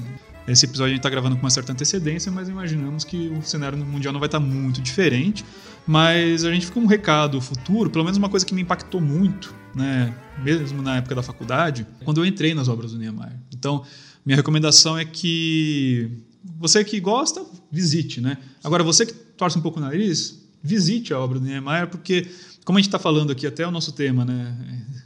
esse 0.48 0.66
episódio 0.66 0.86
a 0.86 0.90
gente 0.90 1.00
está 1.00 1.10
gravando 1.10 1.36
com 1.36 1.42
uma 1.42 1.50
certa 1.50 1.72
antecedência, 1.72 2.32
mas 2.32 2.48
imaginamos 2.48 3.04
que 3.04 3.30
o 3.30 3.42
cenário 3.42 3.78
mundial 3.78 4.14
não 4.14 4.20
vai 4.20 4.28
estar 4.28 4.40
tá 4.40 4.46
muito 4.46 4.80
diferente. 4.80 5.44
Mas 5.88 6.44
a 6.44 6.52
gente 6.52 6.66
fica 6.66 6.80
um 6.80 6.86
recado 6.86 7.40
futuro, 7.40 7.90
pelo 7.90 8.04
menos 8.04 8.18
uma 8.18 8.30
coisa 8.30 8.46
que 8.46 8.54
me 8.54 8.62
impactou 8.62 9.00
muito, 9.00 9.54
né, 9.74 10.14
mesmo 10.44 10.82
na 10.82 10.98
época 10.98 11.16
da 11.16 11.24
faculdade, 11.24 11.86
quando 12.04 12.22
eu 12.22 12.26
entrei 12.26 12.54
nas 12.54 12.68
obras 12.68 12.92
do 12.92 12.98
Niemeyer. 12.98 13.38
Então, 13.54 13.84
minha 14.26 14.36
recomendação 14.36 14.98
é 14.98 15.06
que 15.06 16.12
você 16.60 16.84
que 16.84 17.00
gosta, 17.00 17.44
visite, 17.72 18.20
né? 18.20 18.38
Agora, 18.64 18.84
você 18.84 19.06
que 19.06 19.14
torce 19.14 19.58
um 19.58 19.62
pouco 19.62 19.80
o 19.80 19.82
nariz, 19.82 20.44
visite 20.62 21.14
a 21.14 21.20
obra 21.20 21.40
do 21.40 21.46
Niemeyer, 21.46 21.88
porque, 21.88 22.28
como 22.66 22.80
a 22.80 22.82
gente 22.82 22.88
está 22.88 22.98
falando 22.98 23.32
aqui, 23.32 23.46
até 23.46 23.66
o 23.66 23.72
nosso 23.72 23.92
tema, 23.92 24.26
né? 24.26 24.58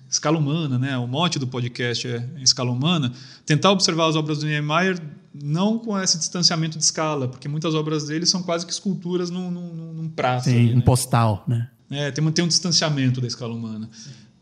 Escala 0.09 0.39
humana, 0.39 0.79
né? 0.79 0.97
O 0.97 1.05
mote 1.05 1.37
do 1.37 1.45
podcast 1.45 2.07
é 2.07 2.25
escala 2.41 2.71
humana. 2.71 3.11
Tentar 3.45 3.71
observar 3.71 4.07
as 4.07 4.15
obras 4.15 4.39
do 4.39 4.47
Niemeyer 4.47 4.99
não 5.33 5.77
com 5.77 5.99
esse 5.99 6.17
distanciamento 6.17 6.77
de 6.77 6.83
escala, 6.83 7.27
porque 7.27 7.47
muitas 7.47 7.75
obras 7.75 8.05
dele 8.05 8.25
são 8.25 8.41
quase 8.41 8.65
que 8.65 8.71
esculturas 8.71 9.29
num, 9.29 9.51
num, 9.51 9.93
num 9.93 10.09
prato. 10.09 10.45
Sim, 10.45 10.57
ali, 10.57 10.73
um 10.73 10.77
né? 10.77 10.81
postal, 10.81 11.43
né? 11.47 11.69
É, 11.91 12.09
tem, 12.11 12.31
tem 12.31 12.45
um 12.45 12.47
distanciamento 12.47 13.19
da 13.19 13.27
escala 13.27 13.53
humana. 13.53 13.89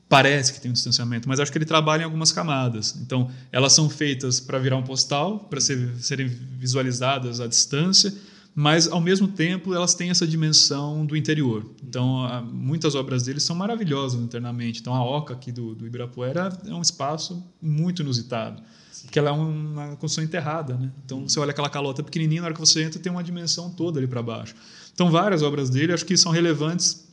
Parece 0.07 0.53
que 0.53 0.61
tem 0.61 0.69
um 0.69 0.73
distanciamento, 0.73 1.27
mas 1.27 1.39
acho 1.39 1.51
que 1.51 1.57
ele 1.57 1.65
trabalha 1.65 2.03
em 2.03 2.05
algumas 2.05 2.31
camadas. 2.31 2.95
Então, 3.01 3.29
elas 3.51 3.73
são 3.73 3.89
feitas 3.89 4.39
para 4.39 4.59
virar 4.59 4.77
um 4.77 4.83
postal, 4.83 5.39
para 5.39 5.59
ser, 5.59 5.91
serem 5.99 6.27
visualizadas 6.27 7.41
à 7.41 7.47
distância, 7.47 8.13
mas 8.59 8.87
ao 8.87 8.99
mesmo 8.99 9.27
tempo 9.27 9.71
elas 9.71 9.93
têm 9.93 10.09
essa 10.09 10.25
dimensão 10.25 11.05
do 11.05 11.15
interior. 11.15 11.63
Então, 11.87 12.27
muitas 12.51 12.95
obras 12.95 13.21
dele 13.21 13.39
são 13.39 13.55
maravilhosas 13.55 14.19
internamente. 14.19 14.79
Então, 14.81 14.95
a 14.95 15.05
Oca 15.05 15.35
aqui 15.35 15.51
do, 15.51 15.75
do 15.75 15.85
Ibirapuera 15.85 16.49
é 16.65 16.73
um 16.73 16.81
espaço 16.81 17.45
muito 17.61 18.01
inusitado, 18.01 18.63
porque 19.03 19.19
ela 19.19 19.29
é 19.29 19.31
uma 19.31 19.89
construção 19.97 20.23
enterrada. 20.23 20.73
Né? 20.73 20.91
Então, 21.05 21.29
você 21.29 21.39
olha 21.39 21.51
aquela 21.51 21.69
calota 21.69 22.01
pequenininha, 22.01 22.41
na 22.41 22.47
hora 22.47 22.55
que 22.55 22.59
você 22.59 22.81
entra, 22.81 22.99
tem 22.99 23.11
uma 23.11 23.23
dimensão 23.23 23.69
toda 23.69 23.99
ali 23.99 24.07
para 24.07 24.23
baixo. 24.23 24.55
Então, 24.91 25.11
várias 25.11 25.43
obras 25.43 25.69
dele 25.69 25.93
acho 25.93 26.03
que 26.03 26.17
são 26.17 26.31
relevantes 26.31 27.07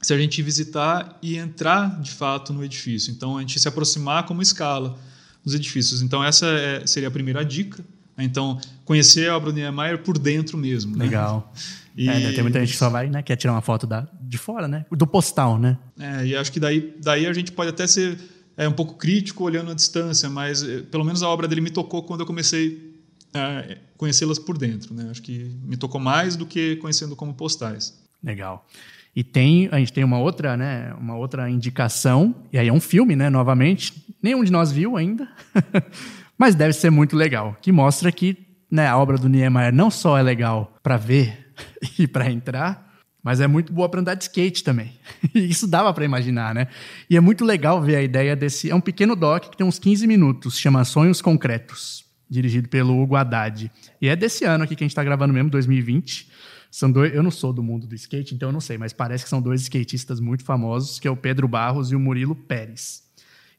se 0.00 0.12
a 0.12 0.18
gente 0.18 0.42
visitar 0.42 1.16
e 1.22 1.36
entrar 1.36 2.00
de 2.00 2.10
fato 2.10 2.52
no 2.52 2.64
edifício. 2.64 3.12
Então, 3.12 3.36
a 3.36 3.40
gente 3.40 3.60
se 3.60 3.68
aproximar 3.68 4.26
como 4.26 4.42
escala 4.42 4.98
dos 5.44 5.54
edifícios. 5.54 6.02
Então, 6.02 6.24
essa 6.24 6.46
é- 6.46 6.84
seria 6.88 7.06
a 7.06 7.12
primeira 7.12 7.44
dica. 7.44 7.84
Então, 8.18 8.60
conhecer 8.84 9.28
a 9.30 9.36
obra 9.36 9.50
do 9.50 9.56
Niemeyer 9.56 9.98
por 9.98 10.18
dentro 10.18 10.56
mesmo. 10.58 10.96
né? 10.96 11.04
Legal. 11.04 11.52
E, 11.94 12.08
É, 12.08 12.18
né, 12.18 12.32
tem 12.32 12.42
muita 12.42 12.58
gente 12.60 12.72
que 12.72 12.78
só 12.78 12.88
vai, 12.88 13.10
né? 13.10 13.22
Quer 13.22 13.36
tirar 13.36 13.52
uma 13.52 13.60
foto 13.60 13.86
da, 13.86 14.08
de 14.18 14.38
fora, 14.38 14.66
né? 14.66 14.86
Do 14.90 15.06
postal, 15.06 15.58
né? 15.58 15.76
é, 16.00 16.24
e 16.24 16.34
acho 16.34 16.50
que 16.50 16.58
daí, 16.58 16.94
daí 16.98 17.26
a 17.26 17.32
gente 17.34 17.52
pode 17.52 17.68
até 17.68 17.86
ser 17.86 18.18
é, 18.56 18.66
um 18.66 18.72
pouco 18.72 18.94
crítico 18.94 19.44
olhando 19.44 19.70
à 19.70 19.74
distância, 19.74 20.30
mas 20.30 20.62
eh, 20.62 20.80
pelo 20.90 21.04
menos 21.04 21.22
a 21.22 21.28
obra 21.28 21.46
dele 21.46 21.60
me 21.60 21.70
tocou 21.70 22.02
quando 22.02 22.20
eu 22.20 22.26
comecei 22.26 22.96
a 23.34 23.76
conhecê-las 23.98 24.38
por 24.38 24.56
dentro. 24.56 24.94
Né? 24.94 25.08
Acho 25.10 25.20
que 25.22 25.54
me 25.64 25.76
tocou 25.76 26.00
mais 26.00 26.34
do 26.34 26.46
que 26.46 26.76
conhecendo 26.76 27.14
como 27.14 27.34
postais. 27.34 27.94
Legal. 28.24 28.66
E 29.14 29.22
tem, 29.22 29.68
a 29.70 29.78
gente 29.78 29.92
tem 29.92 30.02
uma 30.02 30.18
outra, 30.18 30.56
né, 30.56 30.94
uma 30.98 31.16
outra 31.16 31.50
indicação, 31.50 32.34
e 32.50 32.58
aí 32.58 32.68
é 32.68 32.72
um 32.72 32.80
filme, 32.80 33.14
né, 33.14 33.28
novamente. 33.28 33.92
Nenhum 34.22 34.42
de 34.42 34.50
nós 34.50 34.72
viu 34.72 34.96
ainda, 34.96 35.28
mas 36.42 36.56
deve 36.56 36.72
ser 36.72 36.90
muito 36.90 37.14
legal, 37.14 37.56
que 37.62 37.70
mostra 37.70 38.10
que, 38.10 38.36
né, 38.68 38.88
a 38.88 38.98
obra 38.98 39.16
do 39.16 39.28
Niemeyer 39.28 39.72
não 39.72 39.92
só 39.92 40.18
é 40.18 40.22
legal 40.24 40.76
para 40.82 40.96
ver 40.96 41.52
e 41.96 42.04
para 42.04 42.28
entrar, 42.28 42.98
mas 43.22 43.40
é 43.40 43.46
muito 43.46 43.72
boa 43.72 43.88
para 43.88 44.00
andar 44.00 44.14
de 44.14 44.24
skate 44.24 44.64
também. 44.64 44.98
Isso 45.32 45.68
dava 45.68 45.94
para 45.94 46.04
imaginar, 46.04 46.52
né? 46.52 46.66
E 47.08 47.16
é 47.16 47.20
muito 47.20 47.44
legal 47.44 47.80
ver 47.80 47.94
a 47.94 48.02
ideia 48.02 48.34
desse, 48.34 48.68
é 48.68 48.74
um 48.74 48.80
pequeno 48.80 49.14
doc 49.14 49.50
que 49.50 49.56
tem 49.56 49.64
uns 49.64 49.78
15 49.78 50.04
minutos, 50.04 50.58
chama 50.58 50.84
Sonhos 50.84 51.22
Concretos, 51.22 52.04
dirigido 52.28 52.68
pelo 52.68 53.00
Hugo 53.00 53.14
Haddad. 53.14 53.70
E 54.00 54.08
é 54.08 54.16
desse 54.16 54.44
ano 54.44 54.64
aqui 54.64 54.74
que 54.74 54.82
a 54.82 54.84
gente 54.86 54.90
está 54.90 55.04
gravando 55.04 55.32
mesmo, 55.32 55.48
2020. 55.48 56.28
São 56.72 56.90
dois, 56.90 57.14
eu 57.14 57.22
não 57.22 57.30
sou 57.30 57.52
do 57.52 57.62
mundo 57.62 57.86
do 57.86 57.94
skate, 57.94 58.34
então 58.34 58.48
eu 58.48 58.52
não 58.52 58.60
sei, 58.60 58.76
mas 58.76 58.92
parece 58.92 59.22
que 59.22 59.30
são 59.30 59.40
dois 59.40 59.60
skatistas 59.60 60.18
muito 60.18 60.42
famosos, 60.42 60.98
que 60.98 61.06
é 61.06 61.10
o 61.12 61.16
Pedro 61.16 61.46
Barros 61.46 61.92
e 61.92 61.94
o 61.94 62.00
Murilo 62.00 62.34
Pérez. 62.34 63.04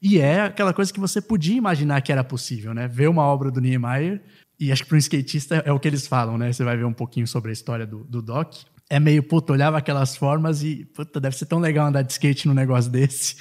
E 0.04 0.20
é 0.20 0.41
aquela 0.41 0.74
coisa 0.74 0.91
que 0.91 0.99
você 0.99 1.22
podia 1.22 1.56
imaginar 1.56 2.01
que 2.01 2.12
era 2.12 2.26
possível, 2.26 2.74
né? 2.74 2.89
Ver 2.89 3.08
uma 3.08 3.24
obra 3.24 3.49
do 3.49 3.62
Niemeyer, 3.62 4.22
e 4.60 4.70
acho 4.70 4.84
que 4.84 4.89
para 4.89 4.95
um 4.95 4.99
skatista 4.99 5.56
é 5.66 5.72
o 5.72 5.80
que 5.80 5.88
eles 5.88 6.06
falam, 6.06 6.38
né? 6.38 6.51
Você 6.51 6.62
vai 6.62 6.76
ver 6.76 6.84
um 6.84 6.93
pouquinho 6.93 7.26
sobre 7.26 7.51
a 7.51 7.54
história 7.54 7.88
do, 7.88 8.04
do 8.04 8.22
Doc. 8.22 8.54
É 8.89 8.99
meio, 8.99 9.24
puta, 9.24 9.54
olhava 9.54 9.78
aquelas 9.78 10.18
formas 10.18 10.62
e, 10.62 10.84
puta, 10.93 11.22
deve 11.22 11.38
ser 11.38 11.45
tão 11.45 11.58
legal 11.60 11.88
andar 11.88 12.01
de 12.01 12.12
skate 12.12 12.49
num 12.49 12.54
negócio 12.54 12.91
desse. 12.91 13.38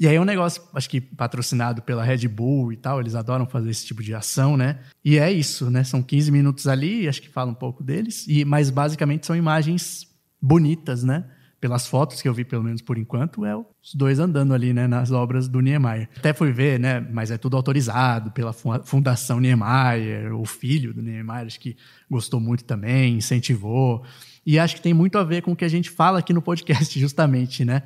E 0.00 0.08
aí 0.08 0.16
é 0.16 0.20
um 0.20 0.24
negócio, 0.24 0.62
acho 0.72 0.88
que 0.88 0.98
patrocinado 0.98 1.82
pela 1.82 2.02
Red 2.02 2.26
Bull 2.26 2.72
e 2.72 2.76
tal, 2.76 3.00
eles 3.00 3.14
adoram 3.14 3.44
fazer 3.44 3.70
esse 3.70 3.84
tipo 3.84 4.02
de 4.02 4.14
ação, 4.14 4.56
né? 4.56 4.78
E 5.04 5.18
é 5.18 5.30
isso, 5.30 5.70
né? 5.70 5.84
São 5.84 6.02
15 6.02 6.32
minutos 6.32 6.66
ali, 6.66 7.06
acho 7.06 7.20
que 7.20 7.28
fala 7.28 7.50
um 7.50 7.54
pouco 7.54 7.82
deles, 7.82 8.24
e 8.26 8.46
mas 8.46 8.70
basicamente 8.70 9.26
são 9.26 9.36
imagens 9.36 10.06
bonitas, 10.40 11.04
né? 11.04 11.24
Pelas 11.60 11.86
fotos 11.88 12.22
que 12.22 12.28
eu 12.28 12.32
vi, 12.34 12.44
pelo 12.44 12.62
menos 12.62 12.80
por 12.80 12.96
enquanto, 12.96 13.44
é 13.44 13.56
os 13.56 13.92
dois 13.94 14.18
andando 14.20 14.54
ali, 14.54 14.72
né, 14.72 14.86
nas 14.86 15.10
obras 15.10 15.48
do 15.48 15.60
Niemeyer. 15.60 16.08
Até 16.16 16.32
fui 16.32 16.52
ver, 16.52 16.78
né, 16.78 17.00
mas 17.00 17.30
é 17.32 17.36
tudo 17.38 17.56
autorizado 17.56 18.30
pela 18.30 18.52
fu- 18.52 18.80
Fundação 18.84 19.40
Niemeyer, 19.40 20.32
o 20.34 20.44
filho 20.44 20.94
do 20.94 21.02
Niemeyer, 21.02 21.46
acho 21.46 21.58
que 21.58 21.76
gostou 22.08 22.38
muito 22.38 22.62
também, 22.64 23.16
incentivou. 23.16 24.04
E 24.46 24.58
acho 24.58 24.76
que 24.76 24.82
tem 24.82 24.94
muito 24.94 25.18
a 25.18 25.24
ver 25.24 25.42
com 25.42 25.52
o 25.52 25.56
que 25.56 25.64
a 25.64 25.68
gente 25.68 25.90
fala 25.90 26.20
aqui 26.20 26.32
no 26.32 26.40
podcast, 26.40 26.98
justamente, 27.00 27.64
né? 27.64 27.82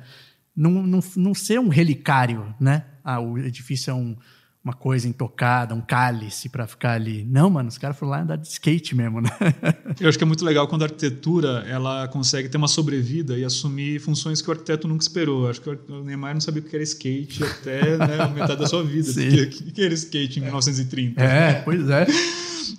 não, 0.55 0.71
não, 0.85 0.99
não 1.15 1.33
ser 1.33 1.59
um 1.59 1.67
relicário, 1.67 2.53
né? 2.59 2.85
Ah, 3.03 3.19
o 3.19 3.39
edifício 3.39 3.89
é 3.89 3.93
um, 3.95 4.15
uma 4.63 4.73
coisa 4.73 5.07
intocada, 5.07 5.75
um 5.75 5.81
cálice 5.81 6.47
para 6.47 6.65
ficar 6.65 6.93
ali. 6.93 7.25
Não, 7.29 7.49
mano, 7.49 7.67
os 7.67 7.77
caras 7.77 7.97
foram 7.97 8.11
lá 8.11 8.21
andar 8.21 8.37
de 8.37 8.47
skate 8.47 8.95
mesmo, 8.95 9.19
né? 9.19 9.29
Eu 9.99 10.07
acho 10.07 10.17
que 10.17 10.23
é 10.23 10.27
muito 10.27 10.45
legal 10.45 10.67
quando 10.69 10.83
a 10.83 10.85
arquitetura 10.85 11.65
ela 11.67 12.07
consegue 12.07 12.47
ter 12.47 12.55
uma 12.55 12.69
sobrevida 12.69 13.37
e 13.37 13.43
assumir 13.43 13.99
funções 13.99 14.41
que 14.41 14.47
o 14.47 14.51
arquiteto 14.53 14.87
nunca 14.87 15.03
esperou. 15.03 15.49
Acho 15.49 15.59
que 15.59 15.69
o 15.69 16.03
Neymar 16.03 16.33
não 16.33 16.41
sabia 16.41 16.61
o 16.61 16.65
que 16.65 16.75
era 16.75 16.83
skate 16.83 17.43
até 17.43 17.97
né, 17.97 18.21
a 18.21 18.27
metade 18.29 18.59
da 18.59 18.67
sua 18.67 18.83
vida. 18.83 19.03
O 19.13 19.71
que 19.73 19.81
era 19.81 19.93
skate 19.93 20.39
em 20.39 20.43
1930? 20.43 21.21
É, 21.21 21.61
pois 21.61 21.89
é. 21.89 22.05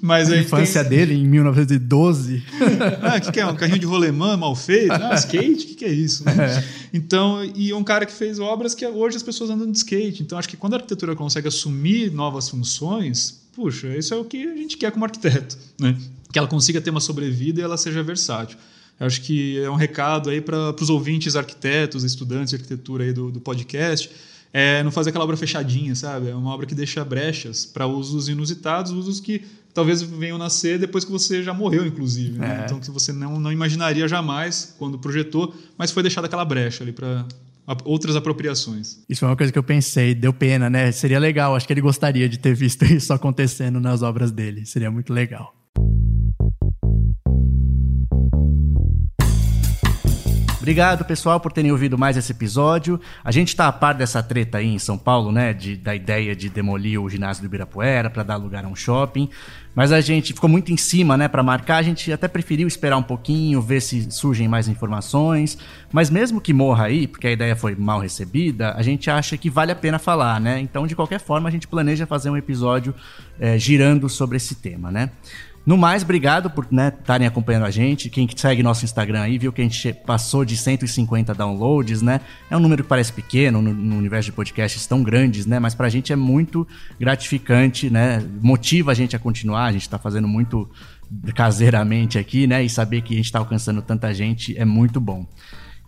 Mas 0.01 0.31
A 0.31 0.37
infância 0.37 0.83
tem- 0.85 0.91
dele 0.99 1.15
em 1.15 1.27
1912. 1.27 2.43
Ah, 3.03 3.17
o 3.17 3.21
que, 3.21 3.33
que 3.33 3.41
é? 3.41 3.47
Um 3.47 3.55
carrinho 3.57 3.79
de 3.79 3.87
rolemã 3.87 4.37
mal 4.37 4.55
feito? 4.57 4.93
Ah, 4.93 5.15
skate? 5.17 5.65
O 5.65 5.69
que, 5.69 5.75
que 5.75 5.85
é 5.85 5.93
isso? 5.93 6.25
né? 6.25 6.35
É. 6.59 6.65
Então, 6.93 7.45
e 7.55 7.73
um 7.73 7.85
cara 7.85 8.07
que 8.07 8.13
fez 8.13 8.39
obras 8.39 8.75
que 8.75 8.87
hoje 8.87 9.17
as 9.17 9.23
pessoas 9.23 9.51
andam 9.51 9.71
de 9.71 9.77
skate. 9.79 10.23
Então, 10.23 10.39
acho 10.39 10.49
que 10.49 10.57
quando 10.57 10.75
a 10.75 10.77
arquitetura 10.77 11.15
consegue 11.15 11.49
assumir 11.49 12.11
novas 12.13 12.49
funções, 12.49 13.41
puxa, 13.55 13.89
isso 13.97 14.15
é 14.15 14.17
o 14.17 14.25
que 14.25 14.47
a 14.47 14.57
gente 14.57 14.77
quer 14.77 14.91
como 14.93 15.05
arquiteto, 15.05 15.57
né? 15.79 15.97
Que 16.33 16.39
ela 16.39 16.49
consiga 16.49 16.81
ter 16.81 16.91
uma 16.91 17.01
sobrevida 17.01 17.61
e 17.61 17.65
ela 17.65 17.77
seja 17.77 18.03
versátil. 18.03 18.57
Eu 18.99 19.07
Acho 19.07 19.21
que 19.23 19.59
é 19.59 19.69
um 19.71 19.75
recado 19.77 20.31
aí 20.31 20.41
para 20.41 20.75
os 20.81 20.89
ouvintes 20.91 21.37
arquitetos, 21.37 22.05
estudantes 22.05 22.51
de 22.51 22.57
arquitetura 22.57 23.05
aí 23.05 23.13
do, 23.13 23.31
do 23.31 23.41
podcast, 23.41 24.11
é 24.53 24.83
não 24.85 24.91
fazer 24.93 25.11
aquela 25.11 25.25
obra 25.25 25.37
fechadinha, 25.37 25.95
sabe? 25.97 26.29
É 26.29 26.35
uma 26.35 26.51
obra 26.55 26.65
que 26.65 26.75
deixa 26.77 27.05
brechas 27.05 27.67
para 27.67 27.87
usos 27.89 28.29
inusitados, 28.29 28.93
usos 28.93 29.19
que 29.19 29.43
talvez 29.75 30.01
venham 30.01 30.39
nascer 30.39 30.79
depois 30.79 31.05
que 31.05 31.11
você 31.11 31.43
já 31.43 31.53
morreu, 31.53 31.85
inclusive. 31.85 32.39
né? 32.39 32.61
É. 32.61 32.65
Então, 32.65 32.79
que 32.79 32.91
você 32.91 33.13
não, 33.13 33.41
não 33.41 33.53
imaginaria 33.53 34.07
jamais 34.07 34.75
quando 34.79 34.99
projetou, 34.99 35.55
mas 35.77 35.91
foi 35.91 36.03
deixada 36.03 36.29
aquela 36.29 36.45
brecha 36.45 36.85
ali 36.85 36.93
para 36.93 37.27
outras 37.85 38.15
apropriações. 38.15 39.01
Isso 39.09 39.21
foi 39.21 39.29
uma 39.29 39.37
coisa 39.37 39.53
que 39.53 39.59
eu 39.59 39.65
pensei, 39.65 40.15
deu 40.15 40.33
pena, 40.33 40.71
né? 40.71 40.93
Seria 40.93 41.19
legal, 41.19 41.57
acho 41.57 41.67
que 41.67 41.73
ele 41.73 41.81
gostaria 41.81 42.29
de 42.29 42.39
ter 42.39 42.55
visto 42.55 42.85
isso 42.87 43.13
acontecendo 43.13 43.81
nas 43.81 44.01
obras 44.01 44.31
dele. 44.31 44.65
Seria 44.65 44.91
muito 44.91 45.13
legal. 45.13 45.53
Obrigado, 50.65 51.05
pessoal, 51.05 51.39
por 51.39 51.53
terem 51.53 51.71
ouvido 51.71 51.99
mais 51.99 52.17
esse 52.17 52.33
episódio. 52.33 52.99
A 53.23 53.31
gente 53.31 53.49
está 53.49 53.69
a 53.69 53.73
par 53.73 53.93
dessa 53.93 54.23
treta 54.23 54.57
aí 54.57 54.69
em 54.69 54.79
São 54.79 54.97
Paulo, 54.97 55.31
né? 55.31 55.53
De, 55.53 55.77
da 55.77 55.95
ideia 55.95 56.35
de 56.35 56.49
demolir 56.49 56.99
o 56.99 57.07
ginásio 57.07 57.43
do 57.43 57.47
Ibirapuera 57.47 58.09
para 58.09 58.23
dar 58.23 58.37
lugar 58.37 58.65
a 58.65 58.69
um 58.69 58.75
shopping. 58.75 59.29
Mas 59.75 59.91
a 59.91 60.01
gente 60.01 60.33
ficou 60.33 60.49
muito 60.49 60.73
em 60.73 60.77
cima, 60.77 61.17
né? 61.17 61.27
Para 61.27 61.43
marcar, 61.43 61.79
a 61.79 61.83
gente 61.83 62.13
até 62.13 62.29
preferiu 62.29 62.69
esperar 62.69 62.97
um 62.97 63.03
pouquinho, 63.03 63.61
ver 63.61 63.81
se 63.81 64.11
surgem 64.11 64.47
mais 64.47 64.69
informações. 64.69 65.59
Mas 65.93 66.11
mesmo 66.11 66.41
que 66.41 66.53
morra 66.53 66.85
aí, 66.85 67.07
porque 67.07 67.27
a 67.27 67.33
ideia 67.33 67.57
foi 67.57 67.75
mal 67.75 68.01
recebida, 68.01 68.73
a 68.77 68.83
gente 68.83 69.11
acha 69.11 69.37
que 69.37 69.51
vale 69.51 69.73
a 69.73 69.77
pena 69.77 69.99
falar, 69.99 70.41
né? 70.41 70.61
Então, 70.61 70.87
de 70.87 70.95
qualquer 70.95 71.21
forma, 71.21 71.49
a 71.49 71.53
gente 71.53 71.67
planeja 71.67 72.07
fazer 72.07 72.31
um 72.31 72.37
episódio 72.37 72.95
eh, 73.41 73.59
girando 73.59 74.09
sobre 74.09 74.37
esse 74.37 74.55
tema, 74.55 74.91
né? 74.91 75.11
No 75.67 75.79
mais, 75.79 76.03
obrigado 76.03 76.51
por 76.51 76.67
estarem 76.71 77.27
acompanhando 77.27 77.65
a 77.65 77.71
gente. 77.71 78.11
Quem 78.11 78.29
segue 78.37 78.63
nosso 78.63 78.85
Instagram 78.85 79.23
aí 79.23 79.39
viu 79.39 79.51
que 79.51 79.63
a 79.63 79.65
gente 79.65 79.95
passou 79.95 80.45
de 80.45 80.59
150 80.59 81.33
downloads, 81.33 82.03
né? 82.03 82.21
É 82.51 82.57
um 82.57 82.61
número 82.61 82.83
que 82.83 82.89
parece 82.89 83.11
pequeno 83.11 83.63
no, 83.63 83.73
no 83.73 83.97
universo 83.97 84.27
de 84.27 84.33
podcasts 84.33 84.87
tão 84.87 85.03
grandes, 85.03 85.47
né? 85.47 85.59
Mas 85.59 85.75
pra 85.75 85.89
gente 85.89 86.13
é 86.13 86.17
muito 86.17 86.69
gratificante, 87.01 87.89
né? 87.89 88.23
Motiva 88.43 88.93
a 88.93 88.95
gente 88.95 89.17
a 89.17 89.19
continuar. 89.19 89.65
A 89.65 89.73
gente 89.73 89.89
tá 89.89 89.99
fazendo 89.99 90.29
muito 90.29 90.69
caseiramente 91.35 92.19
aqui, 92.19 92.47
né? 92.47 92.63
E 92.63 92.69
saber 92.69 93.01
que 93.01 93.15
a 93.15 93.17
gente 93.17 93.33
tá 93.33 93.39
alcançando 93.39 93.81
tanta 93.81 94.13
gente 94.13 94.57
é 94.59 94.67
muito 94.67 95.01
bom. 95.01 95.27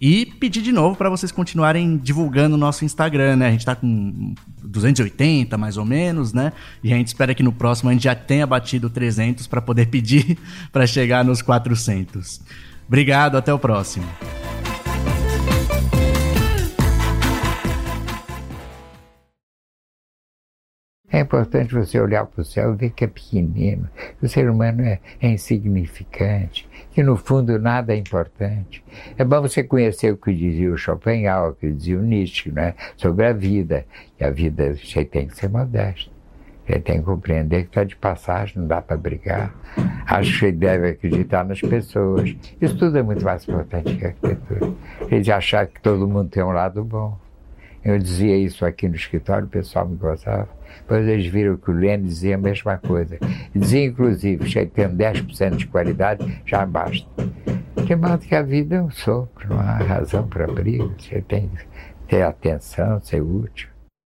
E 0.01 0.27
pedir 0.27 0.61
de 0.61 0.73
novo 0.73 0.95
para 0.95 1.09
vocês 1.09 1.33
continuarem 1.33 1.97
divulgando 1.97 2.55
o 2.55 2.59
nosso 2.59 2.85
Instagram, 2.85 3.37
né? 3.37 3.49
A 3.49 3.51
gente 3.51 3.65
tá 3.65 3.75
com 3.75 4.35
280 4.63 5.57
mais 5.57 5.79
ou 5.79 5.87
menos, 5.87 6.35
né? 6.35 6.53
E 6.85 6.93
a 6.93 6.97
gente 6.97 7.09
espera 7.09 7.35
que 7.35 7.43
no 7.43 7.53
próximo 7.53 7.89
a 7.89 7.93
gente 7.95 8.05
já 8.05 8.15
tenha 8.15 8.47
batido 8.47 8.91
300 8.91 9.47
para 9.47 9.63
poder 9.63 9.87
pedir 9.87 10.39
para 10.71 10.87
chegar 10.87 11.25
nos 11.25 11.41
400. 11.41 12.43
Obrigado, 12.87 13.37
até 13.39 13.53
o 13.53 13.59
próximo. 13.59 14.07
É 21.17 21.21
importante 21.21 21.73
você 21.73 21.99
olhar 21.99 22.27
para 22.27 22.43
o 22.43 22.45
céu 22.45 22.75
e 22.75 22.77
ver 22.77 22.91
que 22.91 23.03
é 23.03 23.07
pequenino, 23.07 23.89
que 24.19 24.27
o 24.27 24.29
ser 24.29 24.51
humano 24.51 24.83
é, 24.83 25.01
é 25.19 25.31
insignificante, 25.31 26.69
que 26.97 27.03
no 27.03 27.15
fundo 27.15 27.59
nada 27.59 27.93
é 27.93 27.97
importante. 27.99 28.83
É 29.19 29.23
bom 29.23 29.43
você 29.43 29.63
conhecer 29.63 30.15
o 30.15 30.17
que 30.17 30.33
dizia 30.33 30.73
o 30.73 30.79
Schopenhauer, 30.79 31.51
o 31.51 31.55
que 31.55 31.71
dizia 31.71 31.99
o 31.99 32.03
Nietzsche, 32.03 32.51
né, 32.51 32.75
sobre 32.97 33.27
a 33.27 33.35
vida. 33.35 33.85
E 34.19 34.25
a 34.25 34.31
vida 34.31 34.75
você 34.75 35.05
tem 35.05 35.29
que 35.29 35.37
ser 35.37 35.51
modesto. 35.51 36.11
Você 36.67 36.79
tem 36.79 37.01
que 37.01 37.05
compreender 37.05 37.65
que 37.65 37.69
está 37.69 37.85
de 37.85 37.95
passagem, 37.95 38.57
não 38.57 38.67
dá 38.67 38.81
para 38.81 38.97
brigar. 38.97 39.55
Acho 40.07 40.33
que 40.33 40.39
você 40.39 40.53
deve 40.53 40.89
acreditar 40.89 41.45
nas 41.45 41.61
pessoas. 41.61 42.35
Isso 42.59 42.79
tudo 42.79 42.97
é 42.97 43.03
muito 43.03 43.23
mais 43.23 43.47
importante 43.47 43.95
que 43.95 44.03
a 44.03 44.09
arquitetura. 44.09 44.73
Eles 45.11 45.29
achar 45.29 45.67
que 45.67 45.79
todo 45.83 46.09
mundo 46.09 46.31
tem 46.31 46.43
um 46.43 46.53
lado 46.53 46.83
bom. 46.83 47.19
Eu 47.85 47.99
dizia 47.99 48.39
isso 48.39 48.65
aqui 48.65 48.89
no 48.89 48.95
escritório, 48.95 49.45
o 49.45 49.51
pessoal 49.51 49.87
me 49.87 49.97
gostava. 49.97 50.49
Depois 50.79 51.07
eles 51.07 51.27
viram 51.27 51.57
que 51.57 51.71
o 51.71 51.75
Lênin 51.75 52.05
dizia 52.05 52.35
a 52.37 52.39
mesma 52.39 52.79
coisa. 52.79 53.19
Dizia, 53.55 53.85
inclusive, 53.85 54.45
que 54.45 54.67
tendo 54.67 54.97
10% 54.97 55.57
de 55.57 55.67
qualidade, 55.67 56.43
já 56.45 56.65
basta. 56.65 57.07
De 57.85 57.95
modo 57.95 58.19
que 58.19 58.35
a 58.35 58.43
vida 58.43 58.77
é 58.77 58.83
um 58.83 58.91
sopro, 58.91 59.49
não 59.49 59.61
há 59.61 59.77
razão 59.77 60.27
para 60.27 60.47
briga. 60.47 60.89
Você 60.99 61.21
tem 61.23 61.49
que 61.49 61.67
ter 62.09 62.23
atenção, 62.23 63.01
ser 63.01 63.21
útil. 63.21 63.76